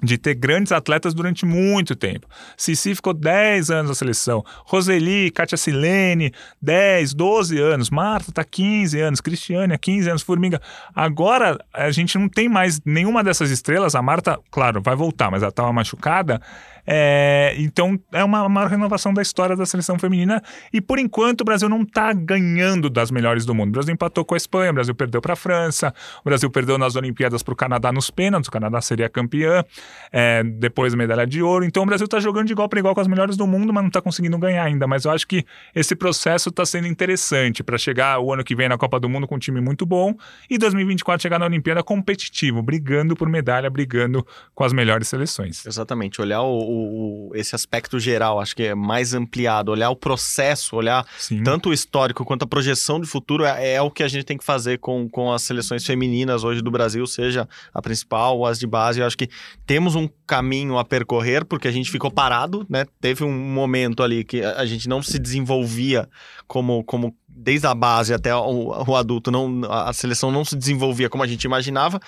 de 0.02 0.16
ter 0.16 0.34
grandes 0.34 0.72
atletas 0.72 1.12
durante 1.12 1.44
muito 1.44 1.94
tempo. 1.94 2.26
Cici 2.56 2.94
ficou 2.94 3.12
10 3.12 3.70
anos 3.70 3.90
na 3.90 3.94
seleção. 3.94 4.44
Roseli, 4.64 5.30
Kátia 5.30 5.56
Silene, 5.56 6.32
10, 6.60 7.14
12 7.14 7.58
anos. 7.58 7.90
Marta 7.90 8.32
tá 8.32 8.44
15 8.44 8.98
anos. 9.00 9.20
Cristiane, 9.20 9.76
15 9.76 10.08
anos. 10.08 10.22
Formiga. 10.22 10.60
Agora, 10.94 11.58
a 11.72 11.90
gente 11.90 12.16
não 12.18 12.28
tem 12.28 12.48
mais 12.48 12.80
nenhuma 12.84 13.22
dessas 13.22 13.50
estrelas. 13.50 13.94
A 13.94 14.02
Marta, 14.02 14.38
claro, 14.50 14.80
vai 14.80 14.96
voltar, 14.96 15.30
mas 15.30 15.42
ela 15.42 15.50
estava 15.50 15.72
machucada. 15.72 16.40
É, 16.86 17.54
então 17.58 17.98
é 18.12 18.24
uma 18.24 18.48
maior 18.48 18.68
renovação 18.68 19.12
da 19.12 19.22
história 19.22 19.56
da 19.56 19.66
seleção 19.66 19.98
feminina 19.98 20.42
e 20.72 20.80
por 20.80 20.98
enquanto 20.98 21.42
o 21.42 21.44
Brasil 21.44 21.68
não 21.68 21.82
está 21.82 22.12
ganhando 22.12 22.88
das 22.88 23.10
melhores 23.10 23.44
do 23.44 23.54
mundo. 23.54 23.68
O 23.68 23.72
Brasil 23.72 23.92
empatou 23.92 24.24
com 24.24 24.34
a 24.34 24.36
Espanha, 24.36 24.70
o 24.70 24.74
Brasil 24.74 24.94
perdeu 24.94 25.20
para 25.20 25.34
a 25.34 25.36
França, 25.36 25.94
o 26.20 26.24
Brasil 26.24 26.50
perdeu 26.50 26.78
nas 26.78 26.96
Olimpíadas 26.96 27.42
para 27.42 27.52
o 27.52 27.56
Canadá 27.56 27.92
nos 27.92 28.10
pênaltis, 28.10 28.48
o 28.48 28.52
Canadá 28.52 28.80
seria 28.80 29.08
campeã, 29.08 29.64
é, 30.12 30.42
depois 30.42 30.94
medalha 30.94 31.26
de 31.26 31.42
ouro. 31.42 31.64
Então 31.64 31.82
o 31.82 31.86
Brasil 31.86 32.04
está 32.04 32.20
jogando 32.20 32.46
de 32.46 32.52
igual 32.52 32.68
para 32.68 32.78
igual 32.78 32.94
com 32.94 33.00
as 33.00 33.08
melhores 33.08 33.36
do 33.36 33.46
mundo, 33.46 33.72
mas 33.72 33.82
não 33.82 33.88
está 33.88 34.00
conseguindo 34.00 34.38
ganhar 34.38 34.64
ainda. 34.64 34.86
Mas 34.86 35.04
eu 35.04 35.10
acho 35.10 35.26
que 35.26 35.44
esse 35.74 35.94
processo 35.94 36.48
está 36.48 36.64
sendo 36.64 36.86
interessante 36.86 37.62
para 37.62 37.78
chegar 37.78 38.18
o 38.20 38.32
ano 38.32 38.44
que 38.44 38.54
vem 38.54 38.68
na 38.68 38.78
Copa 38.78 38.98
do 38.98 39.08
Mundo 39.08 39.26
com 39.26 39.36
um 39.36 39.38
time 39.38 39.60
muito 39.60 39.86
bom 39.86 40.14
e 40.48 40.58
2024 40.58 41.22
chegar 41.22 41.38
na 41.38 41.46
Olimpíada 41.46 41.82
competitivo, 41.82 42.62
brigando 42.62 43.14
por 43.14 43.28
medalha, 43.28 43.68
brigando 43.70 44.26
com 44.54 44.64
as 44.64 44.72
melhores 44.72 45.08
seleções. 45.08 45.64
Exatamente, 45.66 46.20
olhar 46.20 46.42
o, 46.70 47.30
o, 47.30 47.36
esse 47.36 47.54
aspecto 47.54 47.98
geral, 47.98 48.40
acho 48.40 48.54
que 48.54 48.62
é 48.62 48.74
mais 48.74 49.14
ampliado, 49.14 49.70
olhar 49.70 49.90
o 49.90 49.96
processo, 49.96 50.76
olhar 50.76 51.06
Sim. 51.18 51.42
tanto 51.42 51.70
o 51.70 51.72
histórico 51.72 52.24
quanto 52.24 52.44
a 52.44 52.46
projeção 52.46 53.00
de 53.00 53.06
futuro 53.06 53.44
é, 53.44 53.74
é, 53.74 53.82
o 53.82 53.90
que 53.90 54.02
a 54.02 54.08
gente 54.08 54.24
tem 54.24 54.38
que 54.38 54.44
fazer 54.44 54.78
com, 54.78 55.08
com 55.08 55.32
as 55.32 55.42
seleções 55.42 55.84
femininas 55.84 56.44
hoje 56.44 56.62
do 56.62 56.70
Brasil, 56.70 57.06
seja 57.06 57.48
a 57.74 57.82
principal 57.82 58.38
ou 58.38 58.46
as 58.46 58.58
de 58.58 58.66
base. 58.66 59.00
Eu 59.00 59.06
acho 59.06 59.18
que 59.18 59.28
temos 59.66 59.94
um 59.94 60.08
caminho 60.26 60.78
a 60.78 60.84
percorrer, 60.84 61.44
porque 61.44 61.68
a 61.68 61.72
gente 61.72 61.90
ficou 61.90 62.10
parado, 62.10 62.64
né? 62.68 62.86
Teve 63.00 63.24
um 63.24 63.32
momento 63.32 64.02
ali 64.02 64.24
que 64.24 64.42
a 64.42 64.64
gente 64.64 64.88
não 64.88 65.02
se 65.02 65.18
desenvolvia 65.18 66.08
como, 66.46 66.84
como 66.84 67.14
desde 67.28 67.66
a 67.66 67.74
base 67.74 68.14
até 68.14 68.34
o, 68.34 68.84
o 68.86 68.96
adulto, 68.96 69.30
não, 69.30 69.60
a 69.70 69.92
seleção 69.92 70.30
não 70.30 70.44
se 70.44 70.56
desenvolvia 70.56 71.08
como 71.08 71.22
a 71.22 71.26
gente 71.26 71.44
imaginava 71.44 72.00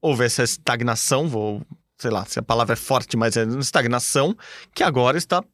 houve 0.00 0.24
essa 0.24 0.42
estagnação, 0.42 1.28
vou 1.28 1.62
sei 2.00 2.10
lá, 2.10 2.24
se 2.24 2.38
a 2.38 2.42
palavra 2.42 2.72
é 2.72 2.76
forte, 2.76 3.14
mas 3.16 3.36
é 3.36 3.44
estagnação, 3.44 4.34
que 4.74 4.82
agora 4.82 5.18
está 5.18 5.44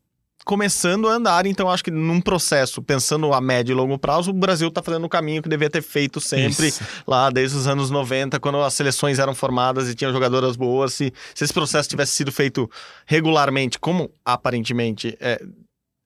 começando 0.44 1.08
a 1.08 1.14
andar. 1.14 1.44
Então, 1.44 1.68
acho 1.68 1.82
que 1.82 1.90
num 1.90 2.20
processo, 2.20 2.80
pensando 2.80 3.32
a 3.32 3.40
médio 3.40 3.72
e 3.72 3.74
longo 3.74 3.98
prazo, 3.98 4.30
o 4.30 4.32
Brasil 4.32 4.68
está 4.68 4.80
fazendo 4.80 5.04
o 5.04 5.08
caminho 5.08 5.42
que 5.42 5.48
devia 5.48 5.68
ter 5.68 5.82
feito 5.82 6.20
sempre, 6.20 6.68
Isso. 6.68 6.84
lá 7.04 7.28
desde 7.30 7.56
os 7.56 7.66
anos 7.66 7.90
90, 7.90 8.38
quando 8.38 8.62
as 8.62 8.72
seleções 8.74 9.18
eram 9.18 9.34
formadas 9.34 9.88
e 9.90 9.94
tinham 9.94 10.12
jogadoras 10.12 10.54
boas. 10.54 10.94
Se, 10.94 11.12
se 11.34 11.42
esse 11.42 11.52
processo 11.52 11.88
tivesse 11.88 12.12
sido 12.12 12.30
feito 12.30 12.70
regularmente, 13.06 13.76
como 13.76 14.08
aparentemente 14.24 15.18
é, 15.20 15.42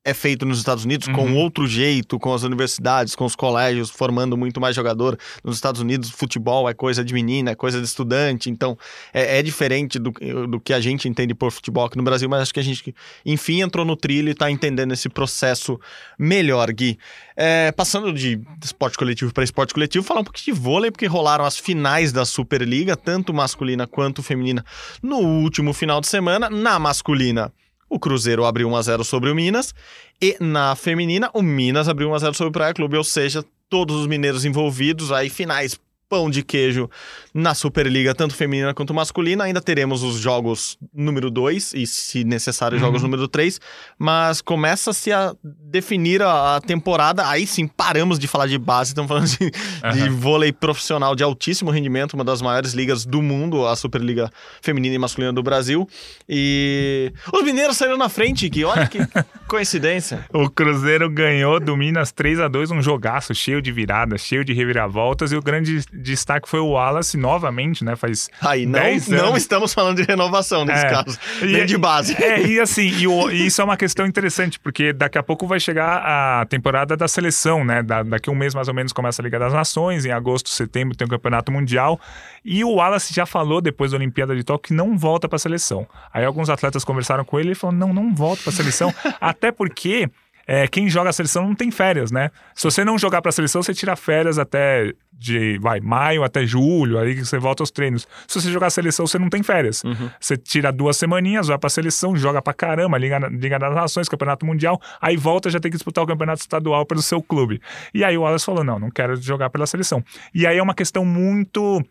é 0.03 0.13
feito 0.15 0.45
nos 0.45 0.57
Estados 0.57 0.83
Unidos 0.83 1.07
uhum. 1.07 1.13
com 1.13 1.35
outro 1.35 1.67
jeito, 1.67 2.17
com 2.17 2.33
as 2.33 2.41
universidades, 2.41 3.15
com 3.15 3.23
os 3.23 3.35
colégios 3.35 3.89
formando 3.89 4.35
muito 4.35 4.59
mais 4.59 4.75
jogador. 4.75 5.17
Nos 5.43 5.55
Estados 5.55 5.79
Unidos, 5.79 6.09
futebol 6.09 6.67
é 6.67 6.73
coisa 6.73 7.03
de 7.03 7.13
menina, 7.13 7.51
é 7.51 7.55
coisa 7.55 7.79
de 7.79 7.85
estudante, 7.85 8.49
então 8.49 8.77
é, 9.13 9.37
é 9.39 9.43
diferente 9.43 9.99
do, 9.99 10.11
do 10.47 10.59
que 10.59 10.73
a 10.73 10.79
gente 10.79 11.07
entende 11.07 11.35
por 11.35 11.51
futebol 11.51 11.85
aqui 11.85 11.97
no 11.97 12.03
Brasil, 12.03 12.27
mas 12.27 12.41
acho 12.41 12.53
que 12.53 12.59
a 12.59 12.63
gente, 12.63 12.95
enfim, 13.23 13.61
entrou 13.61 13.85
no 13.85 13.95
trilho 13.95 14.29
e 14.29 14.31
está 14.31 14.49
entendendo 14.49 14.91
esse 14.91 15.07
processo 15.07 15.79
melhor, 16.17 16.71
Gui. 16.71 16.97
É, 17.35 17.71
passando 17.71 18.11
de 18.11 18.41
esporte 18.63 18.97
coletivo 18.97 19.31
para 19.31 19.43
esporte 19.43 19.73
coletivo, 19.73 20.03
falar 20.03 20.21
um 20.21 20.23
pouquinho 20.23 20.55
de 20.55 20.61
vôlei, 20.61 20.89
porque 20.89 21.05
rolaram 21.05 21.45
as 21.45 21.57
finais 21.57 22.11
da 22.11 22.25
Superliga, 22.25 22.95
tanto 22.95 23.33
masculina 23.33 23.85
quanto 23.85 24.23
feminina, 24.23 24.65
no 25.01 25.17
último 25.17 25.73
final 25.73 26.01
de 26.01 26.07
semana. 26.07 26.49
Na 26.49 26.79
masculina, 26.79 27.51
o 27.91 27.99
Cruzeiro 27.99 28.45
abriu 28.45 28.69
1x0 28.69 29.03
sobre 29.03 29.29
o 29.29 29.35
Minas. 29.35 29.75
E 30.21 30.37
na 30.39 30.73
feminina, 30.77 31.29
o 31.33 31.41
Minas 31.41 31.89
abriu 31.89 32.09
1x0 32.09 32.33
sobre 32.33 32.49
o 32.49 32.53
Praia 32.53 32.73
Clube. 32.73 32.95
Ou 32.95 33.03
seja, 33.03 33.43
todos 33.69 33.97
os 33.97 34.07
mineiros 34.07 34.45
envolvidos. 34.45 35.11
Aí 35.11 35.29
finais 35.29 35.77
pão 36.11 36.29
de 36.29 36.43
queijo 36.43 36.89
na 37.33 37.55
Superliga, 37.55 38.13
tanto 38.13 38.35
feminina 38.35 38.73
quanto 38.73 38.93
masculina. 38.93 39.45
Ainda 39.45 39.61
teremos 39.61 40.03
os 40.03 40.17
jogos 40.17 40.77
número 40.93 41.31
2 41.31 41.73
e, 41.73 41.87
se 41.87 42.25
necessário, 42.25 42.75
uhum. 42.77 42.83
jogos 42.83 43.01
número 43.01 43.29
3. 43.29 43.61
Mas 43.97 44.41
começa-se 44.41 45.09
a 45.13 45.33
definir 45.41 46.21
a, 46.21 46.57
a, 46.57 46.61
temporada. 46.61 47.29
Aí 47.29 47.47
sim, 47.47 47.65
paramos 47.65 48.19
de 48.19 48.27
falar 48.27 48.47
de 48.47 48.57
base. 48.57 48.91
Estamos 48.91 49.07
falando 49.07 49.27
de, 49.27 49.45
uhum. 49.45 49.91
de, 49.93 50.09
vôlei 50.09 50.51
profissional 50.51 51.15
de 51.15 51.23
altíssimo 51.23 51.71
rendimento, 51.71 52.13
uma 52.13 52.25
das 52.25 52.41
maiores 52.41 52.73
ligas 52.73 53.05
do 53.05 53.21
mundo, 53.21 53.65
a 53.65 53.73
Superliga 53.77 54.29
Feminina 54.61 54.95
e 54.95 54.99
Masculina 54.99 55.31
do 55.31 55.41
Brasil. 55.41 55.87
E 56.27 57.13
os 57.31 57.41
mineiros 57.41 57.77
saíram 57.77 57.97
na 57.97 58.09
frente, 58.09 58.49
que 58.49 58.65
olha 58.65 58.85
que 58.85 58.99
coincidência. 59.47 60.25
O 60.33 60.49
Cruzeiro 60.49 61.09
ganhou 61.09 61.57
do 61.57 61.77
Minas 61.77 62.11
3 62.11 62.41
a 62.41 62.49
2 62.49 62.71
um 62.71 62.81
jogaço 62.81 63.33
cheio 63.33 63.61
de 63.61 63.71
viradas, 63.71 64.25
cheio 64.25 64.43
de 64.43 64.51
reviravoltas. 64.51 65.31
E 65.31 65.37
o 65.37 65.41
grande 65.41 65.79
destaque 66.01 66.49
foi 66.49 66.59
o 66.59 66.71
Wallace 66.71 67.17
novamente, 67.17 67.83
né? 67.83 67.95
Faz 67.95 68.29
Aí, 68.41 68.65
não, 68.65 68.79
não 69.07 69.37
estamos 69.37 69.73
falando 69.73 69.97
de 69.97 70.03
renovação 70.03 70.65
nesse 70.65 70.85
é, 70.85 70.89
caso, 70.89 71.17
nem 71.41 71.65
de 71.65 71.77
base. 71.77 72.15
É, 72.21 72.41
e 72.41 72.59
assim, 72.59 72.87
e, 72.87 73.07
o, 73.07 73.29
e, 73.29 73.45
isso 73.45 73.61
é 73.61 73.63
uma 73.63 73.77
questão 73.77 74.05
interessante, 74.05 74.59
porque 74.59 74.93
daqui 74.93 75.17
a 75.17 75.23
pouco 75.23 75.47
vai 75.47 75.59
chegar 75.59 76.01
a 76.03 76.45
temporada 76.45 76.97
da 76.97 77.07
seleção, 77.07 77.63
né? 77.63 77.83
Da, 77.83 78.03
daqui 78.03 78.29
a 78.29 78.33
um 78.33 78.35
mês 78.35 78.53
mais 78.55 78.67
ou 78.67 78.73
menos 78.73 78.91
começa 78.91 79.21
a 79.21 79.23
Liga 79.23 79.39
das 79.39 79.53
Nações, 79.53 80.05
em 80.05 80.11
agosto, 80.11 80.49
setembro 80.49 80.95
tem 80.95 81.05
o 81.05 81.09
Campeonato 81.09 81.51
Mundial. 81.51 81.99
E 82.43 82.63
o 82.63 82.75
Wallace 82.75 83.13
já 83.13 83.25
falou 83.25 83.61
depois 83.61 83.91
da 83.91 83.97
Olimpíada 83.97 84.35
de 84.35 84.43
Tóquio 84.43 84.61
que 84.61 84.73
não 84.73 84.97
volta 84.97 85.27
para 85.27 85.35
a 85.35 85.39
seleção. 85.39 85.87
Aí 86.13 86.25
alguns 86.25 86.49
atletas 86.49 86.83
conversaram 86.83 87.25
com 87.25 87.39
ele 87.39 87.49
e 87.49 87.51
ele 87.51 87.55
falou: 87.55 87.75
não, 87.75 87.93
não 87.93 88.13
volta 88.13 88.43
para 88.43 88.51
a 88.51 88.55
seleção, 88.55 88.93
até 89.19 89.51
porque 89.51 90.09
é, 90.47 90.67
quem 90.67 90.89
joga 90.89 91.09
a 91.09 91.13
seleção 91.13 91.47
não 91.47 91.55
tem 91.55 91.71
férias, 91.71 92.11
né? 92.11 92.31
Se 92.55 92.63
você 92.63 92.83
não 92.83 92.97
jogar 92.97 93.21
para 93.21 93.29
a 93.29 93.31
seleção, 93.31 93.61
você 93.61 93.73
tira 93.73 93.95
férias 93.95 94.37
até 94.37 94.93
de 95.21 95.59
vai, 95.59 95.79
maio 95.79 96.23
até 96.23 96.45
julho, 96.45 96.97
aí 96.97 97.23
você 97.23 97.37
volta 97.37 97.61
aos 97.61 97.69
treinos. 97.69 98.07
Se 98.27 98.41
você 98.41 98.51
jogar 98.51 98.67
a 98.67 98.71
seleção, 98.71 99.05
você 99.05 99.19
não 99.19 99.29
tem 99.29 99.43
férias. 99.43 99.83
Uhum. 99.83 100.09
Você 100.19 100.35
tira 100.35 100.71
duas 100.71 100.97
semaninhas, 100.97 101.47
vai 101.47 101.57
para 101.59 101.67
a 101.67 101.69
seleção, 101.69 102.17
joga 102.17 102.41
para 102.41 102.53
caramba, 102.53 102.97
Liga, 102.97 103.19
Liga 103.29 103.59
das 103.59 103.75
Nações, 103.75 104.09
Campeonato 104.09 104.45
Mundial, 104.45 104.81
aí 104.99 105.15
volta 105.15 105.49
já 105.49 105.59
tem 105.59 105.69
que 105.69 105.77
disputar 105.77 106.03
o 106.03 106.07
Campeonato 106.07 106.41
Estadual 106.41 106.85
pelo 106.85 107.01
seu 107.01 107.21
clube. 107.21 107.61
E 107.93 108.03
aí 108.03 108.17
o 108.17 108.21
Wallace 108.21 108.45
falou: 108.45 108.63
não, 108.63 108.79
não 108.79 108.89
quero 108.89 109.15
jogar 109.15 109.51
pela 109.51 109.67
seleção. 109.67 110.03
E 110.33 110.47
aí 110.47 110.57
é 110.57 110.63
uma 110.63 110.73
questão 110.73 111.05
muito 111.05 111.83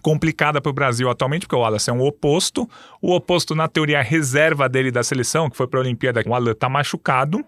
complicada 0.00 0.60
para 0.60 0.70
o 0.70 0.72
Brasil 0.72 1.08
atualmente, 1.10 1.42
porque 1.42 1.56
o 1.56 1.60
Wallace 1.60 1.90
é 1.90 1.92
um 1.92 2.00
oposto. 2.00 2.68
O 3.00 3.14
oposto, 3.14 3.54
na 3.54 3.68
teoria, 3.68 3.98
é 3.98 4.02
reserva 4.02 4.68
dele 4.68 4.90
da 4.90 5.02
seleção, 5.02 5.50
que 5.50 5.56
foi 5.56 5.66
para 5.66 5.80
a 5.80 5.82
Olimpíada, 5.82 6.22
o 6.26 6.34
Alan 6.34 6.52
está 6.52 6.68
machucado. 6.68 7.44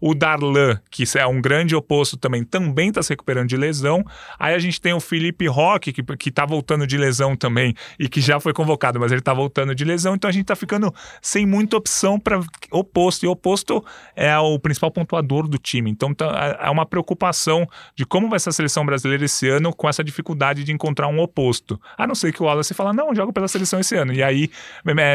O 0.00 0.14
Darlan, 0.14 0.80
que 0.90 1.04
é 1.16 1.26
um 1.26 1.40
grande 1.40 1.74
oposto 1.74 2.16
também, 2.16 2.44
também 2.44 2.88
está 2.88 3.02
se 3.02 3.10
recuperando 3.10 3.48
de 3.48 3.56
lesão. 3.56 4.04
Aí 4.38 4.54
a 4.54 4.58
gente 4.58 4.80
tem 4.80 4.92
o 4.92 5.00
Felipe 5.00 5.46
Roque, 5.46 5.92
que, 5.92 6.02
que 6.16 6.30
tá 6.30 6.44
voltando 6.44 6.86
de 6.86 6.96
lesão 6.96 7.36
também 7.36 7.74
e 7.98 8.08
que 8.08 8.20
já 8.20 8.38
foi 8.40 8.52
convocado, 8.52 8.98
mas 9.00 9.12
ele 9.12 9.20
está 9.20 9.32
voltando 9.32 9.74
de 9.74 9.84
lesão. 9.84 10.14
Então 10.14 10.28
a 10.28 10.32
gente 10.32 10.42
está 10.42 10.56
ficando 10.56 10.92
sem 11.20 11.46
muita 11.46 11.76
opção 11.76 12.18
para 12.18 12.40
oposto. 12.70 13.24
E 13.24 13.28
oposto 13.28 13.84
é 14.14 14.36
o 14.38 14.58
principal 14.58 14.90
pontuador 14.90 15.48
do 15.48 15.58
time. 15.58 15.90
Então 15.90 16.14
tá, 16.14 16.58
é 16.60 16.70
uma 16.70 16.86
preocupação 16.86 17.66
de 17.94 18.04
como 18.04 18.28
vai 18.28 18.38
ser 18.38 18.50
a 18.50 18.52
seleção 18.52 18.84
brasileira 18.84 19.24
esse 19.24 19.48
ano 19.48 19.74
com 19.74 19.88
essa 19.88 20.02
dificuldade 20.02 20.64
de 20.64 20.72
encontrar 20.72 21.08
um 21.08 21.20
oposto. 21.20 21.80
A 21.96 22.06
não 22.06 22.14
ser 22.14 22.32
que 22.32 22.42
o 22.42 22.46
Wallace 22.46 22.74
fala, 22.74 22.92
não, 22.92 23.14
jogo 23.14 23.32
pela 23.32 23.48
seleção 23.48 23.80
esse 23.80 23.94
ano. 23.94 24.12
E 24.12 24.22
aí 24.22 24.50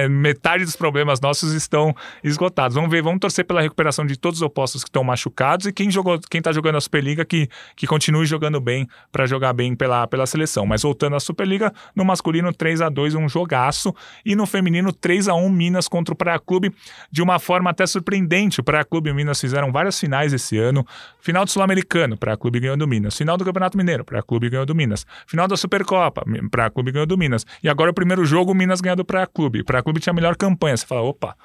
metade 0.10 0.64
dos 0.64 0.76
problemas 0.76 1.20
nossos 1.20 1.54
estão 1.54 1.96
esgotados. 2.24 2.76
Vamos 2.76 2.90
ver, 2.90 3.02
vamos 3.02 3.20
torcer 3.20 3.46
pela 3.46 3.62
recuperação 3.62 4.06
de 4.06 4.18
todos 4.18 4.40
os 4.40 4.42
opostos 4.42 4.71
que 4.74 4.90
estão 4.90 5.04
machucados 5.04 5.66
e 5.66 5.74
quem 5.74 5.92
jogou, 5.92 6.20
quem 6.30 6.42
tá 6.42 6.52
jogando 6.52 6.78
a 6.78 6.82
Superliga 6.82 7.26
que, 7.26 7.50
que 7.76 7.86
continue 7.86 8.26
jogando 8.26 8.60
bem 8.60 8.88
para 9.12 9.26
jogar 9.26 9.54
bem 9.54 9.76
pela, 9.76 10.08
pela 10.08 10.26
seleção. 10.26 10.66
Mas 10.66 10.82
voltando 10.82 11.16
à 11.16 11.20
Superliga, 11.20 11.74
no 11.96 12.06
masculino 12.06 12.54
3 12.54 12.82
a 12.82 12.90
2 12.90 13.16
um 13.16 13.28
jogaço 13.28 13.94
e 14.26 14.36
no 14.36 14.46
feminino 14.46 14.92
3 14.92 15.28
a 15.28 15.34
1 15.34 15.50
Minas 15.50 15.88
contra 15.88 16.14
o 16.14 16.18
Praia 16.18 16.40
Clube 16.40 16.74
de 17.12 17.22
uma 17.22 17.40
forma 17.40 17.70
até 17.70 17.86
surpreendente. 17.86 18.60
O 18.60 18.64
Praia 18.64 18.86
Clube 18.86 19.10
e 19.10 19.12
o 19.12 19.16
Minas 19.16 19.40
fizeram 19.40 19.72
várias 19.72 20.00
finais 20.00 20.34
esse 20.34 20.58
ano. 20.58 20.86
Final 21.20 21.46
do 21.46 21.52
Sul-Americano, 21.52 22.18
Praia 22.18 22.38
Clube 22.38 22.60
ganhou 22.60 22.78
do 22.78 22.88
Minas. 22.88 23.18
Final 23.18 23.38
do 23.38 23.46
Campeonato 23.46 23.78
Mineiro, 23.78 24.04
Praia 24.04 24.24
Clube 24.24 24.50
ganhou 24.50 24.66
do 24.66 24.74
Minas. 24.74 25.06
Final 25.28 25.48
da 25.48 25.58
Supercopa, 25.58 26.24
Praia 26.50 26.70
Clube 26.70 26.92
ganhou 26.92 27.06
do 27.06 27.18
Minas. 27.18 27.46
E 27.64 27.70
agora 27.70 27.92
o 27.92 27.94
primeiro 27.94 28.26
jogo, 28.26 28.52
o 28.52 28.56
Minas 28.56 28.82
ganhou 28.82 28.96
do 28.96 29.06
Praia 29.06 29.28
Clube. 29.28 29.64
Praia 29.64 29.84
Clube 29.84 30.00
tinha 30.00 30.12
a 30.12 30.16
melhor 30.16 30.36
campanha. 30.36 30.76
Você 30.76 30.86
fala, 30.86 31.02
opa, 31.02 31.36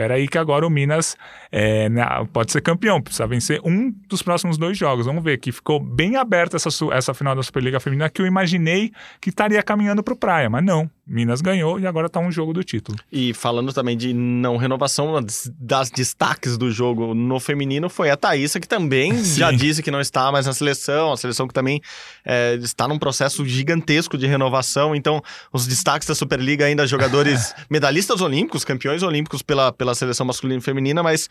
Espera 0.00 0.14
aí 0.14 0.26
que 0.26 0.38
agora 0.38 0.66
o 0.66 0.70
Minas 0.70 1.14
é, 1.52 1.86
pode 2.32 2.50
ser 2.52 2.62
campeão, 2.62 3.02
precisa 3.02 3.26
vencer 3.26 3.60
um 3.62 3.92
dos 4.08 4.22
próximos 4.22 4.56
dois 4.56 4.78
jogos. 4.78 5.04
Vamos 5.04 5.22
ver 5.22 5.36
que 5.36 5.52
ficou 5.52 5.78
bem 5.78 6.16
aberta 6.16 6.56
essa, 6.56 6.70
essa 6.92 7.12
final 7.12 7.36
da 7.36 7.42
Superliga 7.42 7.78
Feminina 7.78 8.08
que 8.08 8.22
eu 8.22 8.26
imaginei 8.26 8.92
que 9.20 9.28
estaria 9.28 9.62
caminhando 9.62 10.02
para 10.02 10.14
o 10.14 10.16
Praia, 10.16 10.48
mas 10.48 10.64
não. 10.64 10.90
Minas 11.10 11.40
ganhou 11.40 11.80
e 11.80 11.88
agora 11.88 12.06
está 12.06 12.20
um 12.20 12.30
jogo 12.30 12.52
do 12.52 12.62
título. 12.62 12.96
E 13.10 13.34
falando 13.34 13.72
também 13.72 13.96
de 13.96 14.14
não 14.14 14.56
renovação, 14.56 15.12
das 15.58 15.90
destaques 15.90 16.56
do 16.56 16.70
jogo 16.70 17.14
no 17.14 17.40
feminino 17.40 17.90
foi 17.90 18.10
a 18.10 18.16
Thaísa, 18.16 18.60
que 18.60 18.68
também 18.68 19.12
Sim. 19.18 19.40
já 19.40 19.50
disse 19.50 19.82
que 19.82 19.90
não 19.90 20.00
está 20.00 20.30
mais 20.30 20.46
na 20.46 20.52
seleção, 20.52 21.12
a 21.12 21.16
seleção 21.16 21.48
que 21.48 21.52
também 21.52 21.82
é, 22.24 22.54
está 22.62 22.86
num 22.86 22.96
processo 22.96 23.44
gigantesco 23.44 24.16
de 24.16 24.28
renovação. 24.28 24.94
Então, 24.94 25.20
os 25.52 25.66
destaques 25.66 26.06
da 26.06 26.14
Superliga 26.14 26.64
ainda 26.64 26.86
jogadores 26.86 27.56
medalhistas 27.68 28.20
olímpicos, 28.20 28.64
campeões 28.64 29.02
olímpicos 29.02 29.42
pela, 29.42 29.72
pela 29.72 29.96
seleção 29.96 30.24
masculina 30.24 30.60
e 30.60 30.62
feminina, 30.62 31.02
mas 31.02 31.28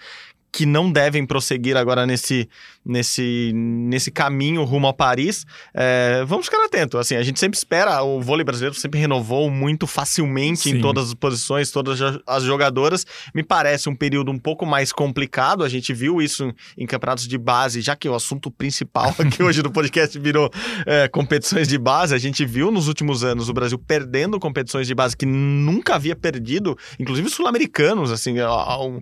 que 0.51 0.65
não 0.65 0.91
devem 0.91 1.25
prosseguir 1.25 1.77
agora 1.77 2.05
nesse, 2.05 2.49
nesse, 2.85 3.51
nesse 3.53 4.11
caminho 4.11 4.63
rumo 4.63 4.87
a 4.87 4.93
Paris. 4.93 5.45
É, 5.73 6.23
vamos 6.25 6.45
ficar 6.45 6.63
atentos. 6.65 6.99
Assim, 6.99 7.15
a 7.15 7.23
gente 7.23 7.39
sempre 7.39 7.57
espera, 7.57 8.01
o 8.01 8.21
vôlei 8.21 8.43
brasileiro 8.43 8.75
sempre 8.75 8.99
renovou 8.99 9.49
muito 9.49 9.85
facilmente 9.85 10.61
Sim. 10.61 10.77
em 10.77 10.81
todas 10.81 11.09
as 11.09 11.13
posições, 11.13 11.71
todas 11.71 11.99
as 12.25 12.43
jogadoras. 12.43 13.05
Me 13.33 13.43
parece 13.43 13.89
um 13.89 13.95
período 13.95 14.31
um 14.31 14.39
pouco 14.39 14.65
mais 14.65 14.91
complicado. 14.91 15.63
A 15.63 15.69
gente 15.69 15.93
viu 15.93 16.21
isso 16.21 16.51
em 16.77 16.85
campeonatos 16.85 17.27
de 17.27 17.37
base, 17.37 17.81
já 17.81 17.95
que 17.95 18.09
o 18.09 18.15
assunto 18.15 18.49
principal 18.49 19.13
aqui 19.19 19.43
hoje 19.43 19.61
do 19.61 19.71
podcast 19.71 20.17
virou 20.17 20.49
é, 20.85 21.07
competições 21.07 21.67
de 21.67 21.77
base. 21.77 22.15
A 22.15 22.19
gente 22.19 22.45
viu 22.45 22.71
nos 22.71 22.87
últimos 22.87 23.23
anos 23.23 23.49
o 23.49 23.53
Brasil 23.53 23.77
perdendo 23.77 24.39
competições 24.39 24.87
de 24.87 24.95
base 24.95 25.15
que 25.15 25.25
nunca 25.25 25.95
havia 25.95 26.15
perdido, 26.15 26.77
inclusive 26.99 27.29
sul-americanos, 27.29 28.11
assim, 28.11 28.35
um, 28.39 28.99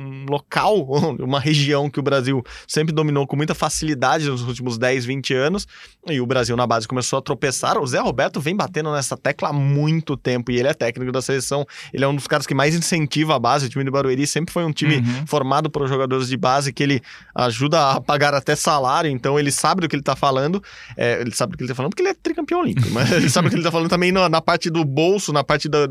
um 0.00 0.26
local, 0.28 0.76
uma 1.20 1.38
região 1.38 1.90
que 1.90 2.00
o 2.00 2.02
Brasil 2.02 2.42
sempre 2.66 2.92
dominou 2.92 3.26
com 3.26 3.36
muita 3.36 3.54
facilidade 3.54 4.28
nos 4.28 4.42
últimos 4.42 4.78
10, 4.78 5.04
20 5.04 5.34
anos, 5.34 5.66
e 6.08 6.20
o 6.20 6.26
Brasil 6.26 6.56
na 6.56 6.66
base 6.66 6.88
começou 6.88 7.18
a 7.18 7.22
tropeçar. 7.22 7.78
O 7.78 7.86
Zé 7.86 8.00
Roberto 8.00 8.40
vem 8.40 8.56
batendo 8.56 8.90
nessa 8.92 9.16
tecla 9.16 9.50
há 9.50 9.52
muito 9.52 10.16
tempo, 10.16 10.50
e 10.50 10.58
ele 10.58 10.68
é 10.68 10.74
técnico 10.74 11.12
da 11.12 11.22
seleção, 11.22 11.66
ele 11.92 12.04
é 12.04 12.08
um 12.08 12.14
dos 12.14 12.26
caras 12.26 12.46
que 12.46 12.54
mais 12.54 12.74
incentiva 12.74 13.34
a 13.34 13.38
base. 13.38 13.66
O 13.66 13.68
time 13.68 13.84
do 13.84 13.90
Barueri 13.90 14.26
sempre 14.26 14.52
foi 14.52 14.64
um 14.64 14.72
time 14.72 14.96
uhum. 14.96 15.26
formado 15.26 15.70
por 15.70 15.86
jogadores 15.88 16.28
de 16.28 16.36
base 16.36 16.72
que 16.72 16.82
ele 16.82 17.02
ajuda 17.34 17.92
a 17.92 18.00
pagar 18.00 18.34
até 18.34 18.56
salário, 18.56 19.10
então 19.10 19.38
ele 19.38 19.50
sabe 19.50 19.80
do 19.80 19.88
que 19.88 19.96
ele 19.96 20.02
tá 20.02 20.16
falando, 20.16 20.62
é, 20.96 21.20
ele 21.20 21.34
sabe 21.34 21.52
do 21.52 21.58
que 21.58 21.64
ele 21.64 21.68
tá 21.68 21.74
falando 21.74 21.90
porque 21.90 22.02
ele 22.02 22.10
é 22.10 22.14
tricampeão 22.14 22.60
olímpico, 22.60 22.88
mas 22.90 23.10
ele 23.12 23.28
sabe 23.28 23.48
do 23.48 23.50
que 23.50 23.56
ele 23.56 23.64
tá 23.64 23.70
falando 23.70 23.88
também 23.88 24.12
na, 24.12 24.28
na 24.28 24.40
parte 24.40 24.70
do 24.70 24.84
bolso, 24.84 25.32
na 25.32 25.44
parte 25.44 25.68
do, 25.68 25.86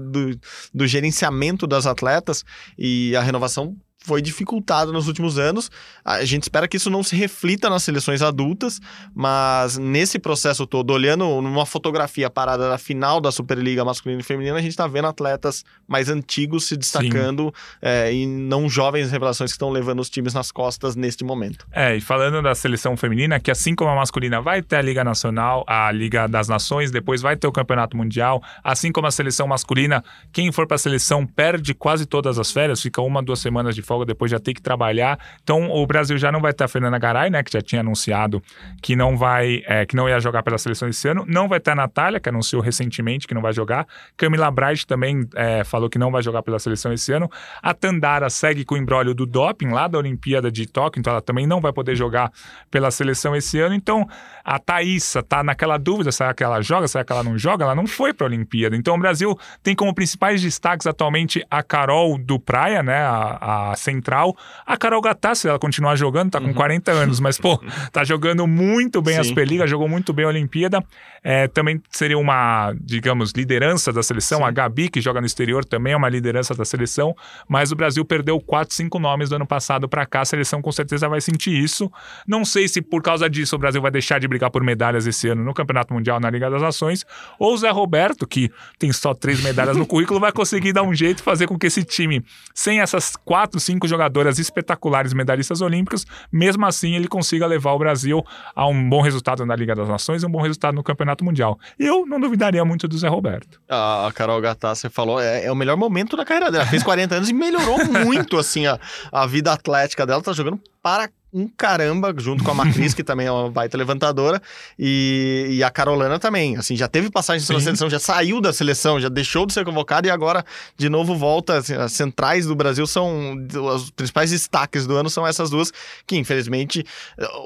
do 0.73 0.87
gerenciamento 0.87 1.67
das 1.67 1.85
atletas, 1.85 2.43
e 2.77 3.15
a 3.15 3.21
renovação 3.21 3.75
foi 4.01 4.21
dificultado 4.21 4.93
nos 4.93 5.07
últimos 5.07 5.37
anos. 5.37 5.69
A 6.03 6.23
gente 6.23 6.43
espera 6.43 6.67
que 6.67 6.77
isso 6.77 6.89
não 6.89 7.03
se 7.03 7.15
reflita 7.15 7.69
nas 7.69 7.83
seleções 7.83 8.21
adultas, 8.21 8.79
mas 9.13 9.77
nesse 9.77 10.17
processo 10.17 10.65
todo, 10.65 10.91
olhando 10.91 11.41
numa 11.41 11.65
fotografia 11.65 12.29
parada 12.29 12.69
da 12.69 12.77
final 12.77 13.19
da 13.19 13.31
Superliga 13.31 13.83
masculina 13.83 14.21
e 14.21 14.23
feminina, 14.23 14.57
a 14.57 14.61
gente 14.61 14.71
está 14.71 14.87
vendo 14.87 15.07
atletas 15.07 15.65
mais 15.87 16.09
antigos 16.09 16.65
se 16.65 16.77
destacando 16.77 17.53
é, 17.81 18.13
e 18.13 18.25
não 18.25 18.69
jovens 18.69 19.11
revelações 19.11 19.51
que 19.51 19.55
estão 19.55 19.69
levando 19.69 19.99
os 19.99 20.09
times 20.09 20.33
nas 20.33 20.51
costas 20.51 20.95
neste 20.95 21.23
momento. 21.23 21.67
É, 21.71 21.95
e 21.95 22.01
falando 22.01 22.41
da 22.41 22.55
seleção 22.55 22.95
feminina, 22.95 23.39
que 23.39 23.51
assim 23.51 23.75
como 23.75 23.91
a 23.91 23.95
masculina 23.95 24.41
vai 24.41 24.61
ter 24.61 24.77
a 24.77 24.81
Liga 24.81 25.03
Nacional, 25.03 25.65
a 25.67 25.91
Liga 25.91 26.27
das 26.27 26.47
Nações, 26.47 26.89
depois 26.89 27.21
vai 27.21 27.35
ter 27.35 27.47
o 27.47 27.51
Campeonato 27.51 27.97
Mundial, 27.97 28.41
assim 28.63 28.91
como 28.91 29.07
a 29.07 29.11
seleção 29.11 29.45
masculina, 29.47 30.03
quem 30.31 30.51
for 30.51 30.65
para 30.65 30.75
a 30.75 30.79
seleção 30.79 31.25
perde 31.25 31.73
quase 31.73 32.05
todas 32.05 32.39
as 32.39 32.51
férias, 32.51 32.81
fica 32.81 33.01
uma, 33.01 33.21
duas 33.21 33.39
semanas 33.39 33.75
de 33.75 33.81
folga, 33.89 34.05
depois 34.05 34.29
já 34.29 34.39
tem 34.39 34.53
que 34.53 34.61
trabalhar. 34.61 35.17
Então 35.41 35.71
o 35.71 35.87
Brasil 35.87 36.15
já 36.17 36.31
não 36.31 36.39
vai 36.39 36.53
ter 36.53 36.63
a 36.65 36.67
Fernanda 36.67 36.99
Garay, 36.99 37.31
né, 37.31 37.41
que 37.41 37.51
já 37.51 37.61
tinha 37.61 37.81
anunciado 37.81 38.41
que 38.83 38.95
não 38.95 39.17
vai, 39.17 39.63
é, 39.65 39.83
que 39.87 39.95
não 39.95 40.07
ia 40.07 40.19
jogar 40.19 40.43
pela 40.43 40.59
seleção 40.59 40.87
esse 40.87 41.07
ano. 41.07 41.25
Não 41.27 41.47
vai 41.47 41.59
ter 41.59 41.71
a 41.71 41.75
Natália, 41.75 42.19
que 42.19 42.29
anunciou 42.29 42.61
recentemente 42.61 43.27
que 43.27 43.33
não 43.33 43.41
vai 43.41 43.51
jogar. 43.51 43.87
Camila 44.15 44.51
Bright 44.51 44.85
também 44.85 45.27
é, 45.35 45.63
falou 45.63 45.89
que 45.89 45.97
não 45.97 46.11
vai 46.11 46.21
jogar 46.21 46.43
pela 46.43 46.59
seleção 46.59 46.93
esse 46.93 47.11
ano. 47.11 47.29
A 47.63 47.73
Tandara 47.73 48.29
segue 48.29 48.63
com 48.63 48.75
o 48.75 48.77
embrólio 48.77 49.15
do 49.15 49.25
doping 49.25 49.69
lá 49.69 49.87
da 49.87 49.97
Olimpíada 49.97 50.51
de 50.51 50.67
Tóquio, 50.67 50.99
então 50.99 51.11
ela 51.11 51.21
também 51.21 51.47
não 51.47 51.59
vai 51.59 51.73
poder 51.73 51.95
jogar 51.95 52.31
pela 52.69 52.91
seleção 52.91 53.35
esse 53.35 53.59
ano. 53.59 53.73
Então 53.73 54.07
a 54.43 54.59
Thaísa 54.59 55.23
tá 55.23 55.43
naquela 55.43 55.77
dúvida, 55.77 56.11
será 56.11 56.33
que 56.33 56.43
ela 56.43 56.61
joga, 56.61 56.87
será 56.87 57.03
que 57.03 57.11
ela 57.11 57.23
não 57.23 57.37
joga? 57.37 57.63
Ela 57.63 57.75
não 57.75 57.87
foi 57.87 58.13
para 58.13 58.27
a 58.27 58.29
Olimpíada. 58.29 58.75
Então 58.75 58.95
o 58.95 58.99
Brasil 58.99 59.37
tem 59.63 59.75
como 59.75 59.93
principais 59.93 60.41
destaques 60.41 60.85
atualmente 60.85 61.43
a 61.49 61.63
Carol 61.63 62.17
do 62.17 62.39
Praia, 62.39 62.83
né, 62.83 62.99
a, 62.99 63.71
a 63.71 63.75
central. 63.79 64.35
A 64.65 64.77
Carol 64.77 65.01
Gattas, 65.01 65.39
se 65.39 65.47
ela 65.47 65.59
continuar 65.59 65.95
jogando, 65.95 66.31
tá 66.31 66.39
com 66.39 66.47
uhum. 66.47 66.53
40 66.53 66.91
anos, 66.91 67.19
mas 67.19 67.37
pô, 67.37 67.61
tá 67.91 68.03
jogando 68.03 68.45
muito 68.47 69.01
bem 69.01 69.15
Sim. 69.15 69.21
a 69.21 69.23
Superliga, 69.23 69.67
jogou 69.67 69.87
muito 69.87 70.13
bem 70.13 70.25
a 70.25 70.29
Olimpíada. 70.29 70.83
É, 71.23 71.47
também 71.47 71.81
seria 71.89 72.17
uma, 72.17 72.73
digamos, 72.79 73.31
liderança 73.31 73.91
da 73.91 74.01
seleção. 74.03 74.39
Sim. 74.39 74.45
A 74.45 74.51
Gabi, 74.51 74.89
que 74.89 75.01
joga 75.01 75.19
no 75.19 75.27
exterior, 75.27 75.65
também 75.65 75.93
é 75.93 75.97
uma 75.97 76.09
liderança 76.09 76.53
da 76.53 76.63
seleção. 76.63 77.15
Mas 77.47 77.71
o 77.71 77.75
Brasil 77.75 78.03
perdeu 78.05 78.39
4, 78.39 78.73
5 78.73 78.99
nomes 78.99 79.29
do 79.29 79.35
ano 79.35 79.45
passado 79.45 79.87
para 79.87 80.05
cá. 80.05 80.21
A 80.21 80.25
seleção 80.25 80.61
com 80.61 80.71
certeza 80.71 81.07
vai 81.09 81.21
sentir 81.21 81.51
isso. 81.51 81.91
Não 82.27 82.45
sei 82.45 82.67
se 82.67 82.81
por 82.81 83.01
causa 83.01 83.29
disso 83.29 83.55
o 83.55 83.59
Brasil 83.59 83.81
vai 83.81 83.91
deixar 83.91 84.19
de 84.19 84.27
brigar 84.27 84.49
por 84.51 84.63
medalhas 84.63 85.07
esse 85.07 85.27
ano 85.27 85.43
no 85.43 85.53
Campeonato 85.53 85.93
Mundial 85.93 86.19
na 86.19 86.29
Liga 86.29 86.49
das 86.49 86.61
Nações. 86.61 87.05
Ou 87.37 87.53
o 87.53 87.57
Zé 87.57 87.69
Roberto, 87.69 88.27
que 88.27 88.51
tem 88.77 88.91
só 88.91 89.13
três 89.13 89.41
medalhas 89.41 89.75
no 89.75 89.85
currículo, 89.85 90.19
vai 90.19 90.31
conseguir 90.31 90.73
dar 90.73 90.83
um 90.83 90.93
jeito 90.93 91.23
fazer 91.23 91.47
com 91.47 91.57
que 91.57 91.67
esse 91.67 91.83
time, 91.83 92.23
sem 92.53 92.79
essas 92.79 93.15
quatro, 93.15 93.59
cinco 93.69 93.87
jogadoras 93.87 94.39
espetaculares 94.39 95.13
medalhistas 95.13 95.61
olímpicos, 95.61 96.07
mesmo 96.31 96.65
assim 96.65 96.95
ele 96.95 97.07
consiga 97.07 97.45
levar 97.45 97.73
o 97.73 97.77
Brasil 97.77 98.25
a 98.55 98.67
um 98.67 98.89
bom 98.89 98.99
resultado 98.99 99.45
na 99.45 99.55
Liga 99.55 99.75
das 99.75 99.87
Nações 99.87 100.23
e 100.23 100.25
um 100.25 100.31
bom 100.31 100.41
resultado 100.41 100.73
no 100.73 100.83
Campeonato 100.83 101.23
Mundial. 101.23 101.59
Eu 101.77 102.03
não 102.07 102.19
duvidaria 102.19 102.65
muito 102.65 102.87
do 102.87 102.97
Zé 102.97 103.07
Roberto. 103.07 103.61
A 103.69 104.11
Carol 104.15 104.41
você 104.59 104.89
falou, 104.89 105.21
é, 105.21 105.45
é, 105.45 105.51
o 105.51 105.55
melhor 105.55 105.77
momento 105.77 106.17
da 106.17 106.25
carreira 106.25 106.51
dela. 106.51 106.65
Fez 106.65 106.81
40 106.81 107.15
anos 107.15 107.29
e 107.29 107.33
melhorou 107.33 107.77
muito, 108.03 108.37
assim, 108.37 108.65
a, 108.65 108.79
a 109.11 109.27
vida 109.27 109.53
atlética 109.53 110.05
dela. 110.05 110.21
Tá 110.23 110.33
jogando 110.33 110.59
para 110.81 111.09
um 111.31 111.47
caramba, 111.47 112.13
junto 112.17 112.43
com 112.43 112.51
a 112.51 112.53
Macris, 112.53 112.93
que 112.93 113.03
também 113.03 113.27
é 113.27 113.31
uma 113.31 113.49
baita 113.49 113.77
levantadora, 113.77 114.41
e, 114.77 115.47
e 115.51 115.63
a 115.63 115.69
Carolina 115.69 116.17
também. 116.17 116.57
Assim, 116.57 116.75
já 116.75 116.87
teve 116.87 117.09
passagem 117.11 117.45
pela 117.45 117.59
seleção, 117.59 117.89
já 117.89 117.99
saiu 117.99 118.41
da 118.41 118.51
seleção, 118.51 118.99
já 118.99 119.09
deixou 119.09 119.45
de 119.45 119.53
ser 119.53 119.63
convocada 119.63 120.07
e 120.07 120.11
agora 120.11 120.43
de 120.75 120.89
novo 120.89 121.15
volta. 121.15 121.57
Assim, 121.57 121.75
as 121.75 121.91
centrais 121.91 122.47
do 122.47 122.55
Brasil 122.55 122.87
são 122.87 123.37
os 123.73 123.91
principais 123.91 124.31
destaques 124.31 124.87
do 124.87 124.95
ano 124.95 125.09
são 125.09 125.25
essas 125.25 125.49
duas 125.49 125.71
que 126.05 126.15
infelizmente 126.15 126.85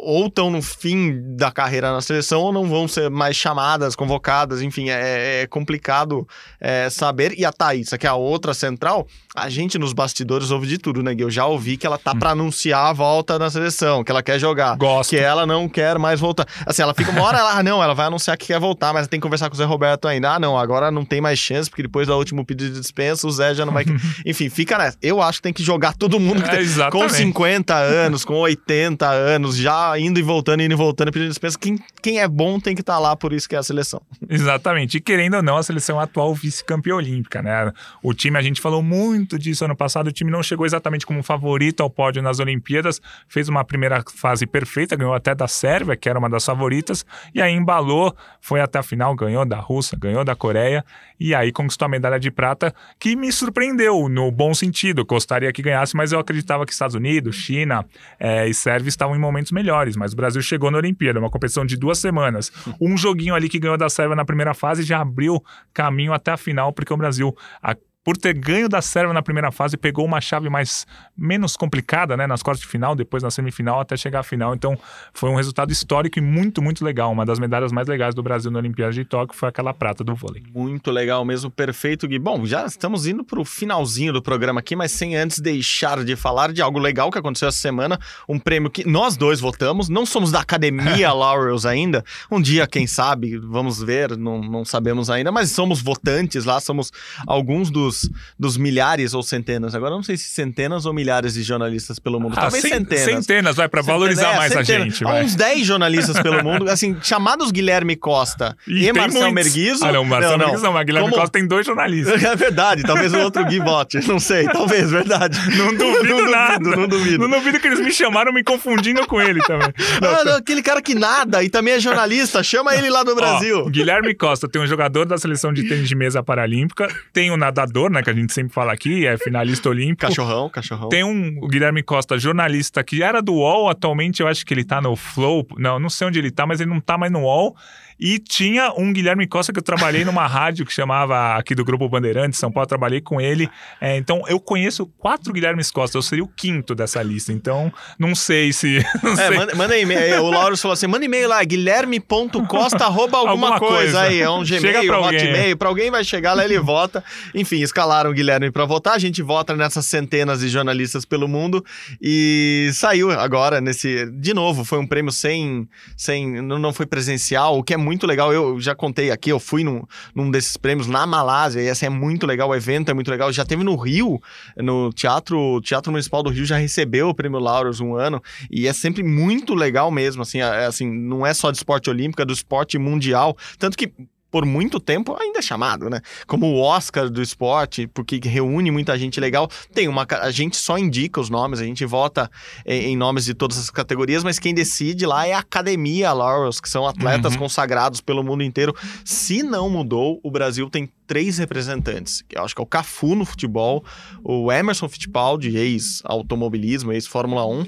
ou 0.02 0.28
estão 0.28 0.50
no 0.50 0.62
fim 0.62 1.36
da 1.36 1.52
carreira 1.52 1.92
na 1.92 2.02
seleção 2.02 2.42
ou 2.42 2.54
não 2.54 2.68
vão 2.68 2.88
ser 2.88 3.10
mais 3.10 3.36
chamadas, 3.36 3.96
convocadas. 3.96 4.62
Enfim, 4.62 4.90
é, 4.90 5.42
é 5.42 5.48
complicado 5.48 6.28
é, 6.60 6.90
saber. 6.90 7.34
E 7.38 7.44
a 7.44 7.52
Thaís, 7.52 7.90
que 8.00 8.06
é 8.06 8.10
a 8.10 8.16
outra 8.16 8.54
central, 8.54 9.08
a 9.36 9.50
gente 9.50 9.78
nos 9.78 9.94
bastidores 9.94 10.52
ouve 10.52 10.68
de 10.68 10.78
tudo, 10.78 11.04
né? 11.04 11.16
Eu 11.18 11.30
já 11.30 11.46
ouvi 11.46 11.76
que 11.76 11.86
ela 11.86 11.98
tá 11.98 12.12
hum. 12.12 12.20
para 12.20 12.32
anunciar 12.32 12.90
a 12.90 12.94
volta 12.94 13.38
na 13.38 13.50
seleção 13.50 13.73
seleção, 13.74 14.04
que 14.04 14.12
ela 14.12 14.24
quer 14.24 14.40
jogar. 14.40 14.78
Gosto. 14.78 15.10
Que 15.10 15.18
ela 15.18 15.46
não 15.46 15.68
quer 15.68 15.98
mais 15.98 16.20
voltar. 16.20 16.46
Assim, 16.66 16.82
ela 16.82 16.94
fica 16.94 17.12
uma 17.12 17.24
hora, 17.24 17.40
ela, 17.40 17.58
ah, 17.58 17.64
não, 17.64 17.84
ela 17.84 17.94
vai 17.94 18.06
anunciar 18.06 18.38
que 18.38 18.48
quer 18.48 18.60
voltar, 18.60 18.94
mas 18.94 19.08
tem 19.08 19.20
que 19.20 19.24
conversar 19.24 19.50
com 19.50 19.56
o 19.56 19.58
Zé 19.58 19.66
Roberto 19.66 20.08
ainda. 20.08 20.36
Ah, 20.36 20.40
não, 20.40 20.58
agora 20.58 20.92
não 20.92 21.04
tem 21.04 21.20
mais 21.20 21.40
chance, 21.40 21.70
porque 21.70 21.84
depois 21.84 22.08
do 22.08 22.16
último 22.16 22.46
pedido 22.46 22.74
de 22.74 22.80
dispensa, 22.80 23.28
o 23.28 23.32
Zé 23.32 23.56
já 23.56 23.66
não 23.66 23.74
vai. 23.74 23.84
Enfim, 24.26 24.50
fica 24.50 24.78
nessa. 24.78 24.98
Eu 25.02 25.22
acho 25.22 25.40
que 25.40 25.44
tem 25.44 25.54
que 25.54 25.64
jogar 25.64 25.94
todo 25.94 26.20
mundo 26.20 26.42
que 26.44 26.50
tem, 26.50 26.60
é, 26.60 26.90
com 26.92 27.10
50 27.10 27.76
anos, 27.76 28.24
com 28.24 28.36
80 28.36 29.08
anos, 29.08 29.58
já 29.58 29.98
indo 30.00 30.20
e 30.20 30.24
voltando, 30.24 30.62
indo 30.62 30.74
e 30.74 30.78
voltando, 30.78 31.12
pedindo 31.12 31.30
dispensa. 31.30 31.58
Quem, 31.58 31.80
quem 32.02 32.20
é 32.20 32.28
bom 32.28 32.60
tem 32.60 32.76
que 32.76 32.82
estar 32.82 32.94
tá 32.94 33.00
lá, 33.00 33.16
por 33.16 33.34
isso 33.34 33.50
que 33.50 33.56
é 33.56 33.60
a 33.60 33.64
seleção. 33.64 34.02
Exatamente. 34.30 34.98
E 34.98 35.02
querendo 35.02 35.36
ou 35.36 35.44
não, 35.44 35.58
a 35.58 35.64
seleção 35.64 36.00
é 36.00 36.04
atual 36.04 36.34
vice-campeã 36.34 36.96
olímpica, 36.96 37.42
né? 37.42 37.72
O 38.02 38.14
time, 38.14 38.38
a 38.38 38.42
gente 38.42 38.62
falou 38.62 38.84
muito 38.84 39.38
disso 39.40 39.66
ano 39.66 39.76
passado, 39.76 40.08
o 40.08 40.12
time 40.12 40.30
não 40.32 40.44
chegou 40.44 40.66
exatamente 40.66 41.06
como 41.06 41.24
favorito 41.24 41.82
ao 41.82 41.90
pódio 41.90 42.22
nas 42.22 42.40
Olimpíadas, 42.40 43.02
fez 43.28 43.50
uma 43.50 43.63
primeira 43.64 44.04
fase 44.16 44.44
fase 44.44 44.48
perfeita, 44.48 44.96
ganhou 44.96 45.14
até 45.14 45.34
da 45.34 45.48
Sérvia, 45.48 45.96
que 45.96 46.10
era 46.10 46.18
uma 46.18 46.30
das 46.30 46.46
favoritas, 46.46 47.06
e 47.34 47.42
aí 47.42 47.54
embalou, 47.54 48.16
foi 48.42 48.60
até 48.60 48.80
a 48.80 48.84
final, 48.84 49.16
ganhou 49.16 49.46
da 49.46 49.60
Rússia, 49.60 49.98
ganhou 50.00 50.24
da 50.24 50.36
Coreia, 50.36 50.84
e 51.20 51.34
aí 51.34 51.52
conquistou 51.52 51.86
a 51.86 51.90
medalha 51.90 52.20
de 52.20 52.32
prata, 52.32 52.74
que 53.00 53.16
me 53.16 53.32
surpreendeu 53.32 54.10
no 54.10 54.32
bom 54.32 54.54
sentido. 54.54 55.06
Gostaria 55.06 55.52
que 55.54 55.62
ganhasse, 55.62 55.96
mas 55.96 56.12
eu 56.12 56.20
acreditava 56.20 56.66
que 56.66 56.74
Estados 56.74 56.96
Unidos, 56.96 57.36
China 57.36 57.86
é, 58.20 58.48
e 58.48 58.54
Sérvia 58.54 58.90
estavam 58.90 59.16
em 59.16 59.20
momentos 59.20 59.52
melhores. 59.52 59.96
Mas 59.96 60.14
o 60.14 60.16
Brasil 60.16 60.42
chegou 60.42 60.70
na 60.70 60.80
Olimpíada, 60.80 61.20
uma 61.20 61.30
competição 61.30 61.66
de 61.66 61.78
duas 61.78 62.00
semanas. 62.00 62.52
Um 62.82 62.98
joguinho 62.98 63.36
ali 63.36 63.48
que 63.48 63.60
ganhou 63.60 63.78
da 63.78 63.90
Sérvia 63.90 64.16
na 64.16 64.26
primeira 64.26 64.54
fase 64.54 64.84
já 64.84 65.00
abriu 65.00 65.42
caminho 65.74 66.12
até 66.12 66.32
a 66.32 66.38
final, 66.38 66.74
porque 66.74 66.94
o 66.94 66.98
Brasil. 66.98 67.34
A, 67.62 67.76
por 68.04 68.18
ter 68.18 68.34
ganho 68.34 68.68
da 68.68 68.82
Sérvia 68.82 69.14
na 69.14 69.22
primeira 69.22 69.52
fase, 69.52 69.78
pegou 69.78 70.06
uma 70.06 70.20
chave 70.20 70.50
mais 70.50 70.86
menos 71.16 71.56
complicada, 71.56 72.18
né, 72.18 72.28
nas 72.28 72.44
quartas 72.44 72.62
de 72.62 72.68
final, 72.68 72.96
depois 72.96 73.24
na 73.24 73.32
semifinal 73.32 73.80
até 73.80 73.96
chegar 73.96 74.20
à 74.20 74.24
final. 74.24 74.54
Então, 74.54 74.78
foi 75.14 75.30
um 75.30 75.36
resultado 75.36 75.72
histórico 75.72 76.20
e 76.20 76.22
muito, 76.22 76.62
muito 76.62 76.84
legal. 76.84 77.12
Uma 77.12 77.26
das 77.26 77.40
medalhas 77.40 77.72
mais 77.72 77.88
legais 77.88 78.14
do 78.14 78.22
Brasil 78.22 78.52
na 78.52 78.60
Olimpíada 78.60 78.92
de 78.92 79.06
Tóquio 79.06 79.38
foi 79.38 79.48
aquela 79.48 79.74
prata 79.74 80.04
do 80.04 80.14
vôlei. 80.16 80.44
Muito 80.54 80.92
legal 80.92 81.24
mesmo, 81.24 81.50
perfeito, 81.50 82.08
Gui. 82.08 82.20
Bom, 82.20 82.46
já 82.46 82.66
estamos 82.66 83.08
indo 83.08 83.24
para 83.24 83.40
o 83.40 83.46
finalzinho 83.46 84.12
do 84.12 84.22
programa 84.22 84.60
aqui, 84.60 84.76
mas 84.76 84.92
sem 84.92 85.16
antes 85.16 85.40
deixar 85.40 86.04
de 86.04 86.16
falar 86.16 86.52
de 86.52 86.62
algo 86.62 86.80
legal 86.80 87.10
que 87.10 87.18
aconteceu 87.18 87.48
essa 87.48 87.58
semana, 87.58 87.98
um 88.28 88.38
prêmio 88.38 88.70
que 88.70 88.88
nós 88.88 89.16
dois 89.16 89.40
votamos, 89.40 89.88
não 89.88 90.06
somos 90.06 90.32
da 90.32 90.42
Academia 90.42 91.12
Laurels 91.14 91.66
ainda. 91.66 92.04
Um 92.30 92.42
dia, 92.42 92.68
quem 92.68 92.86
sabe, 92.86 93.38
vamos 93.38 93.82
ver, 93.82 94.18
não, 94.18 94.42
não 94.42 94.66
sabemos 94.66 95.10
ainda, 95.10 95.32
mas 95.32 95.52
somos 95.52 95.82
votantes 95.82 96.44
lá, 96.44 96.60
somos 96.60 96.92
alguns 97.26 97.70
dos 97.70 97.93
dos, 97.94 98.10
dos 98.38 98.58
milhares 98.58 99.14
ou 99.14 99.22
centenas. 99.22 99.76
Agora 99.76 99.92
não 99.92 100.04
sei 100.04 100.18
se 100.18 100.26
centenas 100.26 100.86
ou 100.86 100.94
milhares 100.94 101.36
de 101.36 101.44
jornalistas 101.44 102.00
pelo 102.00 102.20
mundo. 102.20 102.34
Ah, 102.38 102.42
Talvez 102.42 102.64
centenas. 102.64 103.04
Centenas, 103.04 103.56
vai, 103.56 103.70
para 103.70 103.82
valorizar 103.82 104.34
é, 104.34 104.38
mais 104.38 104.54
centenas. 104.54 104.82
a 104.82 104.84
gente. 104.86 105.04
Vai. 105.04 105.24
Uns 105.24 105.36
10 105.36 105.66
jornalistas 105.66 106.20
pelo 106.20 106.44
mundo, 106.44 106.70
assim, 106.70 106.98
chamados 107.02 107.52
Guilherme 107.52 107.96
Costa 107.96 108.58
e, 108.68 108.88
e 108.88 108.94
Marcel 108.94 109.32
Merguizo. 109.32 109.86
Ah, 109.86 109.92
não, 109.92 110.04
Marcel 110.04 110.32
não, 110.32 110.38
Merguizo 110.40 110.64
não, 110.64 110.74
mas 110.74 110.86
Guilherme 110.86 111.10
Como... 111.10 111.22
Costa 111.22 111.38
tem 111.38 111.48
dois 111.48 111.66
jornalistas. 111.66 112.24
É 112.34 112.36
verdade, 112.36 112.84
talvez 112.84 113.14
o 113.14 113.20
outro 113.20 113.46
Gui 113.46 113.60
vote, 113.60 114.00
não 114.08 114.18
sei, 114.18 114.46
talvez, 114.46 114.90
verdade. 114.90 115.38
Não 115.56 115.76
duvido 115.76 116.22
não 116.22 116.32
nada. 116.32 116.58
Duvido, 116.58 116.82
não 116.82 116.88
duvido. 116.88 117.28
Não 117.28 117.38
duvido 117.38 117.60
que 117.60 117.68
eles 117.68 117.80
me 117.80 117.92
chamaram 117.92 118.34
me 118.34 118.44
confundindo 118.44 119.06
com 119.06 119.22
ele 119.22 119.40
também. 119.42 119.72
Ah, 120.02 120.24
não, 120.26 120.36
aquele 120.36 120.62
cara 120.62 120.82
que 120.82 120.96
nada 120.96 121.44
e 121.44 121.50
também 121.50 121.76
é 121.76 121.80
jornalista, 121.80 122.44
chama 122.44 122.76
ele 122.76 122.90
lá 122.90 123.04
do 123.04 123.16
Brasil. 123.16 123.64
Ó, 123.66 123.70
Guilherme 123.70 124.14
Costa 124.16 124.48
tem 124.48 124.62
um 124.62 124.68
jogador 124.68 125.06
da 125.06 125.18
seleção 125.18 125.54
de 125.54 125.68
tênis 125.68 125.88
de 125.88 125.96
mesa 125.96 126.24
paralímpica, 126.24 126.88
tem 127.12 127.32
um 127.32 127.38
nadador 127.38 127.83
né, 127.90 128.02
que 128.02 128.10
a 128.10 128.14
gente 128.14 128.34
sempre 128.34 128.54
fala 128.54 128.74
aqui, 128.74 129.06
é 129.06 129.18
finalista 129.18 129.70
olímpico. 129.70 130.08
Cachorrão, 130.08 130.50
cachorrão. 130.50 130.90
Tem 130.90 131.04
um 131.04 131.38
o 131.42 131.48
Guilherme 131.48 131.84
Costa, 131.84 132.18
jornalista, 132.18 132.84
que 132.84 133.02
era 133.02 133.22
do 133.22 133.34
UOL, 133.34 133.70
atualmente 133.70 134.22
eu 134.22 134.28
acho 134.28 134.46
que 134.46 134.54
ele 134.54 134.64
tá 134.64 134.82
no 134.82 134.96
Flow. 134.96 135.46
Não, 135.58 135.80
não 135.80 135.90
sei 135.90 136.08
onde 136.08 136.20
ele 136.20 136.32
tá, 136.32 136.46
mas 136.46 136.60
ele 136.60 136.70
não 136.70 136.80
tá 136.80 136.98
mais 136.98 137.12
no 137.12 137.22
UOL. 137.22 137.56
E 138.00 138.20
tinha 138.20 138.74
um 138.78 138.92
Guilherme 138.92 139.28
Costa 139.28 139.52
que 139.54 139.60
eu 139.60 139.64
trabalhei 139.64 140.04
numa 140.06 140.26
rádio 140.28 140.66
que 140.66 140.74
chamava 140.74 141.36
aqui 141.36 141.56
do 141.56 141.64
Grupo 141.64 141.88
Bandeirantes, 141.88 142.40
São 142.40 142.52
Paulo, 142.52 142.68
trabalhei 142.68 143.02
com 143.02 143.20
ele. 143.20 143.50
É, 143.80 143.98
então 143.98 144.24
eu 144.28 144.40
conheço 144.40 144.86
quatro 144.98 145.34
Guilhermes 145.34 145.72
Costa, 145.72 145.98
eu 145.98 146.02
seria 146.02 146.24
o 146.24 146.28
quinto 146.28 146.76
dessa 146.76 147.02
lista. 147.02 147.32
Então 147.32 147.72
não 147.98 148.16
sei 148.16 148.54
se. 148.54 148.84
Não 149.04 149.14
é, 149.14 149.28
sei. 149.28 149.38
Manda, 149.38 149.56
manda 149.56 149.78
e-mail. 149.78 150.24
O 150.24 150.30
Lauro 150.30 150.58
falou 150.58 150.74
assim: 150.74 150.88
manda 150.88 151.06
e-mail 151.06 151.28
lá, 151.28 151.44
guilherme.costa 151.44 152.86
alguma, 152.86 153.18
alguma 153.18 153.60
coisa. 153.60 153.76
coisa. 153.76 154.02
aí. 154.02 154.22
É 154.22 154.30
um 154.30 154.44
Gmail, 154.44 154.94
um 154.94 155.04
Hotmail. 155.04 155.58
Pra 155.58 155.68
alguém 155.68 155.92
vai 155.92 156.04
chegar 156.04 156.34
lá, 156.34 156.44
ele 156.44 156.60
vota. 156.60 157.04
Enfim, 157.34 157.62
escalaram 157.62 158.10
o 158.10 158.14
Guilherme 158.14 158.52
para 158.52 158.66
votar. 158.66 158.94
A 158.96 159.00
gente 159.00 159.22
vota 159.22 159.56
nessas 159.56 159.86
centenas 159.86 160.40
de 160.40 160.50
jornalistas 160.50 161.06
pelo 161.06 161.28
mundo. 161.28 161.64
E 162.02 162.70
saiu 162.74 163.12
agora 163.12 163.60
nesse. 163.60 164.10
De 164.12 164.34
novo, 164.34 164.64
foi 164.64 164.80
um 164.80 164.88
prêmio 164.88 165.12
sem. 165.12 165.68
sem 165.98 166.42
não 166.42 166.74
foi 166.74 166.86
presencial, 166.86 167.58
o 167.58 167.64
que 167.64 167.74
é 167.74 167.78
muito 167.84 168.08
legal. 168.08 168.34
Eu 168.34 168.60
já 168.60 168.74
contei 168.74 169.12
aqui, 169.12 169.30
eu 169.30 169.40
fui 169.40 169.64
num, 169.64 169.84
num 170.16 170.32
desses 170.32 170.58
prêmios 170.58 170.88
na 170.88 171.06
Malásia, 171.06 171.62
e 171.62 171.70
assim, 171.70 171.86
é 171.86 171.90
muito 171.90 172.26
legal, 172.26 172.50
o 172.50 172.56
evento 172.56 172.90
é 172.90 172.94
muito 172.94 173.12
legal. 173.12 173.32
Já 173.32 173.46
teve 173.46 173.64
no 173.64 173.76
Rio, 173.76 174.22
no 174.58 174.92
Teatro, 174.92 175.62
Teatro 175.62 175.92
Municipal 175.92 176.24
do 176.24 176.30
Rio, 176.30 176.46
já 176.46 176.58
recebeu 176.58 177.10
o 177.10 177.14
prêmio 177.14 177.40
Laureus 177.40 177.80
um 177.80 177.96
ano, 177.96 178.22
e 178.50 178.68
é 178.68 178.74
sempre 178.74 179.04
muito 179.04 179.54
legal 179.54 179.92
mesmo, 179.92 180.22
assim, 180.22 180.40
é, 180.40 180.66
assim, 180.66 180.90
não 180.90 181.26
é 181.26 181.34
só 181.34 181.52
de 181.52 181.58
esporte 181.58 181.90
olímpico, 181.90 182.22
é 182.22 182.26
do 182.26 182.34
esporte 182.34 182.78
mundial. 182.78 183.38
Tanto 183.60 183.78
que 183.78 183.92
por 184.34 184.48
muito 184.48 184.80
tempo 184.80 185.16
ainda 185.22 185.38
é 185.38 185.42
chamado, 185.44 185.92
né? 185.92 186.02
Como 186.26 186.48
o 186.48 186.60
Oscar 186.60 187.08
do 187.08 187.22
esporte, 187.22 187.86
porque 187.86 188.20
reúne 188.24 188.72
muita 188.72 188.98
gente 188.98 189.20
legal. 189.20 189.48
Tem 189.72 189.88
uma. 189.88 190.08
A 190.10 190.32
gente 190.32 190.58
só 190.58 190.76
indica 190.76 191.22
os 191.22 191.30
nomes, 191.30 191.60
a 191.60 191.64
gente 191.64 191.86
vota 191.86 192.32
em, 192.66 192.94
em 192.94 192.98
nomes 192.98 193.26
de 193.26 193.36
todas 193.36 193.60
as 193.60 193.70
categorias, 193.70 194.24
mas 194.24 194.40
quem 194.40 194.52
decide 194.52 195.06
lá 195.06 195.28
é 195.28 195.34
a 195.34 195.38
Academia 195.38 196.12
Laurels, 196.12 196.60
que 196.60 196.68
são 196.68 196.88
atletas 196.88 197.34
uhum. 197.34 197.42
consagrados 197.42 198.02
pelo 198.02 198.24
mundo 198.24 198.42
inteiro. 198.42 198.76
Se 199.06 199.44
não 199.44 199.70
mudou, 199.70 200.20
o 200.24 200.32
Brasil 200.32 200.68
tem 200.68 200.90
três 201.06 201.38
representantes. 201.38 202.24
Que 202.28 202.36
eu 202.36 202.44
acho 202.44 202.56
que 202.56 202.62
é 202.62 202.64
o 202.64 202.68
Cafu 202.68 203.14
no 203.14 203.26
futebol, 203.26 203.86
o 204.24 204.52
Emerson 204.52 204.90
Fittipaldi, 204.90 205.56
ex-automobilismo, 205.56 206.92
ex-Fórmula 206.92 207.46
1, 207.46 207.66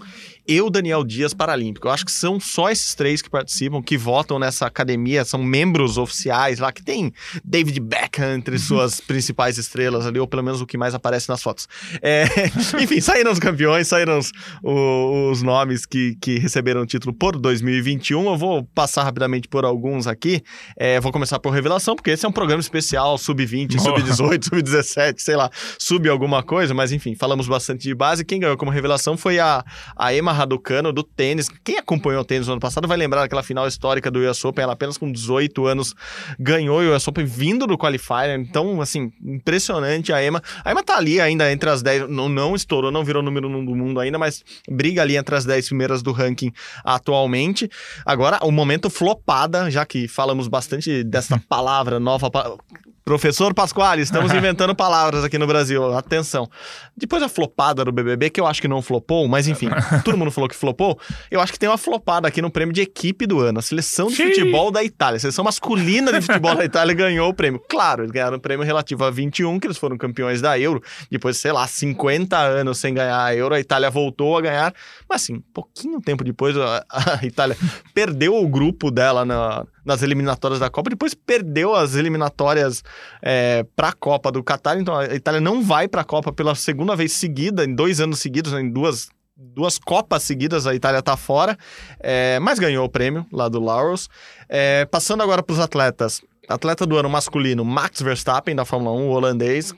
e 0.48 0.62
o 0.62 0.70
Daniel 0.70 1.04
Dias 1.04 1.34
Paralímpico. 1.34 1.88
Eu 1.88 1.92
acho 1.92 2.06
que 2.06 2.12
são 2.12 2.40
só 2.40 2.70
esses 2.70 2.94
três 2.94 3.22
que 3.22 3.30
participam, 3.30 3.82
que 3.82 3.98
votam 3.98 4.38
nessa 4.38 4.66
academia, 4.66 5.26
são 5.26 5.44
membros 5.44 5.98
oficiais 5.98 6.60
lá, 6.60 6.72
que 6.72 6.84
tem 6.84 7.12
David 7.44 7.80
Beckham 7.80 8.36
entre 8.36 8.60
suas 8.60 9.00
principais 9.00 9.58
estrelas 9.58 10.06
ali, 10.06 10.20
ou 10.20 10.28
pelo 10.28 10.44
menos 10.44 10.62
o 10.62 10.66
que 10.66 10.78
mais 10.78 10.94
aparece 10.94 11.30
nas 11.30 11.42
fotos. 11.42 11.68
É, 12.02 12.26
enfim, 12.82 13.02
saíram 13.02 13.32
os 13.32 13.40
campeões, 13.40 13.88
saíram 13.88 14.20
os, 14.20 14.32
os 14.64 15.42
nomes 15.42 15.86
que, 15.86 16.16
que 16.22 16.38
receberam 16.38 16.82
o 16.82 16.86
título 16.86 17.14
por 17.14 17.38
2021. 17.38 18.26
Eu 18.26 18.38
vou 18.38 18.64
passar 18.64 19.04
rapidamente 19.04 19.48
por 19.48 19.66
alguns 19.66 20.06
aqui. 20.08 20.44
É, 20.78 21.00
vou 21.00 21.12
começar 21.12 21.40
por 21.40 21.52
revelação, 21.52 21.96
porque 21.96 22.12
esse 22.12 22.26
é 22.26 22.30
um 22.30 22.32
programa 22.32 22.62
especial, 22.62 23.18
sub-20, 23.18 23.80
sub-18, 23.80 24.44
sub-17, 24.46 25.16
sei 25.20 25.36
lá, 25.36 25.50
sub 25.80 26.08
alguma 26.08 26.44
coisa, 26.44 26.74
mas 26.74 26.92
enfim, 26.92 27.16
falamos 27.16 27.48
bastante 27.48 27.84
de 27.84 27.96
base. 27.96 28.24
Quem 28.24 28.40
ganhou 28.40 28.58
como 28.58 28.70
revelação 28.70 29.18
foi 29.18 29.40
a, 29.40 29.64
a 29.96 30.14
Emma 30.14 30.35
Raducano 30.36 30.94
do 30.94 31.04
tênis. 31.04 31.50
Quem 31.64 31.78
acompanhou 31.78 32.22
o 32.22 32.26
tênis 32.26 32.48
no 32.48 32.54
ano 32.54 32.62
passado 32.62 32.88
vai 32.88 32.98
lembrar 32.98 33.22
daquela 33.22 33.42
final 33.42 33.68
histórica 33.68 34.12
do 34.12 34.20
US 34.20 34.44
Open. 34.46 34.64
Ela 34.64 34.74
apenas 34.74 34.98
com 34.98 35.12
18 35.12 35.66
anos 35.66 35.96
ganhou 36.40 36.82
o 36.82 36.96
US 36.96 37.08
Open 37.08 37.26
vindo 37.26 37.66
do 37.66 37.78
qualifier. 37.78 38.40
Então, 38.40 38.82
assim, 38.82 39.12
impressionante 39.24 40.14
a 40.14 40.24
Emma. 40.24 40.42
A 40.64 40.72
Emma 40.72 40.84
tá 40.84 40.98
ali 40.98 41.20
ainda 41.20 41.52
entre 41.52 41.70
as 41.70 41.82
10, 41.82 42.10
não, 42.10 42.30
não 42.30 42.56
estourou, 42.56 42.92
não 42.92 43.04
virou 43.04 43.24
número 43.24 43.48
1 43.48 43.66
do 43.66 43.76
mundo 43.76 44.00
ainda, 44.00 44.18
mas 44.18 44.44
briga 44.70 45.02
ali 45.02 45.16
entre 45.16 45.36
as 45.36 45.46
10 45.46 45.68
primeiras 45.68 46.02
do 46.02 46.12
ranking 46.12 46.52
atualmente. 46.84 47.70
Agora, 48.06 48.40
o 48.44 48.52
momento 48.52 48.90
flopada, 48.90 49.70
já 49.72 49.86
que 49.86 50.08
falamos 50.08 50.48
bastante 50.48 51.04
dessa 51.04 51.42
palavra 51.50 52.00
nova, 52.00 52.30
Professor 53.06 53.54
Pasquale, 53.54 54.02
estamos 54.02 54.34
inventando 54.34 54.74
palavras 54.74 55.24
aqui 55.24 55.38
no 55.38 55.46
Brasil. 55.46 55.94
Atenção. 55.94 56.50
Depois 56.98 57.22
a 57.22 57.30
flopada 57.30 57.86
do 57.86 57.92
BBB, 57.92 58.32
que 58.32 58.42
eu 58.42 58.48
acho 58.48 58.60
que 58.60 58.68
não 58.68 58.82
flopou, 58.82 59.28
mas 59.28 59.48
enfim, 59.48 59.70
todo 60.04 60.18
mundo 60.18 60.32
falou 60.32 60.50
que 60.50 60.56
flopou. 60.56 61.00
Eu 61.30 61.40
acho 61.40 61.54
que 61.54 61.60
tem 61.60 61.70
uma 61.70 61.78
flopada 61.78 62.28
aqui 62.28 62.42
no 62.42 62.50
prêmio 62.50 62.74
de 62.74 62.82
equipe 62.82 63.28
do 63.28 63.40
ano. 63.40 63.60
A 63.60 63.62
seleção 63.62 64.08
de 64.08 64.16
futebol 64.16 64.72
da 64.72 64.84
Itália. 64.84 65.18
A 65.18 65.20
seleção 65.20 65.46
masculina 65.46 66.12
de 66.12 66.20
futebol 66.20 66.56
da 66.56 66.66
Itália 66.66 66.96
ganhou 66.96 67.30
o 67.30 67.34
prêmio. 67.34 67.62
Claro, 67.70 68.02
eles 68.02 68.12
ganharam 68.12 68.38
o 68.38 68.42
prêmio 68.42 68.66
relativo 68.66 69.04
a 69.04 69.12
21, 69.12 69.60
que 69.60 69.68
eles 69.68 69.78
foram 69.78 70.00
campeões 70.00 70.42
da 70.42 70.58
Euro. 70.58 70.82
Depois, 71.12 71.38
sei 71.38 71.52
lá, 71.52 71.68
50 71.68 72.36
anos 72.36 72.80
sem 72.80 72.92
ganhar 72.92 73.24
a 73.24 73.36
Euro, 73.36 73.54
a 73.54 73.60
Itália 73.60 73.92
voltou 73.92 74.36
a 74.36 74.42
ganhar. 74.42 74.74
Mas 75.08 75.22
assim, 75.22 75.44
pouquinho 75.54 76.02
tempo 76.02 76.24
depois, 76.24 76.58
a, 76.58 76.84
a 76.90 77.24
Itália 77.24 77.56
perdeu 77.94 78.36
o 78.36 78.48
grupo 78.48 78.90
dela 78.90 79.24
na, 79.24 79.64
nas 79.86 80.02
eliminatórias 80.02 80.60
da 80.60 80.70
Copa, 80.70 80.90
depois 80.90 81.14
perdeu 81.14 81.76
as 81.76 81.96
eliminatórias 81.96 82.84
é, 83.22 83.66
para 83.76 83.90
a 83.90 83.94
Copa 83.94 84.32
do 84.32 84.44
Catar. 84.44 84.80
Então 84.80 84.96
a 84.96 85.06
Itália 85.14 85.40
não 85.40 85.62
vai 85.62 85.88
para 85.88 86.02
a 86.02 86.06
Copa 86.06 86.34
pela 86.34 86.56
segunda 86.56 86.96
vez 86.96 87.14
seguida, 87.14 87.64
em 87.64 87.74
dois 87.74 88.02
anos 88.02 88.20
seguidos, 88.20 88.52
né, 88.52 88.62
em 88.62 88.70
duas 88.70 89.10
duas 89.38 89.78
Copas 89.78 90.24
seguidas, 90.24 90.66
a 90.66 90.74
Itália 90.74 91.00
está 91.00 91.18
fora, 91.18 91.58
é, 92.00 92.40
mas 92.40 92.58
ganhou 92.58 92.86
o 92.86 92.90
prêmio 92.90 93.26
lá 93.32 93.50
do 93.50 93.60
Laurels. 93.60 94.10
É, 94.48 94.86
passando 94.86 95.22
agora 95.22 95.44
para 95.44 95.54
os 95.54 95.60
atletas. 95.60 96.22
Atleta 96.48 96.86
do 96.86 96.98
ano 96.98 97.10
masculino, 97.10 97.66
Max 97.66 98.02
Verstappen, 98.02 98.56
da 98.56 98.64
Fórmula 98.64 98.96
1, 98.96 99.08
o 99.08 99.12
holandês, 99.12 99.74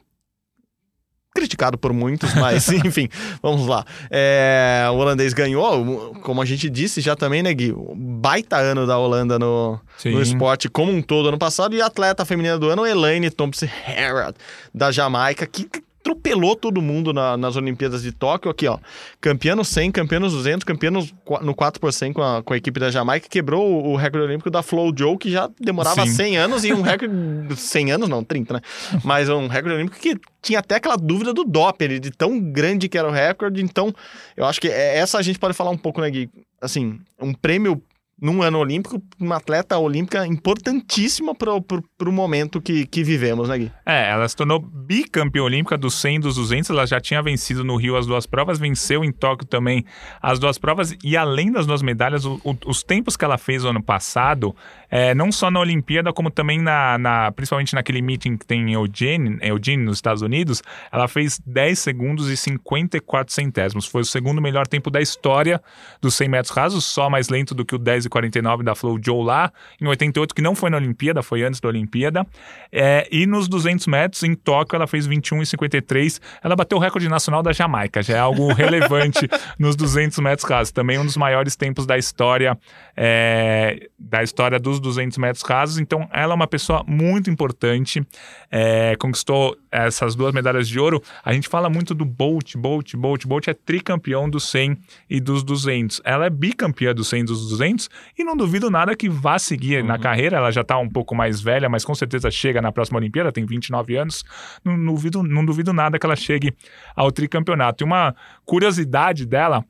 criticado 1.38 1.78
por 1.78 1.94
muitos, 1.94 2.34
mas 2.34 2.68
enfim, 2.74 3.08
vamos 3.44 3.68
lá. 3.68 3.86
É, 4.10 4.88
o 4.92 4.96
holandês 4.96 5.34
ganhou, 5.34 6.16
como 6.24 6.42
a 6.42 6.46
gente 6.46 6.68
disse 6.68 7.00
já 7.00 7.16
também, 7.16 7.44
né, 7.44 7.54
Gui? 7.54 7.76
Baita 7.96 8.58
ano 8.58 8.88
da 8.88 8.98
Holanda 8.98 9.38
no, 9.38 9.80
no 10.04 10.22
esporte 10.22 10.68
como 10.68 10.92
um 10.92 11.00
todo 11.00 11.30
ano 11.30 11.38
passado. 11.38 11.76
E 11.76 11.82
atleta 11.82 12.26
feminina 12.26 12.58
do 12.58 12.70
ano, 12.70 12.88
Elaine 12.88 13.30
Thompson 13.30 13.68
Herald, 13.88 14.36
da 14.74 14.92
Jamaica, 14.92 15.46
que 15.46 15.70
atropelou 16.08 16.55
todo 16.55 16.82
mundo 16.82 17.12
na, 17.12 17.36
nas 17.36 17.55
Olimpíadas 17.55 18.01
de 18.01 18.12
Tóquio. 18.12 18.49
Aqui, 18.49 18.68
ó. 18.68 18.80
Campeã 19.20 19.55
no 19.55 19.66
100, 19.66 19.91
campeã 19.91 20.20
nos 20.20 20.34
200, 20.34 20.64
campeã 20.64 20.89
no, 20.89 21.08
no 21.41 21.53
4 21.53 21.80
por 21.80 21.91
100 21.91 22.14
com 22.14 22.22
a, 22.22 22.41
com 22.41 22.53
a 22.53 22.58
equipe 22.58 22.80
da 22.80 22.89
Jamaica. 22.89 23.28
Quebrou 23.30 23.70
o, 23.70 23.91
o 23.91 23.95
recorde 23.95 24.26
olímpico 24.26 24.49
da 24.49 24.64
Flow 24.64 24.93
Joe, 24.95 25.18
que 25.18 25.30
já 25.30 25.49
demorava 25.60 26.05
Sim. 26.05 26.14
100 26.14 26.38
anos 26.38 26.66
e 26.66 26.74
um 26.74 26.82
recorde... 26.82 27.14
100 27.55 27.91
anos 27.91 28.10
não, 28.10 28.24
30, 28.24 28.53
né? 28.53 28.62
Mas 29.03 29.30
um 29.30 29.47
recorde 29.47 29.76
olímpico 29.76 29.99
que 29.99 30.18
tinha 30.41 30.60
até 30.60 30.76
aquela 30.76 30.95
dúvida 30.95 31.34
do 31.34 31.43
Doppler, 31.43 31.99
de 31.99 32.12
tão 32.12 32.39
grande 32.39 32.88
que 32.88 32.97
era 32.97 33.08
o 33.08 33.12
recorde. 33.12 33.62
Então, 33.62 33.93
eu 34.36 34.45
acho 34.45 34.62
que 34.62 34.68
é, 34.68 34.97
essa 34.97 35.18
a 35.18 35.22
gente 35.22 35.39
pode 35.39 35.53
falar 35.53 35.72
um 35.72 35.78
pouco, 35.78 35.99
né, 36.01 36.10
Gui? 36.10 36.30
Assim, 36.62 36.99
um 37.20 37.34
prêmio 37.34 37.82
num 38.20 38.41
ano 38.41 38.57
olímpico, 38.57 39.01
uma 39.20 39.36
atleta 39.36 39.78
olímpica 39.78 40.26
importantíssima 40.26 41.36
para 41.36 41.53
o 41.53 42.11
momento 42.11 42.59
que, 42.59 42.86
que 42.88 43.03
vivemos, 43.03 43.47
né, 43.47 43.57
Gui? 43.59 43.72
É, 43.86 44.09
ela 44.09 44.28
se 44.28 44.36
tornou 44.36 44.59
bicampeã 44.59 45.43
olímpica 45.43 45.78
dos 45.78 45.93
100 45.95 46.15
e 46.15 46.20
dos 46.20 46.36
200, 46.36 46.72
ela 46.72 46.88
já 46.88 46.99
tinha 46.99 47.22
vencido 47.22 47.63
no 47.63 47.76
Rio 47.76 47.95
as 47.95 48.07
duas 48.07 48.26
provas, 48.26 48.57
venceu 48.57 49.03
em 49.03 49.11
Tóquio 49.11 49.47
também 49.47 49.86
as 50.20 50.39
duas 50.39 50.57
provas, 50.57 50.95
e 51.03 51.15
além 51.15 51.51
das 51.51 51.68
duas 51.68 51.84
medalhas, 51.84 52.26
o, 52.26 52.41
o, 52.43 52.57
os 52.65 52.82
tempos 52.82 53.15
que 53.15 53.24
ela 53.24 53.38
fez 53.38 53.63
no 53.63 53.70
ano 53.70 53.84
passado, 53.84 54.55
é, 54.89 55.13
não 55.13 55.32
só 55.32 55.51
na 55.51 55.59
Olimpíada, 55.59 56.11
como 56.11 56.32
também 56.32 56.59
na, 56.59 56.97
na, 56.97 57.32
principalmente 57.32 57.76
naquele 57.76 58.01
meeting 58.01 58.36
que 58.36 58.47
tem 58.47 58.61
em 58.61 58.74
Eugene, 58.74 59.38
Eugene, 59.41 59.84
nos 59.84 59.97
Estados 59.97 60.24
Unidos, 60.24 60.63
ela 60.91 61.07
fez 61.07 61.39
10 61.45 61.78
segundos 61.78 62.30
e 62.30 62.38
54 62.38 63.32
centésimos, 63.32 63.86
foi 63.86 64.01
o 64.01 64.05
segundo 64.05 64.41
melhor 64.41 64.65
tempo 64.65 64.89
da 64.89 65.01
história 65.01 65.61
dos 66.01 66.15
100 66.15 66.30
metros 66.30 66.51
rasos, 66.51 66.84
só 66.84 67.11
mais 67.11 67.30
lento 67.30 67.53
do 67.53 67.63
que 67.63 67.76
o 67.76 67.78
10 67.78 68.07
49 68.10 68.64
da 68.64 68.76
Flow 68.76 68.99
Joe 69.03 69.24
lá, 69.24 69.51
em 69.80 69.88
88, 69.88 70.34
que 70.34 70.41
não 70.41 70.55
foi 70.55 70.70
na 70.70 70.78
Olimpíada, 70.78 71.22
foi 71.22 71.43
antes 71.43 71.60
da 71.60 71.70
Olimpíada. 71.70 72.26
É, 72.72 73.08
e 73.12 73.26
nos 73.26 73.47
200 73.47 73.88
metros, 73.88 74.24
em 74.24 74.36
Tóquio, 74.36 74.76
ela 74.76 74.88
fez 74.88 75.05
21 75.05 75.41
e 75.41 75.45
53. 75.45 76.22
Ela 76.43 76.55
bateu 76.55 76.78
o 76.78 76.82
recorde 76.82 77.08
nacional 77.08 77.41
da 77.41 77.51
Jamaica, 77.51 78.01
já 78.01 78.16
é 78.16 78.20
algo 78.20 78.51
relevante 78.53 79.28
nos 79.58 79.76
200 79.76 80.18
metros 80.20 80.49
rasos. 80.49 80.72
Também 80.72 80.97
um 80.97 81.05
dos 81.05 81.18
maiores 81.18 81.55
tempos 81.55 81.86
da 81.86 81.97
história, 81.97 82.58
é, 82.95 83.88
da 83.97 84.24
história 84.24 84.60
dos 84.60 84.80
200 84.80 85.18
metros 85.18 85.43
rasos. 85.43 85.80
Então, 85.80 86.08
ela 86.12 86.34
é 86.34 86.36
uma 86.36 86.47
pessoa 86.47 86.84
muito 86.88 87.30
importante, 87.30 88.05
é, 88.51 88.95
conquistou 88.97 89.58
essas 89.72 90.16
duas 90.16 90.34
medalhas 90.34 90.68
de 90.68 90.80
ouro. 90.80 91.01
A 91.24 91.34
gente 91.34 91.47
fala 91.47 91.70
muito 91.70 91.93
do 91.93 92.05
Bolt, 92.05 92.55
Bolt, 92.55 92.95
Bolt. 92.95 93.26
Bolt 93.26 93.47
é 93.47 93.53
tricampeão 93.53 94.30
dos 94.30 94.49
100 94.49 94.78
e 95.10 95.20
dos 95.20 95.43
200. 95.43 96.01
Ela 96.03 96.26
é 96.26 96.30
bicampeã 96.30 96.93
dos 96.93 97.08
100 97.10 97.22
e 97.22 97.24
dos 97.24 97.49
200 97.49 97.89
e 98.18 98.24
não 98.24 98.36
duvido 98.36 98.70
nada 98.70 98.95
que 98.95 99.10
vá 99.10 99.38
seguir 99.38 99.82
uhum. 99.82 99.88
na 99.88 100.00
carreira. 100.00 100.38
Ela 100.38 100.52
já 100.52 100.62
está 100.62 100.78
um 100.78 100.89
pouco 100.89 101.16
mais 101.16 101.41
velha, 101.41 101.70
mas 101.70 101.86
com 101.86 101.95
certeza 101.95 102.30
chega 102.32 102.62
na 102.62 102.72
próxima 102.72 103.00
Olimpíada, 103.00 103.32
tem 103.32 103.45
29 103.45 103.95
anos. 103.95 104.24
Não, 104.64 104.78
duvido, 104.86 105.24
não 105.24 105.45
duvido 105.45 105.74
nada 105.74 106.00
que 106.00 106.06
ela 106.06 106.16
chegue 106.16 106.54
ao 106.95 107.12
tricampeonato. 107.12 107.84
E 107.84 107.86
uma 107.86 108.16
curiosidade 108.45 109.26
dela, 109.26 109.64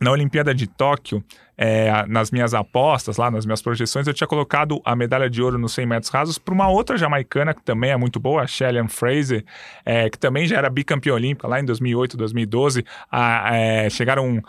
na 0.00 0.10
Olimpíada 0.10 0.54
de 0.54 0.66
Tóquio, 0.66 1.22
é, 1.62 2.06
nas 2.06 2.30
minhas 2.30 2.54
apostas, 2.54 3.18
lá 3.18 3.30
nas 3.30 3.44
minhas 3.44 3.60
projeções, 3.60 4.06
eu 4.06 4.14
tinha 4.14 4.26
colocado 4.26 4.80
a 4.82 4.96
medalha 4.96 5.28
de 5.28 5.42
ouro 5.42 5.58
nos 5.58 5.74
100 5.74 5.86
metros 5.86 6.10
rasos 6.10 6.38
para 6.38 6.54
uma 6.54 6.70
outra 6.70 6.96
jamaicana 6.96 7.52
que 7.52 7.62
também 7.62 7.90
é 7.90 7.96
muito 7.98 8.18
boa, 8.18 8.42
a 8.42 8.46
Shelly 8.46 8.80
Fraser, 8.88 9.44
é, 9.84 10.08
que 10.08 10.18
também 10.18 10.46
já 10.46 10.56
era 10.56 10.70
bicampeã 10.70 11.12
olímpica 11.12 11.46
lá 11.46 11.60
em 11.60 11.64
2008, 11.66 12.16
2012. 12.16 12.82
A, 13.12 13.54
é, 13.54 13.90
chegaram 13.90 14.42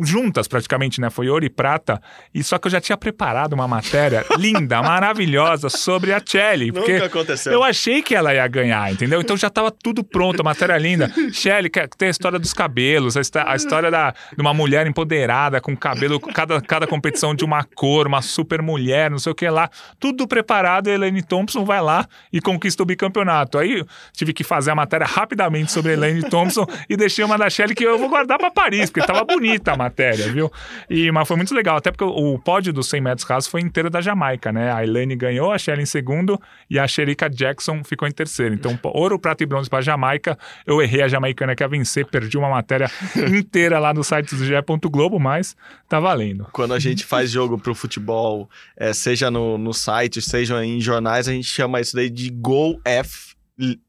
juntas 0.00 0.48
praticamente, 0.48 1.00
né? 1.00 1.10
Foi 1.10 1.28
ouro 1.28 1.44
e 1.44 1.50
prata. 1.50 2.00
E 2.34 2.42
só 2.42 2.58
que 2.58 2.66
eu 2.66 2.70
já 2.70 2.80
tinha 2.80 2.96
preparado 2.96 3.52
uma 3.52 3.68
matéria 3.68 4.24
linda, 4.38 4.80
maravilhosa 4.82 5.68
sobre 5.68 6.12
a 6.12 6.20
Shelly. 6.24 6.72
Porque 6.72 6.94
Nunca 6.94 7.06
aconteceu. 7.06 7.52
Eu 7.52 7.62
achei 7.62 8.02
que 8.02 8.14
ela 8.14 8.34
ia 8.34 8.46
ganhar, 8.48 8.92
entendeu? 8.92 9.20
Então 9.20 9.36
já 9.36 9.48
estava 9.48 9.70
tudo 9.70 10.02
pronto, 10.02 10.40
a 10.40 10.44
matéria 10.44 10.76
linda. 10.78 11.12
Shelly, 11.32 11.70
tem 11.70 12.08
a 12.08 12.10
história 12.10 12.38
dos 12.38 12.52
cabelos, 12.52 13.16
a, 13.16 13.54
história 13.54 13.90
da, 13.90 14.14
de 14.34 14.40
uma 14.40 14.54
mulher 14.54 14.86
empoderada 14.86 15.60
com 15.60 15.76
cabelo, 15.76 16.18
cada, 16.20 16.60
cada 16.60 16.86
competição 16.86 17.34
de 17.34 17.44
uma 17.44 17.64
cor, 17.64 18.06
uma 18.06 18.22
super 18.22 18.62
mulher, 18.62 19.10
não 19.10 19.18
sei 19.18 19.32
o 19.32 19.34
que 19.34 19.48
lá. 19.48 19.68
Tudo 19.98 20.26
preparado, 20.26 20.88
a 20.88 20.92
Elaine 20.92 21.22
Thompson 21.22 21.64
vai 21.64 21.80
lá 21.80 22.06
e 22.32 22.40
conquista 22.40 22.82
o 22.82 22.86
bicampeonato. 22.86 23.58
Aí 23.58 23.84
tive 24.12 24.32
que 24.32 24.44
fazer 24.44 24.70
a 24.70 24.74
matéria 24.74 25.06
rapidamente 25.06 25.72
sobre 25.72 25.92
a 25.92 25.94
Elaine 25.94 26.22
Thompson 26.22 26.66
e 26.88 26.96
deixei 26.96 27.24
uma 27.24 27.36
da 27.36 27.50
Shelly 27.50 27.74
que 27.74 27.84
eu 27.84 27.98
vou 27.98 28.08
guardar 28.08 28.38
para 28.38 28.50
Paris, 28.50 28.90
porque 28.90 29.00
estava 29.00 29.24
bonita 29.24 29.72
a 29.72 29.76
matéria, 29.82 30.28
viu? 30.32 30.50
E, 30.88 31.10
mas 31.10 31.26
foi 31.26 31.36
muito 31.36 31.54
legal, 31.54 31.76
até 31.76 31.90
porque 31.90 32.04
o, 32.04 32.38
pódio 32.38 32.72
dos 32.72 32.88
100 32.88 33.00
metros 33.00 33.26
rasos 33.26 33.50
foi 33.50 33.60
inteiro 33.60 33.90
da 33.90 34.00
Jamaica, 34.00 34.52
né? 34.52 34.72
A 34.72 34.82
Elaine 34.82 35.16
ganhou, 35.16 35.52
a 35.52 35.58
Shelly 35.58 35.82
em 35.82 35.86
segundo 35.86 36.40
e 36.68 36.78
a 36.78 36.86
Sherika 36.86 37.28
Jackson 37.28 37.82
ficou 37.84 38.06
em 38.06 38.12
terceiro. 38.12 38.54
Então, 38.54 38.78
ouro, 38.84 39.18
prata 39.18 39.42
e 39.42 39.46
bronze 39.46 39.68
para 39.68 39.80
a 39.80 39.82
Jamaica. 39.82 40.38
Eu 40.66 40.80
errei 40.80 41.02
a 41.02 41.08
jamaicana 41.08 41.54
que 41.54 41.62
ia 41.62 41.68
vencer, 41.68 42.06
perdi 42.06 42.36
uma 42.36 42.48
matéria 42.48 42.90
inteira 43.34 43.78
lá 43.78 43.92
no 43.92 44.02
site 44.02 44.34
do 44.34 44.44
GE. 44.44 44.52
Globo, 44.90 45.18
mas 45.18 45.56
tá 45.88 45.98
valendo. 46.00 46.46
Quando 46.52 46.74
a 46.74 46.78
gente 46.78 47.04
faz 47.04 47.30
jogo 47.30 47.58
pro 47.58 47.74
futebol, 47.74 48.48
é, 48.76 48.92
seja 48.92 49.30
no, 49.30 49.56
no 49.56 49.72
site, 49.72 50.20
seja 50.20 50.64
em 50.64 50.80
jornais, 50.80 51.28
a 51.28 51.32
gente 51.32 51.46
chama 51.46 51.80
isso 51.80 51.94
daí 51.94 52.10
de 52.10 52.30
Go 52.30 52.80
F 52.84 53.31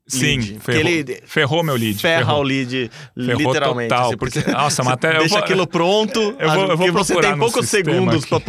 Sim, 0.06 0.38
lead. 0.38 0.60
ferrou, 0.60 0.82
ele 0.82 1.22
ferrou 1.26 1.64
meu 1.64 1.76
lead. 1.76 1.98
Ferra 1.98 2.26
ferrou. 2.26 2.42
o 2.42 2.44
lead, 2.44 2.92
Ferrou 3.16 3.38
literalmente. 3.38 3.90
total, 3.90 4.08
assim, 4.08 4.18
porque, 4.18 4.52
nossa, 4.52 4.84
matéria... 4.86 5.20
Deixa 5.20 5.36
vou, 5.36 5.44
aquilo 5.44 5.66
pronto, 5.66 6.20
eu 6.38 6.52
vou, 6.52 6.68
eu 6.68 6.78
vou 6.78 6.92
você 6.92 7.20
tem 7.20 7.38
poucos 7.38 7.70
segundos 7.70 8.26
para 8.26 8.40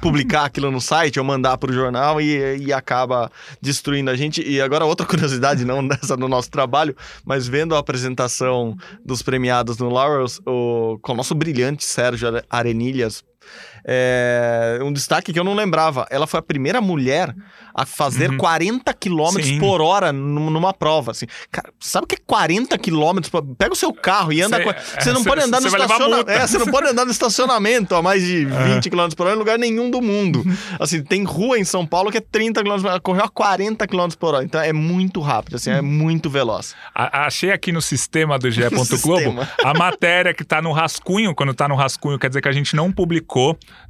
publicar 0.00 0.46
aquilo 0.46 0.70
no 0.70 0.80
site 0.80 1.18
ou 1.18 1.24
mandar 1.24 1.58
pro 1.58 1.72
jornal 1.72 2.20
e, 2.20 2.64
e 2.64 2.72
acaba 2.72 3.30
destruindo 3.60 4.10
a 4.10 4.16
gente. 4.16 4.42
E 4.42 4.60
agora 4.60 4.84
outra 4.86 5.04
curiosidade, 5.06 5.64
não 5.64 5.86
dessa 5.86 6.16
do 6.16 6.28
nosso 6.28 6.50
trabalho, 6.50 6.96
mas 7.24 7.46
vendo 7.46 7.76
a 7.76 7.78
apresentação 7.78 8.74
dos 9.04 9.22
premiados 9.22 9.76
no 9.76 9.90
Laurels, 9.90 10.40
o, 10.46 10.98
com 11.02 11.12
o 11.12 11.16
nosso 11.16 11.34
brilhante 11.34 11.84
Sérgio 11.84 12.28
Arenilhas, 12.48 13.22
é, 13.84 14.78
um 14.82 14.92
destaque 14.92 15.32
que 15.32 15.38
eu 15.38 15.44
não 15.44 15.54
lembrava. 15.54 16.06
Ela 16.10 16.26
foi 16.26 16.38
a 16.38 16.42
primeira 16.42 16.80
mulher 16.80 17.34
a 17.74 17.84
fazer 17.86 18.30
Uhum. 18.30 18.36
40 18.36 18.92
km 18.94 19.58
por 19.58 19.80
hora 19.80 20.12
num- 20.12 20.50
numa 20.50 20.72
prova. 20.74 21.10
Assim. 21.12 21.26
Cara, 21.50 21.70
sabe 21.80 22.04
o 22.04 22.06
que 22.06 22.14
é 22.16 22.18
40 22.26 22.78
km? 22.78 23.18
Pega 23.58 23.72
o 23.72 23.76
seu 23.76 23.92
carro 23.92 24.32
e 24.32 24.42
anda. 24.42 24.58
Cê- 24.58 24.62
com- 24.64 24.72
Você 25.00 25.12
não 25.12 25.22
cê- 25.22 25.28
pode 25.28 25.42
andar 25.42 25.60
no 25.60 25.66
estacionamento. 25.66 26.30
É, 26.30 26.46
você 26.46 26.58
não 26.58 26.66
pode 26.66 26.86
andar 26.88 27.04
no 27.04 27.10
estacionamento 27.10 27.94
a 27.94 28.02
mais 28.02 28.22
de 28.22 28.44
20 28.44 28.90
km 28.90 29.08
por 29.16 29.26
hora 29.26 29.34
em 29.34 29.38
lugar 29.38 29.58
nenhum 29.58 29.90
do 29.90 30.00
mundo. 30.02 30.44
Assim, 30.78 31.02
tem 31.02 31.24
rua 31.24 31.58
em 31.58 31.64
São 31.64 31.86
Paulo 31.86 32.10
que 32.10 32.18
é 32.18 32.20
30 32.20 32.62
km 32.62 32.76
por 32.80 32.86
hora. 32.86 33.00
Correu 33.00 33.24
a 33.24 33.28
40 33.28 33.86
km 33.86 34.08
por 34.18 34.34
hora. 34.34 34.44
Então 34.44 34.60
é 34.60 34.72
muito 34.72 35.20
rápido, 35.20 35.56
assim, 35.56 35.70
é 35.70 35.80
muito 35.80 36.28
veloz. 36.30 36.74
A- 36.94 37.26
achei 37.26 37.50
aqui 37.50 37.72
no 37.72 37.80
sistema 37.82 38.38
do 38.38 38.50
GE. 38.50 38.62
Globo 39.02 39.40
a 39.64 39.74
matéria 39.74 40.34
que 40.34 40.44
tá 40.44 40.60
no 40.60 40.72
rascunho, 40.72 41.34
quando 41.34 41.54
tá 41.54 41.66
no 41.66 41.74
rascunho, 41.74 42.18
quer 42.18 42.28
dizer 42.28 42.40
que 42.42 42.48
a 42.48 42.52
gente 42.52 42.76
não 42.76 42.92
publicou. 42.92 43.31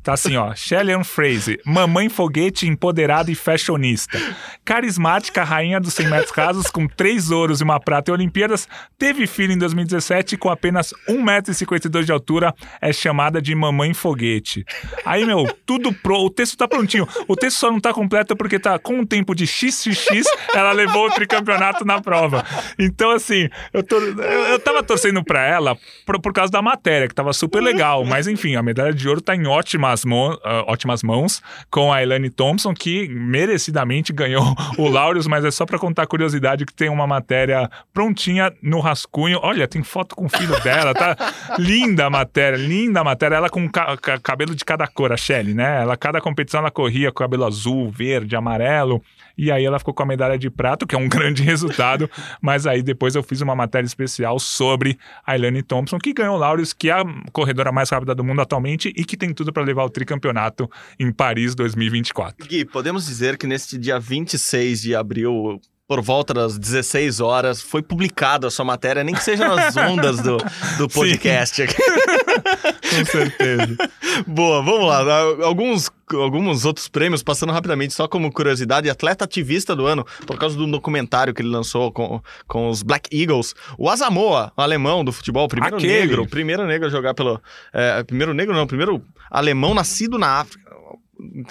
Tá 0.03 0.14
assim, 0.14 0.36
ó. 0.36 0.53
Shelley 0.53 0.95
Ann 0.95 1.05
Fraser, 1.05 1.61
mamãe 1.64 2.09
foguete 2.09 2.66
empoderada 2.66 3.30
e 3.30 3.36
fashionista. 3.36 4.18
Carismática 4.64 5.45
rainha 5.45 5.78
dos 5.78 5.95
100 5.95 6.09
metros 6.09 6.30
rasos, 6.32 6.66
com 6.66 6.88
três 6.88 7.30
ouros 7.30 7.61
e 7.61 7.64
uma 7.64 7.78
prata 7.78 8.11
em 8.11 8.14
Olimpíadas, 8.14 8.68
teve 8.99 9.28
filho 9.28 9.53
em 9.53 9.59
2017 9.59 10.34
e 10.34 10.38
com 10.38 10.51
apenas 10.51 10.93
1,52m 11.09 12.03
de 12.03 12.11
altura 12.11 12.53
é 12.80 12.93
chamada 12.93 13.40
de 13.40 13.55
mamãe 13.55 13.95
foguete. 13.95 14.64
Aí, 15.05 15.24
meu, 15.24 15.47
tudo 15.64 15.93
pro. 15.93 16.24
O 16.24 16.30
texto 16.30 16.57
tá 16.57 16.66
prontinho. 16.66 17.07
O 17.28 17.36
texto 17.36 17.59
só 17.59 17.70
não 17.70 17.80
tá 17.80 17.93
completo 17.93 18.34
porque 18.34 18.59
tá 18.59 18.78
com 18.80 18.99
um 18.99 19.07
tempo 19.07 19.34
de 19.36 19.47
XXX, 19.47 20.24
ela 20.53 20.72
levou 20.72 21.07
o 21.07 21.11
tricampeonato 21.11 21.84
na 21.84 22.01
prova. 22.01 22.45
Então, 22.78 23.12
assim, 23.12 23.49
eu, 23.72 23.82
tô, 23.84 24.01
eu, 24.01 24.20
eu 24.20 24.59
tava 24.59 24.82
torcendo 24.82 25.22
pra 25.22 25.45
ela 25.47 25.76
por, 26.05 26.20
por 26.20 26.32
causa 26.32 26.51
da 26.51 26.61
matéria, 26.61 27.07
que 27.07 27.14
tava 27.14 27.32
super 27.32 27.62
legal. 27.62 28.05
Mas, 28.05 28.26
enfim, 28.26 28.57
a 28.57 28.62
medalha 28.62 28.93
de 28.93 29.09
ouro 29.09 29.20
tá 29.20 29.32
em 29.35 29.47
ótimas, 29.47 30.05
mão, 30.05 30.39
ah, 30.45 30.64
ótimas 30.66 31.03
mãos 31.03 31.43
com 31.70 31.93
a 31.93 32.03
Elaine 32.03 32.30
Thompson, 32.30 32.72
que 32.74 33.09
merecidamente 33.09 34.12
ganhou 34.12 34.45
o 34.78 34.89
Laureus, 34.89 35.26
mas 35.26 35.45
é 35.45 35.51
só 35.51 35.66
pra 35.66 35.78
contar 35.78 36.03
a 36.03 36.07
curiosidade 36.07 36.64
que 36.66 36.72
tem 36.72 36.89
uma 36.89 37.07
matéria 37.07 37.70
prontinha 37.93 38.53
no 38.62 38.80
rascunho. 38.80 39.39
Olha, 39.43 39.66
tem 39.68 39.83
foto 39.83 40.14
com 40.14 40.26
o 40.26 40.28
filho 40.28 40.59
dela, 40.62 40.95
tá 40.95 41.16
linda 41.59 42.07
a 42.07 42.11
matéria, 42.11 42.57
linda 42.57 43.01
a 43.01 43.05
matéria. 43.05 43.37
Ela 43.37 43.51
com 43.51 43.68
ca- 43.68 43.97
cabelo 44.22 44.55
de 44.55 44.64
cada 44.64 44.87
cor, 44.87 45.12
a 45.12 45.16
Shelly, 45.16 45.55
né? 45.55 45.83
Ela, 45.83 45.97
cada 45.97 46.20
competição 46.20 46.61
ela 46.61 46.70
corria 46.70 47.11
com 47.11 47.18
cabelo 47.22 47.45
azul, 47.45 47.91
verde, 47.91 48.37
amarelo. 48.37 49.03
E 49.37 49.51
aí 49.51 49.64
ela 49.64 49.78
ficou 49.78 49.95
com 49.95 50.03
a 50.03 50.07
medalha 50.07 50.39
de 50.39 50.51
prata, 50.51 50.87
que 50.87 50.95
é 50.95 50.99
um 50.99 51.09
grande 51.11 51.43
resultado. 51.43 52.11
Mas 52.41 52.66
aí 52.66 52.83
depois 52.83 53.14
eu 53.14 53.22
fiz 53.22 53.41
uma 53.41 53.55
matéria 53.55 53.87
especial 53.87 54.39
sobre 54.39 54.99
a 55.26 55.35
Elaine 55.35 55.62
Thompson, 55.62 55.99
que 55.99 56.12
ganhou 56.12 56.37
o 56.37 56.39
Laureus, 56.39 56.72
que 56.72 56.91
é 56.91 56.93
a 56.93 57.05
corredora 57.33 57.72
mais 57.72 57.91
rápida 57.91 58.14
do 58.14 58.24
mundo 58.24 58.41
atualmente 58.41 58.93
e 58.97 59.05
que 59.05 59.16
tem 59.16 59.33
tudo 59.33 59.53
pra 59.53 59.62
levar 59.62 59.85
o 59.85 59.91
tricampeonato 59.91 60.70
em 60.99 61.12
Paris 61.12 61.55
2024. 61.55 62.47
Gui, 62.47 62.64
podemos 62.64 63.07
dizer 63.07 63.37
que 63.37 63.47
neste 63.47 63.78
dia 63.78 63.99
26 63.99 64.83
de 64.83 64.95
abril, 64.95 65.61
por 65.93 66.01
volta 66.01 66.32
das 66.32 66.59
16 66.59 67.20
horas, 67.20 67.61
foi 67.61 67.82
publicada 67.82 68.47
a 68.47 68.51
sua 68.51 68.64
matéria, 68.64 69.05
nem 69.05 69.14
que 69.14 69.22
seja 69.22 69.47
nas 69.47 69.76
ondas 69.76 70.20
do, 70.20 70.38
do 70.78 70.88
podcast 70.88 71.61
aqui. 71.61 71.76
Com 71.76 73.05
certeza. 73.05 73.76
Boa, 74.26 74.62
vamos 74.62 74.86
lá. 74.86 75.03
Alguns, 75.45 75.90
alguns 76.14 76.64
outros 76.64 76.88
prêmios, 76.88 77.22
passando 77.22 77.53
rapidamente, 77.53 77.93
só 77.93 78.09
como 78.09 78.32
curiosidade, 78.32 78.88
atleta 78.88 79.26
ativista 79.26 79.76
do 79.76 79.86
ano, 79.86 80.03
por 80.26 80.38
causa 80.38 80.57
do 80.57 80.66
documentário 80.66 81.34
que 81.34 81.43
ele 81.43 81.51
lançou 81.51 81.93
com, 81.93 82.22
com 82.49 82.70
os 82.70 82.82
Black 82.82 83.14
Eagles. 83.14 83.55
O 83.76 83.90
Asamoah, 83.90 84.51
alemão 84.57 85.05
do 85.05 85.12
futebol, 85.12 85.47
primeiro 85.47 85.76
Aquele. 85.76 85.93
negro, 85.93 86.26
primeiro 86.26 86.66
negro 86.66 86.88
a 86.88 86.90
jogar 86.90 87.12
pelo. 87.12 87.38
é, 87.70 88.03
primeiro 88.03 88.32
negro, 88.32 88.55
não, 88.55 88.66
primeiro 88.66 89.05
alemão 89.30 89.74
nascido 89.74 90.18
na 90.18 90.40
África. 90.40 90.72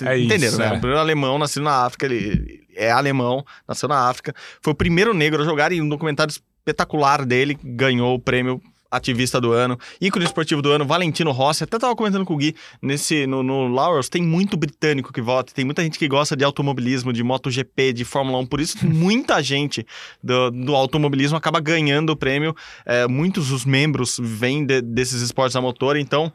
É 0.03 0.17
isso, 0.17 0.25
Entenderam, 0.25 0.57
né? 0.57 0.65
é. 0.65 0.67
O 0.69 0.79
primeiro 0.79 0.99
alemão 0.99 1.37
nascido 1.37 1.61
na 1.61 1.85
África, 1.85 2.07
ele 2.07 2.61
é 2.75 2.91
alemão, 2.91 3.45
nasceu 3.67 3.89
na 3.89 4.09
África. 4.09 4.33
Foi 4.61 4.73
o 4.73 4.75
primeiro 4.75 5.13
negro 5.13 5.41
a 5.41 5.45
jogar 5.45 5.71
e 5.71 5.81
um 5.81 5.89
documentário 5.89 6.31
espetacular 6.31 7.25
dele 7.25 7.57
ganhou 7.63 8.15
o 8.15 8.19
prêmio 8.19 8.61
ativista 8.91 9.39
do 9.39 9.53
ano, 9.53 9.79
ícone 10.01 10.25
esportivo 10.25 10.61
do 10.61 10.69
ano, 10.69 10.85
Valentino 10.85 11.31
Rossi. 11.31 11.63
Até 11.63 11.79
tava 11.79 11.95
comentando 11.95 12.25
com 12.25 12.33
o 12.33 12.37
Gui 12.37 12.53
nesse 12.81 13.25
no, 13.25 13.41
no 13.41 13.69
Laurels, 13.69 14.09
tem 14.09 14.21
muito 14.21 14.57
britânico 14.57 15.13
que 15.13 15.21
vota, 15.21 15.53
tem 15.53 15.63
muita 15.63 15.81
gente 15.81 15.97
que 15.97 16.07
gosta 16.09 16.35
de 16.35 16.43
automobilismo, 16.43 17.13
de 17.13 17.23
MotoGP, 17.23 17.93
de 17.93 18.03
Fórmula 18.03 18.37
1, 18.39 18.45
por 18.47 18.59
isso 18.59 18.85
muita 18.85 19.39
gente 19.41 19.87
do, 20.21 20.51
do 20.51 20.75
automobilismo 20.75 21.37
acaba 21.37 21.61
ganhando 21.61 22.09
o 22.09 22.17
prêmio. 22.17 22.53
É, 22.85 23.07
muitos 23.07 23.47
dos 23.47 23.63
membros 23.63 24.19
vêm 24.21 24.65
de- 24.65 24.81
desses 24.81 25.21
esportes 25.21 25.55
a 25.55 25.61
motor, 25.61 25.95
então 25.95 26.31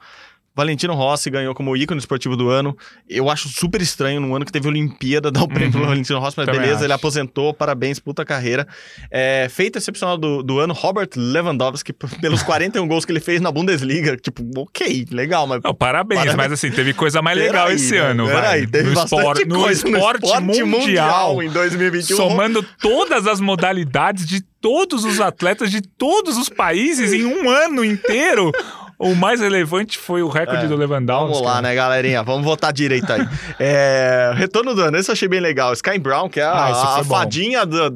Valentino 0.57 0.95
Rossi 0.95 1.29
ganhou 1.29 1.55
como 1.55 1.77
ícone 1.77 1.99
esportivo 2.01 2.35
do 2.37 2.49
ano. 2.49 2.75
Eu 3.09 3.29
acho 3.29 3.49
super 3.49 3.83
estranho 3.83 4.21
no 4.21 4.35
ano 4.35 4.45
que 4.47 4.51
teve 4.51 4.67
Olimpíada 4.69 5.31
dar 5.31 5.43
o 5.43 5.49
prêmio 5.49 5.67
Uhum. 5.67 5.73
pro 5.81 5.89
Valentino 5.91 6.19
Rossi, 6.19 6.35
mas 6.39 6.47
Também 6.47 6.61
beleza, 6.63 6.77
acho. 6.77 6.85
ele 6.87 6.93
aposentou, 6.95 7.53
parabéns, 7.53 7.99
puta 7.99 8.25
carreira. 8.25 8.67
É, 9.11 9.49
feito 9.51 9.77
excepcional 9.77 10.17
do, 10.17 10.43
do 10.43 10.59
ano, 10.59 10.73
Robert 10.73 11.11
Lewandowski, 11.15 11.93
pelos 11.93 12.43
41 12.45 12.89
gols 12.89 13.05
que 13.05 13.13
ele 13.13 13.21
fez 13.21 13.41
na 13.41 13.53
Bundesliga. 13.53 14.17
Tipo, 14.17 14.43
ok, 14.57 15.07
legal, 15.11 15.47
mas. 15.47 15.61
Não, 15.63 15.75
parabéns, 15.75 16.21
Parabéns. 16.23 16.37
mas 16.37 16.53
assim, 16.53 16.71
teve 16.71 16.95
coisa 16.95 17.21
mais 17.21 17.37
legal 17.37 17.65
Peraí, 17.67 17.77
esse 17.77 17.93
né? 17.93 17.99
ano, 17.99 18.27
Peraí, 18.27 18.67
teve 18.67 18.89
no, 18.89 18.95
bastante 18.95 19.19
esporte, 19.21 19.45
no 19.45 19.61
coisa 19.61 19.89
esporte 19.89 20.41
mundial, 20.65 21.43
em 21.43 21.51
2021. 21.51 22.17
somando 22.17 22.63
todas 22.81 23.27
as 23.27 23.41
modalidades 23.41 24.27
de 24.27 24.41
todos 24.61 25.05
os 25.05 25.21
atletas 25.21 25.71
de 25.71 25.81
todos 25.83 26.37
os 26.39 26.49
países 26.49 27.13
em 27.13 27.25
um 27.25 27.49
ano 27.51 27.85
inteiro. 27.85 28.51
O 28.99 29.15
mais 29.15 29.41
relevante 29.41 29.99
foi 29.99 30.23
o 30.23 30.29
recorde 30.29 30.65
É, 30.65 30.69
do 30.69 30.77
Lewandowski. 30.77 31.33
Vamos 31.33 31.43
lá, 31.47 31.61
né, 31.61 31.75
galerinha? 31.75 32.23
Vamos 32.23 32.45
votar 32.45 32.73
direito 32.73 33.13
aí. 33.13 33.21
É, 33.61 34.33
retorno 34.35 34.75
do 34.75 34.81
ano, 34.83 34.97
esse 34.97 35.11
eu 35.11 35.13
achei 35.13 35.29
bem 35.29 35.41
legal. 35.41 35.73
Sky 35.73 35.99
Brown, 35.99 36.29
que 36.29 36.41
é 36.41 36.45
Ah, 36.45 36.67
a, 36.67 37.01
a 37.01 37.05
fadinha 37.05 37.65
da- 37.67 37.91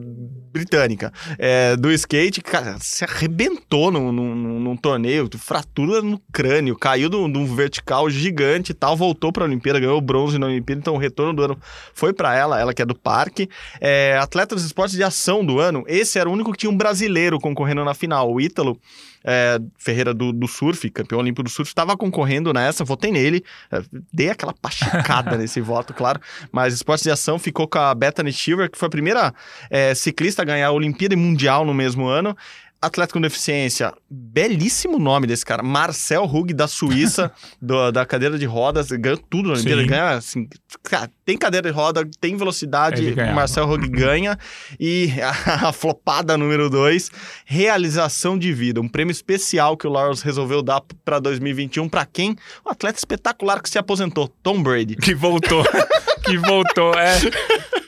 britânica 0.53 1.13
é, 1.39 1.77
do 1.77 1.93
skate, 1.93 2.41
cara, 2.41 2.75
se 2.81 3.05
arrebentou 3.05 3.93
num, 3.93 4.11
num, 4.11 4.35
num- 4.59 4.77
torneio, 4.77 5.29
fratura 5.39 6.03
no 6.03 6.21
crânio, 6.33 6.77
caiu 6.77 7.09
de 7.09 7.15
um 7.17 7.55
vertical 7.55 8.11
gigante 8.11 8.73
e 8.73 8.75
tal, 8.75 8.97
voltou 8.97 9.33
pra 9.33 9.45
Olimpíada, 9.45 9.79
ganhou 9.79 10.01
bronze 10.01 10.39
na 10.39 10.47
Olimpíada, 10.47 10.81
então 10.81 10.95
o 10.95 10.99
retorno 10.99 11.33
do 11.33 11.45
ano 11.45 11.59
foi 11.95 12.13
pra 12.13 12.35
ela, 12.35 12.59
ela 12.61 12.75
que 12.75 12.83
é 12.83 12.85
do 12.85 12.97
parque. 12.99 13.49
É, 13.81 14.19
atleta 14.21 14.57
dos 14.57 14.65
esportes 14.65 14.97
de 14.97 15.05
ação 15.05 15.45
do 15.45 15.61
ano, 15.61 15.85
esse 15.87 16.19
era 16.19 16.29
o 16.29 16.33
único 16.33 16.51
que 16.51 16.59
tinha 16.59 16.71
um 16.71 16.77
brasileiro 16.77 17.39
concorrendo 17.39 17.85
na 17.85 17.95
final, 17.95 18.33
o 18.33 18.41
Ítalo 18.41 18.77
é, 19.25 19.59
Ferreira 19.79 20.13
do, 20.15 20.33
do 20.33 20.47
surf, 20.49 20.89
campeão 20.91 21.19
olímpico 21.21 21.43
do 21.43 21.51
surf, 21.51 21.71
estava 21.71 21.97
concorrendo 21.97 22.53
nessa, 22.53 22.85
votei 22.85 23.11
nele, 23.13 23.45
é, 23.71 23.83
dei 24.13 24.31
aquela 24.31 24.53
pachicada 24.55 25.37
nesse 25.39 25.61
voto, 25.61 25.93
claro, 25.95 26.21
mas 26.51 26.75
esportes 26.75 27.05
de 27.05 27.11
ação 27.11 27.39
ficou 27.39 27.69
com 27.69 27.79
a 27.79 27.95
Bethany 27.95 28.33
Shiver, 28.33 28.71
que 28.71 28.79
foi 28.79 28.87
a 28.87 28.91
primeira 28.91 29.35
é, 29.69 29.95
ciclista 29.95 30.43
a 30.43 30.45
ganhar 30.45 30.69
a 30.69 30.73
Olimpíada 30.73 31.15
e 31.15 31.17
Mundial 31.17 31.65
no 31.65 31.75
mesmo 31.75 32.07
ano. 32.07 32.37
Atleta 32.83 33.13
com 33.13 33.21
deficiência, 33.21 33.93
belíssimo 34.11 34.99
nome 34.99 35.27
desse 35.27 35.45
cara, 35.45 35.63
Marcel 35.63 36.25
Hug, 36.25 36.55
da 36.55 36.67
Suíça, 36.67 37.31
do- 37.61 37.91
da 37.93 38.07
cadeira 38.07 38.39
de 38.39 38.47
rodas, 38.47 38.89
ganhou 38.91 39.19
tudo 39.19 39.49
na 39.49 39.53
Olimpíada, 39.57 39.83
ganha, 39.85 40.11
assim, 40.13 40.49
cara, 40.83 41.11
tem 41.31 41.39
cadeira 41.39 41.71
de 41.71 41.75
roda, 41.75 42.05
tem 42.21 42.37
velocidade, 42.37 43.13
ganhava. 43.13 43.37
Marcel 43.37 43.71
Hug 43.71 43.89
ganha. 43.89 44.37
E 44.81 45.13
a, 45.47 45.73
flopada 45.73 46.37
número 46.37 46.69
dois, 46.69 47.09
realização 47.45 48.37
de 48.37 48.53
vida. 48.53 48.81
Um 48.81 48.89
prêmio 48.89 49.13
especial 49.13 49.77
que 49.77 49.87
o 49.87 49.91
Laurels 49.91 50.23
resolveu 50.23 50.61
dar 50.61 50.83
para 51.05 51.21
2021 51.21 51.89
para 51.89 52.05
quem? 52.05 52.37
Um 52.67 52.71
atleta 52.71 52.99
espetacular 52.99 53.63
que 53.63 53.71
se 53.71 53.79
aposentou, 53.79 54.27
Tom 54.43 54.61
Brady. 54.61 54.97
Que 54.97 55.15
voltou. 55.15 55.65
que 56.25 56.37
voltou, 56.37 56.95
é. 56.95 57.17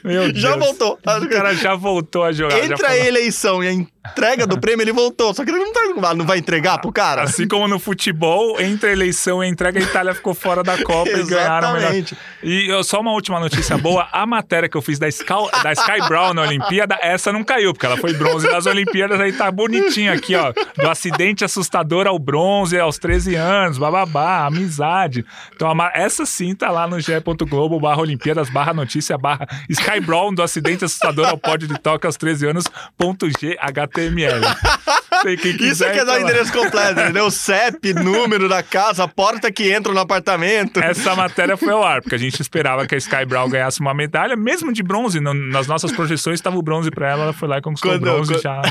Meu 0.04 0.34
Já 0.34 0.56
Deus. 0.56 0.66
voltou. 0.66 0.94
O 0.94 1.28
cara 1.28 1.54
já 1.54 1.74
voltou 1.74 2.24
a 2.24 2.32
jogar. 2.32 2.64
Entre 2.64 2.84
a 2.84 2.96
eleição 2.96 3.62
e 3.62 3.68
a 3.68 3.72
entrega 3.72 4.46
do 4.46 4.60
prêmio, 4.60 4.82
ele 4.82 4.92
voltou. 4.92 5.32
Só 5.32 5.44
que 5.44 5.50
ele 5.50 5.58
não, 5.58 5.72
tá, 5.72 6.14
não 6.14 6.26
vai 6.26 6.38
entregar 6.38 6.78
pro 6.78 6.92
cara. 6.92 7.22
Assim 7.22 7.46
como 7.46 7.68
no 7.68 7.78
futebol, 7.78 8.60
entre 8.60 8.90
a 8.90 8.92
eleição 8.92 9.42
e 9.42 9.46
a 9.46 9.48
entrega, 9.48 9.78
a 9.78 9.82
Itália 9.82 10.14
ficou 10.14 10.34
fora 10.34 10.62
da 10.62 10.82
Copa 10.82 11.10
e 11.10 11.22
ganharam 11.24 11.74
melhor. 11.74 11.92
E 12.42 12.84
só 12.84 13.00
uma 13.00 13.12
última 13.12 13.31
notícia 13.40 13.76
boa: 13.78 14.08
a 14.12 14.26
matéria 14.26 14.68
que 14.68 14.76
eu 14.76 14.82
fiz 14.82 14.98
da 14.98 15.08
Sky, 15.08 15.32
da 15.62 15.72
Sky 15.72 16.08
Brown 16.08 16.34
na 16.34 16.42
Olimpíada, 16.42 16.98
essa 17.00 17.32
não 17.32 17.44
caiu, 17.44 17.72
porque 17.72 17.86
ela 17.86 17.96
foi 17.96 18.12
bronze 18.14 18.48
das 18.48 18.66
Olimpíadas, 18.66 19.20
aí 19.20 19.32
tá 19.32 19.50
bonitinho 19.50 20.12
aqui, 20.12 20.34
ó. 20.34 20.52
Do 20.76 20.88
acidente 20.88 21.44
assustador 21.44 22.06
ao 22.06 22.18
bronze 22.18 22.78
aos 22.78 22.98
13 22.98 23.34
anos, 23.34 23.78
bababá, 23.78 24.46
amizade. 24.46 25.24
Então, 25.54 25.72
essa 25.94 26.26
sim 26.26 26.54
tá 26.54 26.70
lá 26.70 26.86
no 26.86 27.00
ge.globo 27.00 27.80
barra 27.80 28.00
Olimpíadas, 28.00 28.50
barra 28.50 28.72
notícia, 28.72 29.16
barra 29.18 29.46
Sky 29.68 30.00
Brown 30.00 30.34
do 30.34 30.42
acidente 30.42 30.84
assustador 30.84 31.28
ao 31.28 31.38
pódio 31.38 31.68
de 31.68 31.78
Tóquio 31.78 32.08
aos 32.08 32.16
13 32.16 32.48
anos, 32.48 32.64
ponto 32.96 33.28
quem 35.36 35.52
Isso 35.52 35.58
quiser, 35.58 35.90
é 35.98 36.04
dar 36.04 36.18
o 36.18 36.22
endereço 36.22 36.52
completo, 36.52 37.00
entendeu? 37.00 37.30
CEP, 37.30 37.94
número 37.94 38.48
da 38.48 38.62
casa, 38.62 39.06
porta 39.06 39.52
que 39.52 39.70
entra 39.70 39.92
no 39.92 40.00
apartamento. 40.00 40.80
Essa 40.80 41.14
matéria 41.14 41.56
foi 41.56 41.72
ao 41.72 41.84
ar, 41.84 42.02
porque 42.02 42.14
a 42.14 42.18
gente 42.18 42.40
esperava 42.40 42.86
que 42.86 42.94
a 42.94 42.98
Sky 42.98 43.21
Brown 43.24 43.48
ganhasse 43.48 43.80
uma 43.80 43.92
medalha, 43.94 44.36
mesmo 44.36 44.72
de 44.72 44.82
bronze. 44.82 45.20
no- 45.20 45.34
nas 45.34 45.66
nossas 45.66 45.92
projeções 45.92 46.34
estava 46.34 46.56
o 46.56 46.62
bronze 46.62 46.90
pra 46.90 47.10
ela, 47.10 47.22
ela 47.24 47.32
foi 47.32 47.48
lá 47.48 47.58
e 47.58 47.62
conquistou 47.62 47.90
Quando- 47.92 48.02
o 48.02 48.04
bronze 48.04 48.32
quando- 48.34 48.42
já. 48.42 48.62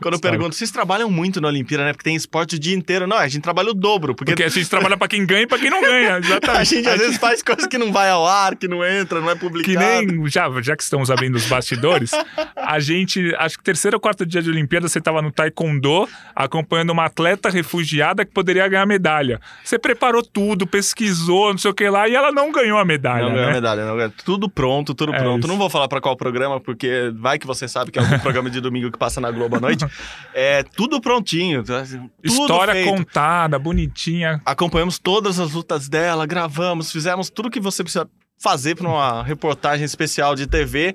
Quando 0.00 0.14
eu 0.14 0.20
pergunto, 0.20 0.54
vocês 0.54 0.70
trabalham 0.70 1.10
muito 1.10 1.40
na 1.40 1.48
Olimpíada, 1.48 1.84
né? 1.84 1.92
Porque 1.92 2.04
tem 2.04 2.16
esporte 2.16 2.56
o 2.56 2.58
dia 2.58 2.74
inteiro. 2.74 3.06
Não, 3.06 3.16
a 3.16 3.28
gente 3.28 3.42
trabalha 3.42 3.70
o 3.70 3.74
dobro. 3.74 4.14
Porque, 4.14 4.32
Porque 4.32 4.42
a 4.42 4.48
gente 4.48 4.68
trabalha 4.68 4.96
pra 4.96 5.08
quem 5.08 5.24
ganha 5.24 5.42
e 5.42 5.46
pra 5.46 5.58
quem 5.58 5.70
não 5.70 5.80
ganha. 5.82 6.18
Exatamente. 6.24 6.60
a 6.60 6.64
gente 6.64 6.88
às 6.88 6.98
vezes 6.98 7.16
faz 7.18 7.42
coisas 7.42 7.66
que 7.66 7.78
não 7.78 7.92
vai 7.92 8.10
ao 8.10 8.26
ar, 8.26 8.56
que 8.56 8.66
não 8.68 8.84
entra, 8.84 9.20
não 9.20 9.30
é 9.30 9.34
publicado. 9.34 9.72
Que 9.72 9.76
nem, 9.78 10.28
já, 10.28 10.48
já 10.62 10.76
que 10.76 10.82
estamos 10.82 11.10
abrindo 11.10 11.36
os 11.36 11.46
bastidores, 11.46 12.10
a 12.56 12.78
gente, 12.80 13.34
acho 13.38 13.58
que 13.58 13.64
terceiro 13.64 13.96
ou 13.96 14.00
quarto 14.00 14.24
dia 14.26 14.42
de 14.42 14.50
Olimpíada, 14.50 14.88
você 14.88 14.98
estava 14.98 15.20
no 15.22 15.30
Taekwondo, 15.30 16.08
acompanhando 16.34 16.90
uma 16.90 17.04
atleta 17.06 17.48
refugiada 17.50 18.24
que 18.24 18.32
poderia 18.32 18.66
ganhar 18.68 18.86
medalha. 18.86 19.40
Você 19.62 19.78
preparou 19.78 20.22
tudo, 20.22 20.66
pesquisou, 20.66 21.50
não 21.52 21.58
sei 21.58 21.70
o 21.70 21.74
que 21.74 21.88
lá, 21.88 22.08
e 22.08 22.14
ela 22.14 22.32
não 22.32 22.50
ganhou 22.52 22.78
a 22.78 22.84
medalha. 22.84 23.24
Não 23.24 23.32
ganhou 23.34 23.46
né? 23.48 23.52
medalha, 23.54 23.83
ganhou. 23.96 24.12
Tudo 24.24 24.48
pronto, 24.48 24.94
tudo 24.94 25.14
É 25.14 25.18
pronto. 25.18 25.40
isso. 25.40 25.48
Não 25.48 25.56
vou 25.56 25.68
falar 25.70 25.88
pra 25.88 26.00
qual 26.00 26.16
programa, 26.16 26.60
porque 26.60 27.12
vai 27.16 27.38
que 27.38 27.46
você 27.46 27.66
sabe 27.68 27.90
que 27.90 27.98
é 27.98 28.02
algum 28.02 28.18
programa 28.20 28.48
de 28.50 28.60
domingo 28.60 28.90
que 28.90 28.98
passa 28.98 29.20
na 29.20 29.30
Globo 29.30 29.56
à 29.56 29.60
noite. 29.60 29.84
É 30.32 30.62
tudo 30.62 31.00
prontinho. 31.00 31.62
Tudo 31.62 32.10
História 32.22 32.74
feito. 32.74 32.88
contada, 32.88 33.58
bonitinha. 33.58 34.40
acompanhamos 34.44 34.98
todas 34.98 35.38
as 35.38 35.52
lutas 35.52 35.88
dela, 35.88 36.26
gravamos, 36.26 36.90
fizemos 36.90 37.30
tudo 37.30 37.50
que 37.50 37.60
você 37.60 37.82
precisa 37.82 38.08
fazer 38.42 38.74
para 38.74 38.88
uma 38.88 39.22
reportagem 39.22 39.84
especial 39.84 40.34
de 40.34 40.46
TV. 40.46 40.94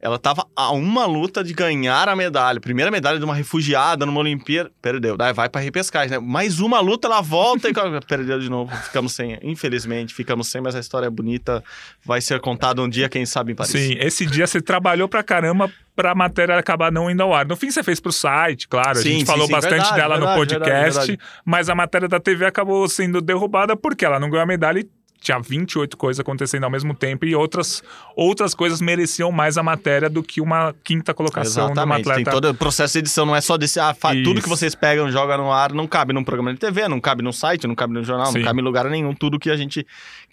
Ela 0.00 0.18
tava 0.18 0.46
a 0.54 0.70
uma 0.72 1.06
luta 1.06 1.42
de 1.42 1.54
ganhar 1.54 2.08
a 2.08 2.14
medalha. 2.14 2.60
Primeira 2.60 2.90
medalha 2.90 3.18
de 3.18 3.24
uma 3.24 3.34
refugiada 3.34 4.04
numa 4.04 4.20
Olimpíada. 4.20 4.70
Perdeu. 4.82 5.16
Daí 5.16 5.32
vai 5.32 5.48
pra 5.48 5.60
repescagem, 5.60 6.10
né? 6.10 6.18
Mais 6.18 6.60
uma 6.60 6.80
luta, 6.80 7.08
ela 7.08 7.22
volta 7.22 7.68
e 7.68 7.72
perdeu 8.06 8.38
de 8.38 8.50
novo. 8.50 8.74
Ficamos 8.76 9.14
sem. 9.14 9.38
Infelizmente, 9.42 10.14
ficamos 10.14 10.48
sem, 10.48 10.60
mas 10.60 10.74
a 10.74 10.80
história 10.80 11.06
é 11.06 11.10
bonita. 11.10 11.64
Vai 12.04 12.20
ser 12.20 12.40
contada 12.40 12.82
um 12.82 12.88
dia, 12.88 13.08
quem 13.08 13.24
sabe, 13.24 13.52
em 13.52 13.54
Paris. 13.54 13.72
Sim, 13.72 13.96
esse 13.98 14.26
dia 14.26 14.46
você 14.46 14.60
trabalhou 14.60 15.08
pra 15.08 15.22
caramba 15.22 15.72
pra 15.96 16.14
matéria 16.14 16.58
acabar 16.58 16.92
não 16.92 17.10
indo 17.10 17.22
ao 17.22 17.32
ar. 17.32 17.46
No 17.46 17.56
fim, 17.56 17.70
você 17.70 17.82
fez 17.82 17.98
pro 17.98 18.12
site, 18.12 18.68
claro. 18.68 18.90
a 18.98 19.02
Sim, 19.02 19.10
gente 19.10 19.20
sim, 19.20 19.26
falou 19.26 19.46
sim, 19.46 19.52
bastante 19.52 19.76
verdade, 19.76 19.96
dela 19.96 20.18
no 20.18 20.26
verdade, 20.26 20.38
podcast, 20.38 21.06
verdade, 21.06 21.18
mas 21.44 21.70
a 21.70 21.74
matéria 21.74 22.06
da 22.06 22.20
TV 22.20 22.44
acabou 22.44 22.86
sendo 22.86 23.22
derrubada 23.22 23.74
porque 23.74 24.04
ela 24.04 24.20
não 24.20 24.28
ganhou 24.28 24.42
a 24.42 24.46
medalha 24.46 24.80
e 24.80 24.88
tinha 25.20 25.38
28 25.40 25.96
coisas 25.96 26.20
acontecendo 26.20 26.64
ao 26.64 26.70
mesmo 26.70 26.94
tempo 26.94 27.24
e 27.24 27.34
outras, 27.34 27.82
outras 28.14 28.54
coisas 28.54 28.80
mereciam 28.80 29.32
mais 29.32 29.58
a 29.58 29.62
matéria 29.62 30.08
do 30.08 30.22
que 30.22 30.40
uma 30.40 30.74
quinta 30.84 31.12
colocação 31.14 31.66
de 31.66 31.72
uma 31.72 31.98
Exatamente. 31.98 32.04
Tem 32.04 32.12
atleta. 32.12 32.30
todo 32.30 32.50
o 32.50 32.54
processo 32.54 32.92
de 32.94 32.98
edição, 33.00 33.26
não 33.26 33.34
é 33.34 33.40
só 33.40 33.56
desse. 33.56 33.80
Ah, 33.80 33.92
fa- 33.94 34.12
tudo 34.24 34.40
que 34.42 34.48
vocês 34.48 34.74
pegam, 34.74 35.10
jogam 35.10 35.38
no 35.38 35.52
ar, 35.52 35.72
não 35.72 35.86
cabe 35.86 36.12
num 36.12 36.22
programa 36.22 36.52
de 36.52 36.58
TV, 36.60 36.86
não 36.88 37.00
cabe 37.00 37.22
num 37.22 37.32
site, 37.32 37.66
não 37.66 37.74
cabe 37.74 37.92
no 37.94 38.04
jornal, 38.04 38.26
Sim. 38.26 38.38
não 38.38 38.44
cabe 38.44 38.60
em 38.60 38.64
lugar 38.64 38.88
nenhum. 38.88 39.14
Tudo 39.14 39.38
que 39.38 39.50
a 39.50 39.56
gente 39.56 39.86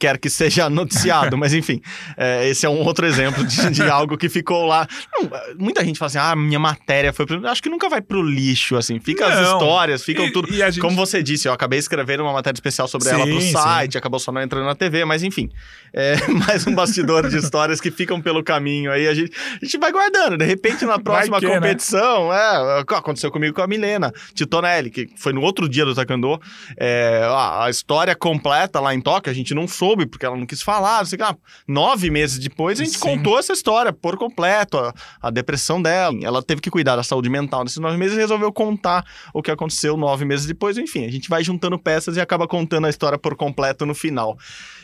quer 0.03 0.17
que 0.17 0.29
seja 0.29 0.69
noticiado. 0.69 1.37
Mas 1.39 1.53
enfim, 1.53 1.79
é, 2.17 2.49
esse 2.49 2.65
é 2.65 2.69
um 2.69 2.81
outro 2.83 3.05
exemplo 3.05 3.45
de, 3.45 3.69
de 3.69 3.83
algo 3.89 4.17
que 4.17 4.27
ficou 4.27 4.65
lá. 4.65 4.85
Não, 5.13 5.29
muita 5.57 5.83
gente 5.85 5.97
fala 5.97 6.07
assim: 6.07 6.17
ah, 6.17 6.35
minha 6.35 6.59
matéria 6.59 7.13
foi 7.13 7.25
pro. 7.25 7.47
Acho 7.47 7.63
que 7.63 7.69
nunca 7.69 7.87
vai 7.87 8.01
pro 8.01 8.21
lixo, 8.21 8.75
assim. 8.75 8.99
Fica 8.99 9.25
as 9.27 9.35
Não. 9.35 9.53
histórias, 9.53 10.03
ficam 10.03 10.25
E- 10.25 10.31
tudo. 10.33 10.49
e 10.53 10.57
gente- 10.57 10.79
Como 10.79 10.95
você 10.95 11.23
disse, 11.23 11.47
eu 11.47 11.53
acabei 11.53 11.79
escrevendo 11.79 12.21
uma 12.23 12.33
matéria 12.33 12.55
especial 12.57 12.87
sobre 12.87 13.07
Sim, 13.07 13.15
ela 13.15 13.25
pro 13.25 13.41
sim. 13.41 13.51
site, 13.51 13.97
acabou 13.97 14.19
só 14.19 14.31
não 14.31 14.41
entrando 14.41 14.65
na 14.65 14.75
TV, 14.75 15.05
mas 15.05 15.23
enfim. 15.23 15.49
É 15.93 16.15
mais 16.47 16.65
um 16.65 16.73
bastidor 16.73 17.29
de 17.29 17.37
histórias 17.37 17.79
que 17.79 17.91
ficam 17.91 18.19
pelo 18.19 18.43
caminho 18.43 18.91
aí. 18.91 19.07
A 19.07 19.13
gente, 19.13 19.31
a 19.61 19.63
gente 19.63 19.77
vai 19.77 19.91
guardando. 19.91 20.37
De 20.37 20.45
repente, 20.45 20.85
na 20.85 20.97
próxima 20.99 21.39
que, 21.39 21.45
né? 21.45 21.53
competição, 21.55 22.33
é, 22.33 22.79
aconteceu 22.79 23.31
comigo 23.31 23.53
com 23.53 23.61
a 23.61 23.67
Milena 23.67 24.11
Titonelli, 24.33 24.89
que 24.89 25.07
foi 25.15 25.31
no 25.31 25.41
outro 25.41 25.69
dia 25.69 25.85
do 25.85 25.93
Taekwondo. 25.93 26.41
É, 26.77 27.21
a, 27.29 27.65
a 27.65 27.69
história 27.69 28.15
completa 28.15 28.79
lá 28.79 28.93
em 28.93 28.99
Tóquio, 28.99 29.29
a 29.31 29.35
gente 29.35 29.53
não 29.53 29.67
soube, 29.67 29.92
porque 29.95 30.25
ela 30.25 30.35
não 30.35 30.45
quis 30.45 30.61
falar. 30.61 30.99
Não 30.99 31.05
sei 31.05 31.15
o 31.15 31.19
que 31.19 31.23
lá. 31.23 31.37
Nove 31.67 32.09
meses 32.09 32.39
depois, 32.39 32.79
a 32.79 32.83
gente 32.83 32.97
Sim. 32.97 32.99
contou 32.99 33.37
essa 33.39 33.53
história 33.53 33.93
por 33.93 34.17
completo, 34.17 34.77
a, 34.77 34.93
a 35.21 35.29
depressão 35.29 35.81
dela. 35.81 36.17
Ela 36.21 36.41
teve 36.41 36.61
que 36.61 36.69
cuidar 36.69 36.95
da 36.95 37.03
saúde 37.03 37.29
mental 37.29 37.63
nesses 37.63 37.79
nove 37.79 37.97
meses 37.97 38.17
e 38.17 38.19
resolveu 38.19 38.51
contar 38.51 39.05
o 39.33 39.41
que 39.41 39.51
aconteceu 39.51 39.95
nove 39.95 40.25
meses 40.25 40.45
depois. 40.45 40.77
Enfim, 40.77 41.05
a 41.05 41.11
gente 41.11 41.29
vai 41.29 41.43
juntando 41.43 41.77
peças 41.77 42.17
e 42.17 42.21
acaba 42.21 42.47
contando 42.47 42.85
a 42.85 42.89
história 42.89 43.17
por 43.17 43.35
completo 43.35 43.85
no 43.85 43.93
final. 43.95 44.37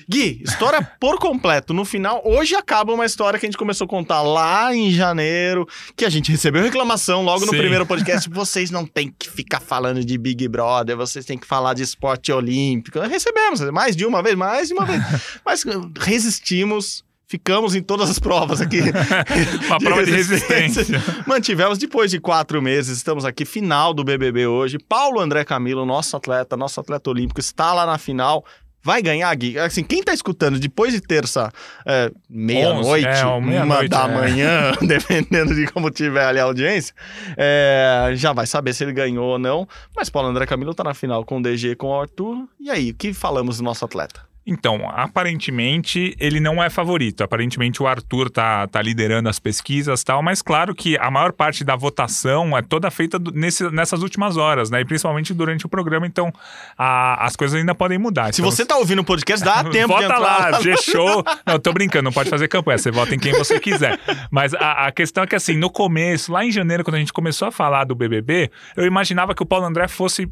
Gui, 0.10 0.41
história 0.43 0.82
por 0.99 1.20
completo. 1.20 1.72
No 1.72 1.86
final, 1.86 2.20
hoje 2.26 2.55
acaba 2.55 2.91
uma 2.91 3.05
história 3.05 3.39
que 3.39 3.45
a 3.45 3.47
gente 3.47 3.60
começou 3.60 3.86
a 3.86 3.88
contar 3.88 4.24
lá 4.24 4.76
em 4.76 4.89
janeiro, 4.89 5.68
que 5.95 6.03
a 6.03 6.10
gente 6.10 6.32
recebeu 6.32 6.64
reclamação 6.64 7.22
logo 7.22 7.45
no 7.45 7.51
Sim. 7.51 7.60
primeiro 7.60 7.86
podcast. 7.86 8.28
Vocês 8.34 8.72
não 8.72 8.88
têm 8.88 9.14
que 9.20 9.30
ficar 9.30 9.60
falando 9.60 10.03
de 10.03 10.18
Big 10.18 10.47
Brother, 10.47 10.97
vocês 10.97 11.26
têm 11.26 11.38
que 11.38 11.45
falar 11.45 11.76
de 11.76 11.84
esporte 11.84 12.32
olímpico. 12.32 12.99
Recebemos, 13.01 13.62
mais 13.72 13.95
de 13.95 14.03
uma 14.03 14.24
vez, 14.24 14.36
mais 14.36 14.70
de 14.70 14.74
uma 14.74 14.86
vez. 14.86 14.99
Mas 15.45 15.64
uh, 15.64 15.91
resistimos. 15.99 17.03
Ficamos 17.28 17.76
em 17.76 17.84
todas 17.84 18.10
as 18.10 18.18
provas 18.18 18.60
aqui. 18.60 18.80
Uma 19.68 19.78
prova 19.78 20.03
de 20.03 20.10
resistência. 20.10 20.84
Mantivemos 21.28 21.78
depois 21.78 22.10
de 22.10 22.20
quatro 22.20 22.60
meses. 22.60 22.97
Estamos 22.97 23.24
aqui, 23.24 23.45
final 23.45 23.93
do 23.93 24.03
BBB 24.03 24.47
hoje. 24.47 24.80
Paulo 24.80 25.20
André 25.20 25.45
Camilo, 25.45 25.86
nosso 25.86 26.18
atleta, 26.18 26.57
nosso 26.57 26.80
atleta 26.80 27.07
olímpico, 27.07 27.39
está 27.39 27.72
lá 27.72 27.86
na 27.86 27.99
final. 27.99 28.43
Vai 28.82 29.02
ganhar, 29.02 29.34
Gui? 29.36 29.60
Assim, 29.60 29.84
quem 29.84 30.02
tá 30.02 30.14
escutando 30.14 30.58
depois 30.58 30.94
de 30.94 31.02
terça, 31.02 31.52
é, 31.86 32.12
meia-noite, 32.30 33.08
é, 33.08 33.26
uma 33.26 33.88
da 33.88 34.08
é. 34.08 34.14
manhã, 34.14 34.72
dependendo 34.82 35.54
de 35.54 35.68
como 35.68 35.90
tiver 35.90 36.26
ali 36.26 36.40
a 36.40 36.44
audiência, 36.44 36.96
é, 37.36 38.12
já 38.16 38.32
vai 38.32 38.48
saber 38.48 38.74
se 38.74 38.84
ele 38.84 38.94
ganhou 38.94 39.26
ou 39.26 39.40
não. 39.40 39.68
Mas 39.96 40.10
Paulo 40.10 40.30
André 40.30 40.46
Camilo 40.46 40.74
tá 40.74 40.84
na 40.84 40.94
final 40.94 41.26
com 41.26 41.40
o 41.40 41.42
DG, 41.42 41.76
com 41.76 41.88
o 41.88 42.00
Arthur. 42.00 42.48
E 42.60 42.70
aí, 42.70 42.92
o 42.92 42.94
que 42.94 43.14
falamos 43.14 43.58
do 43.58 43.64
nosso 43.64 43.84
atleta? 43.84 44.29
Então, 44.52 44.89
aparentemente, 44.89 46.16
ele 46.20 46.39
não 46.39 46.62
é 46.64 46.70
favorito. 46.72 47.24
Aparentemente, 47.24 47.84
o 47.84 47.88
Arthur 47.88 48.30
tá, 48.32 48.68
tá 48.68 48.82
liderando 48.82 49.30
as 49.30 49.38
pesquisas 49.39 50.02
e 50.02 50.06
tal, 50.06 50.24
mas 50.24 50.41
claro 50.41 50.74
que 50.74 50.97
a 50.97 51.12
maior 51.12 51.32
parte 51.32 51.64
da 51.64 51.76
votação 51.76 52.58
é 52.58 52.62
toda 52.64 52.89
feita 52.89 53.20
nesse- 53.34 53.70
nessas 53.70 54.02
últimas 54.02 54.38
horas, 54.38 54.72
né? 54.72 54.82
E 54.82 54.86
principalmente 54.86 55.34
durante 55.36 55.66
o 55.66 55.70
programa, 55.70 56.08
então 56.08 56.34
a- 56.78 57.26
as 57.26 57.36
coisas 57.36 57.60
ainda 57.60 57.76
podem 57.76 58.00
mudar. 58.00 58.34
Se 58.34 58.41
Então, 58.41 58.50
você 58.52 58.66
tá 58.66 58.76
ouvindo 58.78 59.00
o 59.00 59.04
podcast, 59.06 59.45
dá 59.45 59.64
tempo 59.70 59.74
de 59.74 59.86
Vota 59.88 60.04
entrar 60.06 60.18
lá, 60.20 60.60
G-Show. 60.62 61.24
Não, 61.45 61.60
tô 61.60 61.72
brincando, 61.72 62.06
não 62.06 62.12
pode 62.12 62.30
fazer 62.30 62.47
campanha. 62.47 62.78
Você 62.80 62.89
vota 62.89 63.14
em 63.14 63.20
quem 63.20 63.34
você 63.34 63.60
quiser. 63.60 64.00
Mas 64.32 64.54
a, 64.56 64.88
a 64.88 64.91
questão 64.91 65.24
é 65.24 65.28
que, 65.28 65.36
assim, 65.36 65.56
no 65.58 65.70
começo, 65.70 66.32
lá 66.32 66.43
em 66.43 66.52
janeiro, 66.52 66.84
quando 66.84 66.95
a 66.95 67.00
gente 67.00 67.14
começou 67.14 67.47
a 67.47 67.52
falar 67.52 67.84
do 67.84 67.93
BBB, 67.93 68.50
eu 68.76 68.86
imaginava 68.86 69.36
que 69.36 69.43
o 69.43 69.45
Paulo 69.45 69.66
André 69.66 69.88
fosse, 69.88 70.28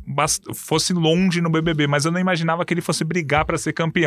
fosse 0.56 0.92
longe 0.94 1.40
no 1.40 1.50
BBB, 1.52 1.86
mas 1.88 2.06
eu 2.06 2.12
não 2.12 2.20
imaginava 2.20 2.66
que 2.66 2.74
ele 2.74 2.82
fosse 2.82 3.04
brigar 3.04 3.46
pra 3.46 3.58
ser 3.58 3.74
campeão. 3.74 4.07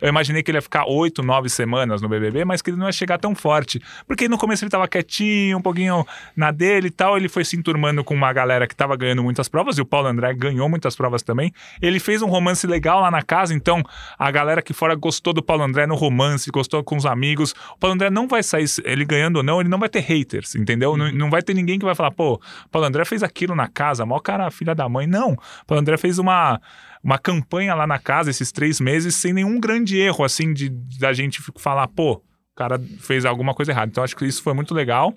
Eu 0.00 0.08
imaginei 0.08 0.42
que 0.42 0.50
ele 0.50 0.58
ia 0.58 0.62
ficar 0.62 0.84
oito, 0.86 1.22
nove 1.22 1.48
semanas 1.48 2.00
no 2.00 2.08
BBB, 2.08 2.44
mas 2.44 2.62
que 2.62 2.70
ele 2.70 2.76
não 2.76 2.86
ia 2.86 2.92
chegar 2.92 3.18
tão 3.18 3.34
forte. 3.34 3.80
Porque 4.06 4.28
no 4.28 4.38
começo 4.38 4.64
ele 4.64 4.70
tava 4.70 4.86
quietinho, 4.86 5.58
um 5.58 5.62
pouquinho 5.62 6.06
na 6.36 6.50
dele 6.50 6.88
e 6.88 6.90
tal. 6.90 7.16
Ele 7.16 7.28
foi 7.28 7.44
se 7.44 7.56
enturmando 7.56 8.04
com 8.04 8.14
uma 8.14 8.32
galera 8.32 8.66
que 8.66 8.76
tava 8.76 8.96
ganhando 8.96 9.22
muitas 9.22 9.48
provas, 9.48 9.78
e 9.78 9.80
o 9.80 9.84
Paulo 9.84 10.08
André 10.08 10.32
ganhou 10.34 10.68
muitas 10.68 10.94
provas 10.94 11.22
também. 11.22 11.52
Ele 11.80 11.98
fez 11.98 12.22
um 12.22 12.28
romance 12.28 12.66
legal 12.66 13.00
lá 13.00 13.10
na 13.10 13.22
casa, 13.22 13.54
então 13.54 13.82
a 14.18 14.30
galera 14.30 14.62
que 14.62 14.72
fora 14.72 14.94
gostou 14.94 15.32
do 15.32 15.42
Paulo 15.42 15.62
André 15.62 15.86
no 15.86 15.94
romance, 15.94 16.50
gostou 16.50 16.82
com 16.84 16.96
os 16.96 17.06
amigos. 17.06 17.52
O 17.74 17.78
Paulo 17.78 17.94
André 17.94 18.10
não 18.10 18.28
vai 18.28 18.42
sair, 18.42 18.66
ele 18.84 19.04
ganhando 19.04 19.36
ou 19.36 19.42
não, 19.42 19.60
ele 19.60 19.68
não 19.68 19.78
vai 19.78 19.88
ter 19.88 20.00
haters, 20.00 20.54
entendeu? 20.54 20.96
Não, 20.96 21.10
não 21.12 21.30
vai 21.30 21.42
ter 21.42 21.54
ninguém 21.54 21.78
que 21.78 21.84
vai 21.84 21.94
falar, 21.94 22.10
pô, 22.10 22.40
Paulo 22.70 22.86
André 22.86 23.04
fez 23.04 23.22
aquilo 23.22 23.54
na 23.54 23.68
casa, 23.68 24.04
mó 24.06 24.18
cara, 24.18 24.50
filha 24.50 24.74
da 24.74 24.88
mãe. 24.88 25.06
Não. 25.06 25.36
Paulo 25.66 25.80
André 25.80 25.96
fez 25.96 26.18
uma 26.18 26.60
uma 27.02 27.18
campanha 27.18 27.74
lá 27.74 27.86
na 27.86 27.98
casa 27.98 28.30
esses 28.30 28.52
três 28.52 28.80
meses 28.80 29.14
sem 29.14 29.32
nenhum 29.32 29.58
grande 29.58 29.98
erro, 29.98 30.24
assim, 30.24 30.52
de 30.52 30.68
da 30.98 31.12
gente 31.12 31.40
falar, 31.56 31.88
pô, 31.88 32.22
cara 32.60 32.78
fez 32.98 33.24
alguma 33.24 33.54
coisa 33.54 33.72
errada. 33.72 33.90
Então 33.90 34.04
acho 34.04 34.14
que 34.14 34.26
isso 34.26 34.42
foi 34.42 34.52
muito 34.52 34.74
legal. 34.74 35.14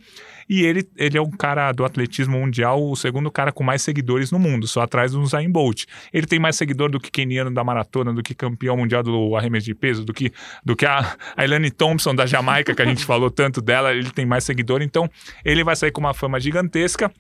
E 0.50 0.64
ele, 0.64 0.88
ele 0.96 1.18
é 1.18 1.22
um 1.22 1.30
cara 1.30 1.72
do 1.74 1.84
atletismo 1.84 2.38
mundial, 2.38 2.82
o 2.82 2.96
segundo 2.96 3.30
cara 3.30 3.52
com 3.52 3.64
mais 3.64 3.82
seguidores 3.82 4.32
no 4.32 4.40
mundo, 4.40 4.66
só 4.66 4.82
atrás 4.82 5.12
do 5.12 5.26
Zayn 5.26 5.52
Bolt. 5.52 5.86
Ele 6.14 6.26
tem 6.26 6.40
mais 6.40 6.56
seguidor 6.56 6.90
do 6.90 7.00
que 7.00 7.12
keniano 7.12 7.54
da 7.54 7.64
maratona, 7.64 8.14
do 8.14 8.24
que 8.24 8.34
campeão 8.34 8.78
mundial 8.78 9.04
do 9.04 9.36
arremesso 9.36 9.66
de 9.66 9.76
peso, 9.76 10.06
do 10.06 10.14
que, 10.14 10.32
do 10.64 10.76
que 10.76 10.86
a, 10.86 11.00
a 11.00 11.72
Thompson 11.76 12.16
da 12.16 12.26
Jamaica, 12.26 12.74
que 12.74 12.82
a 12.82 12.86
gente 12.86 13.04
falou 13.06 13.30
tanto 13.30 13.62
dela, 13.62 13.94
ele 13.94 14.10
tem 14.12 14.26
mais 14.26 14.44
seguidor. 14.46 14.82
Então, 14.82 15.10
ele 15.44 15.64
vai 15.64 15.76
sair 15.76 15.92
com 15.92 16.00
uma 16.00 16.14
fama 16.14 16.40
gigantesca. 16.40 17.12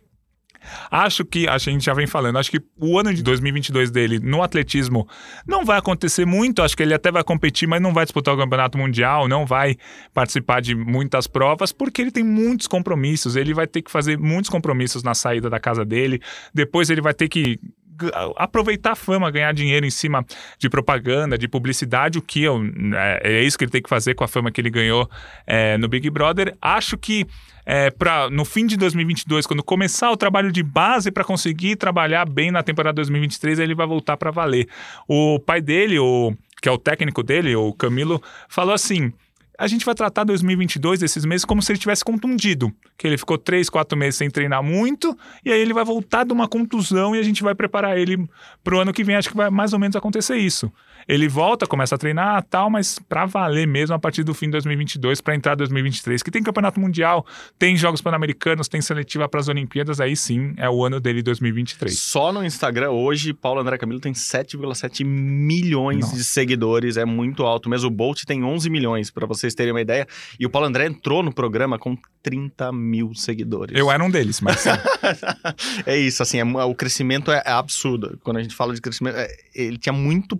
Acho 0.90 1.26
que, 1.26 1.48
a 1.48 1.58
gente 1.58 1.86
já 1.86 1.94
vem 1.94 2.08
falando, 2.08 2.38
acho 2.38 2.52
que 2.52 2.62
o 2.80 2.98
ano 2.98 3.14
de 3.14 3.22
2022 3.24 3.92
dele 3.92 4.20
no 4.20 4.42
atletismo 4.42 5.08
não 5.46 5.66
vai 5.66 5.78
acontecer 5.78 6.26
muito. 6.26 6.62
Acho 6.62 6.76
que 6.76 6.84
ele 6.84 6.94
até 6.94 7.12
vai 7.12 7.24
competir, 7.24 7.68
mas 7.68 7.82
não 7.82 7.94
vai 7.94 8.06
disputar 8.06 8.34
o 8.34 8.38
campeonato 8.38 8.78
mundial, 8.78 9.28
não 9.28 9.46
vai 9.46 9.78
participar 10.14 10.62
de 10.62 10.76
muitas 10.76 11.28
provas, 11.28 11.72
porque 11.72 12.02
ele 12.02 12.12
tem 12.12 12.24
muitos 12.24 12.68
compromissos. 12.68 13.36
Ele 13.36 13.54
vai 13.54 13.68
ter 13.68 13.82
que 13.82 13.92
fazer 13.92 14.18
muitos 14.18 14.50
compromissos 14.50 15.04
na 15.04 15.14
saída 15.14 15.50
da 15.50 15.60
casa 15.60 15.86
dele. 15.86 16.22
Depois 16.54 16.90
ele 16.90 17.02
vai 17.02 17.14
ter 17.14 17.28
que 17.28 17.60
aproveitar 18.36 18.92
a 18.92 18.96
fama, 18.96 19.30
ganhar 19.30 19.54
dinheiro 19.54 19.86
em 19.86 19.90
cima 19.90 20.26
de 20.58 20.70
propaganda, 20.70 21.38
de 21.38 21.48
publicidade, 21.48 22.18
o 22.18 22.22
que 22.22 22.44
eu, 22.44 22.62
é, 22.96 23.22
é 23.24 23.44
isso 23.44 23.58
que 23.58 23.64
ele 23.64 23.72
tem 23.72 23.82
que 23.82 23.90
fazer 23.90 24.16
com 24.16 24.24
a 24.24 24.28
fama 24.28 24.52
que 24.52 24.60
ele 24.60 24.70
ganhou 24.70 25.10
é, 25.46 25.78
no 25.78 25.88
Big 25.88 26.10
Brother. 26.10 26.56
Acho 26.62 26.98
que 26.98 27.28
é, 27.66 27.90
para 27.90 28.30
no 28.30 28.46
fim 28.46 28.66
de 28.66 28.78
2022, 28.78 29.46
quando 29.46 29.64
começar 29.64 30.12
o 30.12 30.18
trabalho 30.18 30.52
de 30.52 30.64
base 30.64 31.12
para 31.12 31.24
conseguir 31.24 31.76
trabalhar 31.76 32.26
bem 32.26 32.52
na 32.52 32.64
temporada 32.64 32.96
2023, 32.96 33.60
ele 33.60 33.76
vai 33.76 33.88
voltar 33.88 34.18
para 34.18 34.32
valer. 34.32 34.68
O 35.08 35.40
pai 35.40 35.62
dele, 35.62 36.00
o 36.00 36.34
que 36.62 36.70
é 36.70 36.72
o 36.72 36.78
técnico 36.78 37.24
dele, 37.24 37.56
o 37.56 37.74
Camilo, 37.74 38.22
falou 38.48 38.74
assim: 38.74 39.12
a 39.58 39.68
gente 39.68 39.86
vai 39.86 39.94
tratar 39.94 40.24
2022, 40.24 41.04
esses 41.04 41.26
meses, 41.26 41.46
como 41.46 41.62
se 41.62 41.72
ele 41.72 41.80
tivesse 41.80 42.04
contundido. 42.04 42.74
Que 42.98 43.08
ele 43.08 43.18
ficou 43.18 43.38
três, 43.38 43.70
quatro 43.70 43.98
meses 43.98 44.16
sem 44.16 44.30
treinar 44.30 44.64
muito, 44.64 45.18
e 45.46 45.52
aí 45.52 45.60
ele 45.60 45.74
vai 45.74 45.86
voltar 45.86 46.26
de 46.26 46.34
uma 46.34 46.48
contusão 46.48 47.16
e 47.16 47.20
a 47.20 47.24
gente 47.24 47.44
vai 47.44 47.54
preparar 47.54 47.98
ele 47.98 48.28
pro 48.64 48.80
ano 48.80 48.92
que 48.92 49.04
vem. 49.04 49.16
Acho 49.16 49.30
que 49.30 49.38
vai 49.38 49.50
mais 49.50 49.74
ou 49.74 49.80
menos 49.80 49.96
acontecer 49.96 50.38
isso. 50.38 50.72
Ele 51.08 51.28
volta, 51.28 51.66
começa 51.68 51.96
a 51.96 51.98
treinar 51.98 52.44
tal, 52.50 52.70
mas 52.70 53.00
para 53.00 53.26
valer 53.26 53.68
mesmo 53.68 53.96
a 53.96 54.00
partir 54.00 54.24
do 54.24 54.34
fim 54.34 54.48
de 54.48 54.54
2022 54.54 55.22
para 55.22 55.36
entrar 55.36 55.56
2023, 55.56 56.22
que 56.22 56.32
tem 56.32 56.44
campeonato 56.44 56.80
mundial, 56.80 57.26
tem 57.58 57.76
jogos 57.76 58.02
pan-americanos, 58.02 58.68
tem 58.68 58.82
seletiva 58.82 59.28
para 59.28 59.40
as 59.40 59.48
Olimpíadas, 59.48 60.00
aí 60.00 60.16
sim 60.16 60.54
é 60.58 60.70
o 60.70 60.84
ano 60.86 61.00
dele 61.00 61.22
2023. 61.22 61.98
Só 61.98 62.32
no 62.32 62.44
Instagram 62.44 62.92
hoje, 62.92 63.34
Paulo 63.34 63.62
André 63.62 63.78
Camilo 63.78 64.00
tem 64.00 64.14
7,7 64.14 65.06
milhões 65.06 66.02
Nossa. 66.02 66.16
de 66.16 66.24
seguidores, 66.24 66.98
é 66.98 67.06
muito 67.06 67.44
alto. 67.44 67.70
Mesmo 67.70 67.88
o 67.88 67.92
Bolt 67.92 68.24
tem 68.26 68.44
11 68.44 68.70
milhões, 68.70 69.12
para 69.12 69.26
vocês 69.26 69.54
terem 69.54 69.74
uma 69.74 69.82
ideia. 69.82 70.08
E 70.40 70.46
o 70.46 70.50
Paulo 70.50 70.68
André 70.68 70.86
entrou 70.86 71.24
no 71.24 71.34
programa 71.34 71.78
com 71.78 71.98
30 72.22 72.72
mil 72.72 73.14
seguidores. 73.14 73.78
Eu 73.78 73.92
era 73.92 74.04
um 74.04 74.10
deles, 74.10 74.40
mas. 74.42 74.66
é 75.86 75.98
isso, 75.98 76.24
assim, 76.24 76.40
é, 76.40 76.44
o 76.44 76.74
crescimento 76.74 77.32
é, 77.32 77.44
é, 77.46 77.52
absurdo. 77.52 78.20
Quando 78.24 78.38
a 78.38 78.42
gente 78.42 78.56
fala 78.56 78.74
de 78.74 78.82
crescimento, 78.82 79.18
é, 79.18 79.28
ele 79.54 79.78
tinha 79.78 79.94
muito 79.94 80.40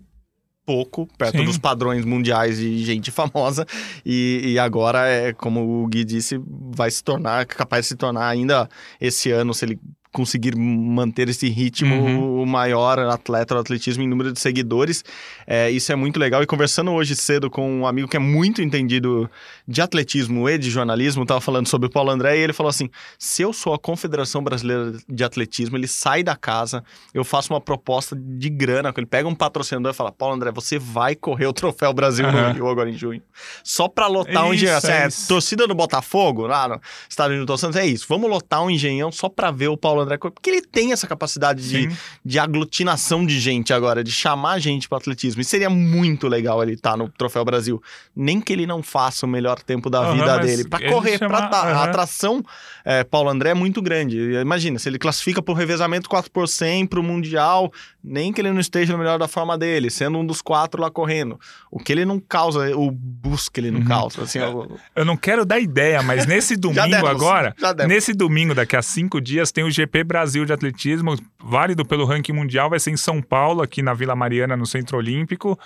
pouco 0.66 1.08
perto 1.18 1.38
Sim. 1.38 1.46
dos 1.46 1.58
padrões 1.58 2.06
mundiais 2.06 2.58
de 2.58 2.84
gente 2.84 3.12
famosa 3.12 3.66
e, 4.06 4.42
e, 4.46 4.60
agora 4.60 5.08
é 5.08 5.34
como 5.34 5.84
o 5.84 5.88
Gui 5.88 6.04
disse 6.04 6.40
vai 6.48 6.90
se 6.90 7.04
tornar 7.04 7.46
capaz 7.46 7.86
de 7.86 7.90
se 7.90 7.96
tornar 7.96 8.28
ainda 8.28 8.70
esse 9.00 9.32
ano 9.32 9.54
se 9.54 9.66
ele 9.66 9.80
conseguir 10.14 10.56
manter 10.56 11.28
esse 11.28 11.50
ritmo 11.50 11.96
uhum. 11.96 12.46
maior 12.46 13.00
atleta 13.00 13.56
do 13.56 13.60
atletismo 13.60 14.04
em 14.04 14.08
número 14.08 14.32
de 14.32 14.40
seguidores. 14.40 15.04
É, 15.46 15.70
isso 15.72 15.92
é 15.92 15.96
muito 15.96 16.20
legal. 16.20 16.44
E 16.44 16.46
conversando 16.46 16.92
hoje 16.92 17.16
cedo 17.16 17.50
com 17.50 17.80
um 17.80 17.88
amigo 17.88 18.08
que 18.08 18.16
é 18.16 18.20
muito 18.20 18.62
entendido 18.62 19.30
de 19.68 19.82
atletismo 19.82 20.48
e 20.48 20.58
de 20.58 20.70
jornalismo, 20.70 21.24
estava 21.24 21.42
falando 21.42 21.68
sobre 21.68 21.88
o 21.88 21.90
Paulo 21.90 22.12
André, 22.12 22.38
e 22.38 22.42
ele 22.42 22.54
falou 22.54 22.70
assim: 22.70 22.90
se 23.18 23.42
eu 23.42 23.52
sou 23.52 23.74
a 23.74 23.80
Confederação 23.80 24.44
Brasileira 24.44 24.94
de 25.10 25.24
Atletismo, 25.24 25.76
ele 25.76 25.88
sai 25.88 26.22
da 26.22 26.36
casa, 26.36 26.84
eu 27.14 27.24
faço 27.24 27.52
uma 27.52 27.60
proposta 27.60 28.16
de 28.16 28.50
grana, 28.50 28.94
ele 28.96 29.06
pega 29.08 29.28
um 29.28 29.36
patrocinador 29.36 29.92
e 29.92 29.96
fala: 29.96 30.12
Paulo 30.12 30.36
André, 30.36 30.52
você 30.52 30.78
vai 30.78 31.16
correr 31.16 31.48
o 31.48 31.54
Troféu 31.54 31.92
Brasil 31.92 32.26
uhum. 32.26 32.32
no 32.32 32.52
Rio 32.54 32.68
agora 32.68 32.90
em 32.90 32.94
junho. 32.94 33.22
Só 33.64 33.88
para 33.88 34.06
lotar 34.06 34.44
isso, 34.44 34.44
um 34.44 34.54
engenhão. 34.54 34.78
Assim, 34.78 34.92
é, 34.92 35.08
torcida 35.28 35.68
do 35.68 35.74
Botafogo, 35.74 36.46
lá 36.46 36.68
no 36.68 36.82
estádio 37.10 37.44
do 37.46 37.58
Santos, 37.58 37.78
é 37.78 37.86
isso. 37.86 38.06
Vamos 38.08 38.30
lotar 38.30 38.64
um 38.64 38.70
engenhão 38.70 39.12
só 39.12 39.28
para 39.28 39.50
ver 39.50 39.70
o 39.70 39.78
Paulo 39.78 40.03
André, 40.04 40.18
porque 40.18 40.50
ele 40.50 40.62
tem 40.62 40.92
essa 40.92 41.08
capacidade 41.08 41.68
de, 41.68 41.90
de 42.24 42.40
aglutinação 42.40 43.26
de 43.26 43.40
gente 43.40 43.74
agora, 43.74 44.04
de 44.04 44.12
chamar 44.12 44.60
gente 44.60 44.88
para 44.88 44.98
atletismo. 44.98 45.42
E 45.42 45.46
seria 45.46 45.70
muito 45.70 46.28
legal 46.28 46.62
ele 46.62 46.74
estar 46.74 46.92
tá 46.92 46.98
no 46.98 47.10
Troféu 47.10 47.44
Brasil. 47.44 47.82
Nem 48.16 48.40
que 48.40 48.54
ele 48.54 48.68
não 48.68 48.84
faça 48.84 49.26
o 49.26 49.30
melhor 49.30 49.62
tempo 49.62 49.90
da 49.90 50.02
uhum, 50.02 50.16
vida 50.16 50.38
dele. 50.40 50.68
Para 50.68 50.90
correr, 50.90 51.18
chama... 51.18 51.38
para 51.38 51.48
dar. 51.48 51.68
Uhum. 51.68 51.80
A 51.80 51.84
atração 51.84 52.46
é, 52.86 53.04
Paulo 53.04 53.30
André 53.30 53.52
é 53.52 53.54
muito 53.54 53.82
grande. 53.82 54.18
Imagina, 54.34 54.78
se 54.78 54.90
ele 54.90 55.00
classifica 55.00 55.42
por 55.42 55.54
revezamento 55.54 56.10
4 56.10 56.30
por 56.30 56.48
100 56.48 56.88
para 56.88 57.00
o 57.00 57.04
Mundial, 57.04 57.72
nem 58.04 58.34
que 58.34 58.42
ele 58.42 58.52
não 58.52 58.60
esteja 58.60 58.94
no 58.94 59.00
melhor 59.00 59.18
da 59.18 59.28
forma 59.28 59.58
dele, 59.58 59.90
sendo 59.90 60.18
um 60.18 60.26
dos 60.26 60.42
quatro 60.42 60.82
lá 60.82 60.92
correndo. 60.92 61.40
O 61.72 61.80
que 61.80 61.92
ele 61.92 62.04
não 62.04 62.20
causa, 62.20 62.76
o 62.76 62.92
bus 62.92 63.48
que 63.48 63.60
ele 63.60 63.72
não 63.72 63.80
uhum. 63.80 63.86
causa. 63.86 64.24
Assim, 64.24 64.40
eu... 64.40 64.78
eu 64.96 65.06
não 65.06 65.16
quero 65.16 65.46
dar 65.46 65.60
ideia, 65.60 66.02
mas 66.04 66.26
nesse 66.26 66.56
domingo 66.58 66.90
demos, 66.90 67.10
agora, 67.10 67.56
nesse 67.88 68.14
domingo, 68.14 68.54
daqui 68.54 68.76
a 68.76 68.82
cinco 68.82 69.22
dias, 69.22 69.52
tem 69.52 69.64
o 69.64 69.72
GP 69.72 69.93
Brasil 70.02 70.46
de 70.46 70.54
Atletismo, 70.54 71.14
válido 71.44 71.84
pelo 71.86 72.06
ranking 72.06 72.32
mundial, 72.32 72.70
vai 72.70 72.80
ser 72.80 72.92
em 72.92 72.98
São 72.98 73.22
Paulo, 73.22 73.62
aqui 73.62 73.82
na 73.82 73.94
Vila 73.94 74.16
Mariana, 74.16 74.56
no 74.56 74.66
Centro 74.66 74.98
Olímpico. 74.98 75.60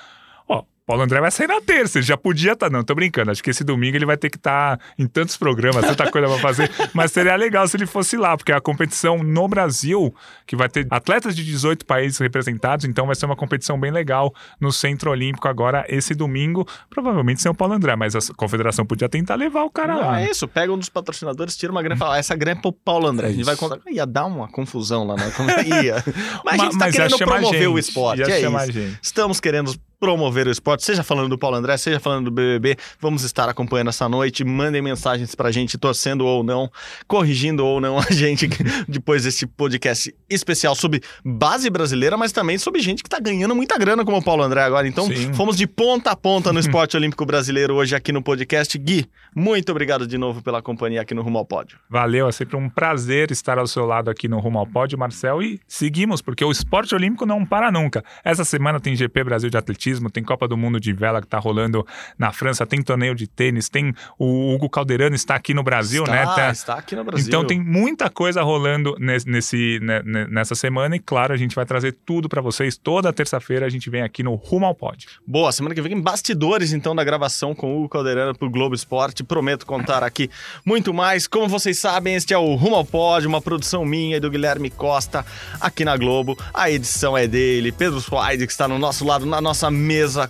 Paulo 0.87 1.03
André 1.03 1.19
vai 1.19 1.29
sair 1.29 1.47
na 1.47 1.59
terça, 1.59 1.97
ele 1.97 2.05
já 2.05 2.15
podia 2.15 2.53
estar. 2.53 2.69
Tá, 2.69 2.71
não, 2.71 2.81
tô 2.81 2.95
brincando. 2.95 3.29
Acho 3.29 3.43
que 3.43 3.49
esse 3.49 3.61
domingo 3.61 3.97
ele 3.97 4.05
vai 4.05 4.15
ter 4.15 4.29
que 4.29 4.37
estar 4.37 4.77
tá 4.77 4.83
em 4.97 5.05
tantos 5.05 5.35
programas, 5.35 5.85
tanta 5.85 6.09
coisa 6.09 6.29
pra 6.29 6.37
fazer. 6.37 6.71
Mas 6.95 7.11
seria 7.11 7.35
legal 7.35 7.67
se 7.67 7.75
ele 7.75 7.85
fosse 7.85 8.15
lá, 8.15 8.37
porque 8.37 8.53
a 8.53 8.61
competição 8.61 9.21
no 9.21 9.49
Brasil, 9.49 10.15
que 10.45 10.55
vai 10.55 10.69
ter 10.69 10.87
atletas 10.89 11.35
de 11.35 11.43
18 11.43 11.85
países 11.85 12.17
representados, 12.19 12.85
então 12.85 13.05
vai 13.05 13.15
ser 13.15 13.25
uma 13.25 13.35
competição 13.35 13.77
bem 13.77 13.91
legal 13.91 14.33
no 14.61 14.71
Centro 14.71 15.11
Olímpico 15.11 15.49
agora, 15.49 15.85
esse 15.89 16.15
domingo. 16.15 16.65
Provavelmente 16.89 17.41
sem 17.41 17.51
o 17.51 17.53
Paulo 17.53 17.73
André, 17.73 17.93
mas 17.97 18.15
a 18.15 18.19
confederação 18.37 18.85
podia 18.85 19.09
tentar 19.09 19.35
levar 19.35 19.63
o 19.63 19.69
cara 19.69 19.93
não, 19.93 20.01
lá. 20.01 20.21
É 20.21 20.31
isso, 20.31 20.47
pega 20.47 20.71
um 20.71 20.77
dos 20.77 20.87
patrocinadores, 20.87 21.57
tira 21.57 21.69
uma 21.69 21.81
grana 21.81 21.95
e 21.95 21.99
fala: 21.99 22.15
ah, 22.15 22.19
essa 22.19 22.33
grana 22.33 22.59
é 22.59 22.61
pro 22.61 22.71
Paulo 22.71 23.07
André. 23.07 23.27
É 23.27 23.29
a 23.31 23.33
gente 23.33 23.43
vai 23.43 23.57
contar. 23.57 23.77
Ia 23.91 24.05
dar 24.05 24.25
uma 24.25 24.47
confusão 24.47 25.05
lá, 25.05 25.17
né? 25.17 25.33
Ia. 25.83 26.01
Mas 26.45 26.61
a 26.61 26.63
gente 26.63 26.77
tá 26.77 26.89
querendo 26.89 27.17
promover 27.17 27.59
gente, 27.59 27.67
o 27.67 27.77
esporte. 27.77 28.23
É 28.23 28.39
isso. 28.39 28.97
Estamos 29.01 29.41
querendo 29.41 29.75
promover 29.99 30.47
o 30.47 30.51
esporte, 30.51 30.83
seja 30.83 31.03
falando 31.03 31.29
do 31.29 31.37
Paulo 31.37 31.57
André, 31.57 31.75
seja 31.77 31.99
falando 31.99 32.25
do 32.25 32.31
BBB, 32.31 32.77
vamos 32.99 33.23
estar 33.23 33.49
acompanhando 33.49 33.89
essa 33.89 34.07
noite. 34.07 34.43
Mandem 34.43 34.81
mensagens 34.81 35.33
pra 35.33 35.51
gente, 35.51 35.77
torcendo 35.77 36.25
ou 36.25 36.43
não, 36.43 36.71
corrigindo 37.07 37.65
ou 37.65 37.81
não 37.81 37.97
a 37.99 38.11
gente 38.11 38.47
depois 38.87 39.23
desse 39.23 39.47
podcast 39.47 40.13
especial 40.29 40.75
sobre 40.75 41.01
base 41.25 41.69
brasileira, 41.69 42.15
mas 42.15 42.31
também 42.31 42.57
sobre 42.57 42.79
gente 42.81 43.01
que 43.01 43.09
tá 43.09 43.19
ganhando 43.19 43.55
muita 43.55 43.77
grana, 43.77 44.05
como 44.05 44.17
o 44.17 44.23
Paulo 44.23 44.43
André 44.43 44.61
agora. 44.61 44.87
Então, 44.87 45.07
Sim. 45.07 45.33
fomos 45.33 45.57
de 45.57 45.65
ponta 45.65 46.11
a 46.11 46.15
ponta 46.15 46.53
no 46.53 46.59
esporte 46.59 46.95
olímpico 46.95 47.25
brasileiro 47.25 47.73
hoje 47.73 47.95
aqui 47.95 48.11
no 48.11 48.21
podcast. 48.21 48.77
Gui, 48.77 49.09
muito 49.35 49.71
obrigado 49.71 50.05
de 50.05 50.17
novo 50.17 50.43
pela 50.43 50.61
companhia 50.61 51.01
aqui 51.01 51.15
no 51.15 51.23
Rumo 51.23 51.39
ao 51.39 51.45
Pódio. 51.45 51.79
Valeu, 51.89 52.27
é 52.27 52.31
sempre 52.31 52.55
um 52.55 52.69
prazer 52.69 53.31
estar 53.31 53.57
ao 53.57 53.65
seu 53.65 53.85
lado 53.85 54.11
aqui 54.11 54.27
no 54.27 54.39
Rumo 54.39 54.59
ao 54.59 54.67
Pódio, 54.67 54.97
Marcel, 54.97 55.41
e 55.41 55.59
seguimos, 55.67 56.21
porque 56.21 56.45
o 56.45 56.51
esporte 56.51 56.93
olímpico 56.93 57.25
não 57.25 57.43
para 57.43 57.71
nunca. 57.71 58.03
Essa 58.23 58.45
semana 58.45 58.79
tem 58.79 58.95
GP 58.95 59.23
Brasil 59.23 59.49
de 59.49 59.57
Atletismo 59.57 59.86
atletismo, 59.87 60.09
tem 60.09 60.23
Copa 60.23 60.47
do 60.47 60.57
Mundo 60.57 60.79
de 60.79 60.91
Vela 60.93 61.21
que 61.21 61.27
está 61.27 61.39
rolando 61.39 61.85
na 62.17 62.31
França, 62.31 62.65
tem 62.65 62.81
torneio 62.81 63.15
de 63.15 63.27
tênis, 63.27 63.69
tem 63.69 63.93
o 64.19 64.53
Hugo 64.53 64.69
Calderano 64.69 65.15
está 65.15 65.35
aqui 65.35 65.53
no 65.53 65.63
Brasil, 65.63 66.03
está, 66.03 66.15
né? 66.15 66.25
Tá... 66.25 66.51
Está 66.51 66.73
aqui 66.75 66.95
no 66.95 67.03
Brasil. 67.03 67.27
Então 67.27 67.45
tem 67.45 67.59
muita 67.59 68.09
coisa 68.09 68.41
rolando 68.41 68.95
nesse, 68.99 69.79
né, 69.81 70.01
nessa 70.29 70.55
semana 70.55 70.95
e 70.95 70.99
claro, 70.99 71.33
a 71.33 71.37
gente 71.37 71.55
vai 71.55 71.65
trazer 71.65 71.95
tudo 72.05 72.27
para 72.27 72.41
vocês. 72.41 72.77
Toda 72.77 73.13
terça-feira 73.13 73.65
a 73.65 73.69
gente 73.69 73.89
vem 73.89 74.01
aqui 74.01 74.23
no 74.23 74.35
Rumo 74.35 74.65
ao 74.65 74.75
Pod. 74.75 75.07
Boa, 75.25 75.51
semana 75.51 75.73
que 75.73 75.81
vem 75.81 75.99
bastidores 75.99 76.73
então 76.73 76.95
da 76.95 77.03
gravação 77.03 77.55
com 77.55 77.73
o 77.73 77.79
Hugo 77.79 77.89
Calderano 77.89 78.37
pro 78.37 78.49
Globo 78.49 78.75
Esporte. 78.75 79.23
Prometo 79.23 79.65
contar 79.65 80.03
aqui 80.03 80.29
muito 80.65 80.93
mais. 80.93 81.27
Como 81.27 81.47
vocês 81.47 81.79
sabem, 81.79 82.15
este 82.15 82.33
é 82.33 82.37
o 82.37 82.55
Rumo 82.55 82.75
ao 82.75 82.85
Pod, 82.85 83.25
uma 83.25 83.41
produção 83.41 83.85
minha 83.85 84.17
e 84.17 84.19
do 84.19 84.29
Guilherme 84.29 84.69
Costa 84.69 85.25
aqui 85.59 85.85
na 85.85 85.95
Globo. 85.95 86.37
A 86.53 86.69
edição 86.69 87.17
é 87.17 87.27
dele, 87.27 87.71
Pedro 87.71 88.01
Suaide, 88.01 88.45
que 88.45 88.51
está 88.51 88.67
no 88.67 88.79
nosso 88.79 89.05
lado, 89.05 89.25
na 89.25 89.41
nossa 89.41 89.69
mesa 89.77 90.29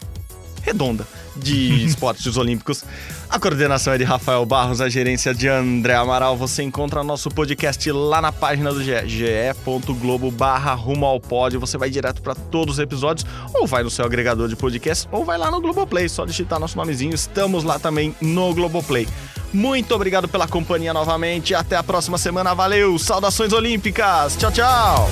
redonda 0.62 1.08
de 1.36 1.86
esportes 1.86 2.36
olímpicos. 2.38 2.84
A 3.30 3.40
coordenação 3.40 3.92
é 3.92 3.98
de 3.98 4.04
Rafael 4.06 4.46
Barros, 4.46 4.80
a 4.80 4.88
gerência 4.88 5.34
de 5.34 5.50
André 5.50 5.94
Amaral. 5.96 6.38
Você 6.38 6.64
encontra 6.64 7.04
nosso 7.04 7.30
podcast 7.30 7.92
lá 7.92 8.22
na 8.22 8.32
página 8.32 8.72
do 8.72 8.82
GE, 8.82 9.08
ge.globo 9.08 10.32
barra 10.32 10.74
rumo 10.74 11.06
ao 11.06 11.20
pódio. 11.20 11.60
Você 11.60 11.78
vai 11.78 11.90
direto 11.90 12.22
para 12.22 12.34
todos 12.34 12.76
os 12.76 12.80
episódios, 12.80 13.26
ou 13.54 13.68
vai 13.68 13.84
no 13.84 13.90
seu 13.90 14.06
agregador 14.06 14.48
de 14.48 14.56
podcast, 14.56 15.08
ou 15.12 15.26
vai 15.26 15.38
lá 15.38 15.52
no 15.52 15.60
Globoplay, 15.60 16.08
só 16.08 16.26
digitar 16.26 16.60
nosso 16.60 16.78
nomezinho. 16.78 17.14
Estamos 17.14 17.66
lá 17.66 17.78
também 17.78 18.16
no 18.22 18.54
Globoplay. 18.54 19.08
Muito 19.54 19.94
obrigado 19.94 20.28
pela 20.28 20.48
companhia 20.48 20.94
novamente. 20.94 21.54
Até 21.54 21.76
a 21.76 21.84
próxima 21.84 22.18
semana. 22.18 22.54
Valeu! 22.54 22.98
Saudações 22.98 23.52
olímpicas! 23.52 24.38
Tchau, 24.38 24.52
tchau! 24.52 25.10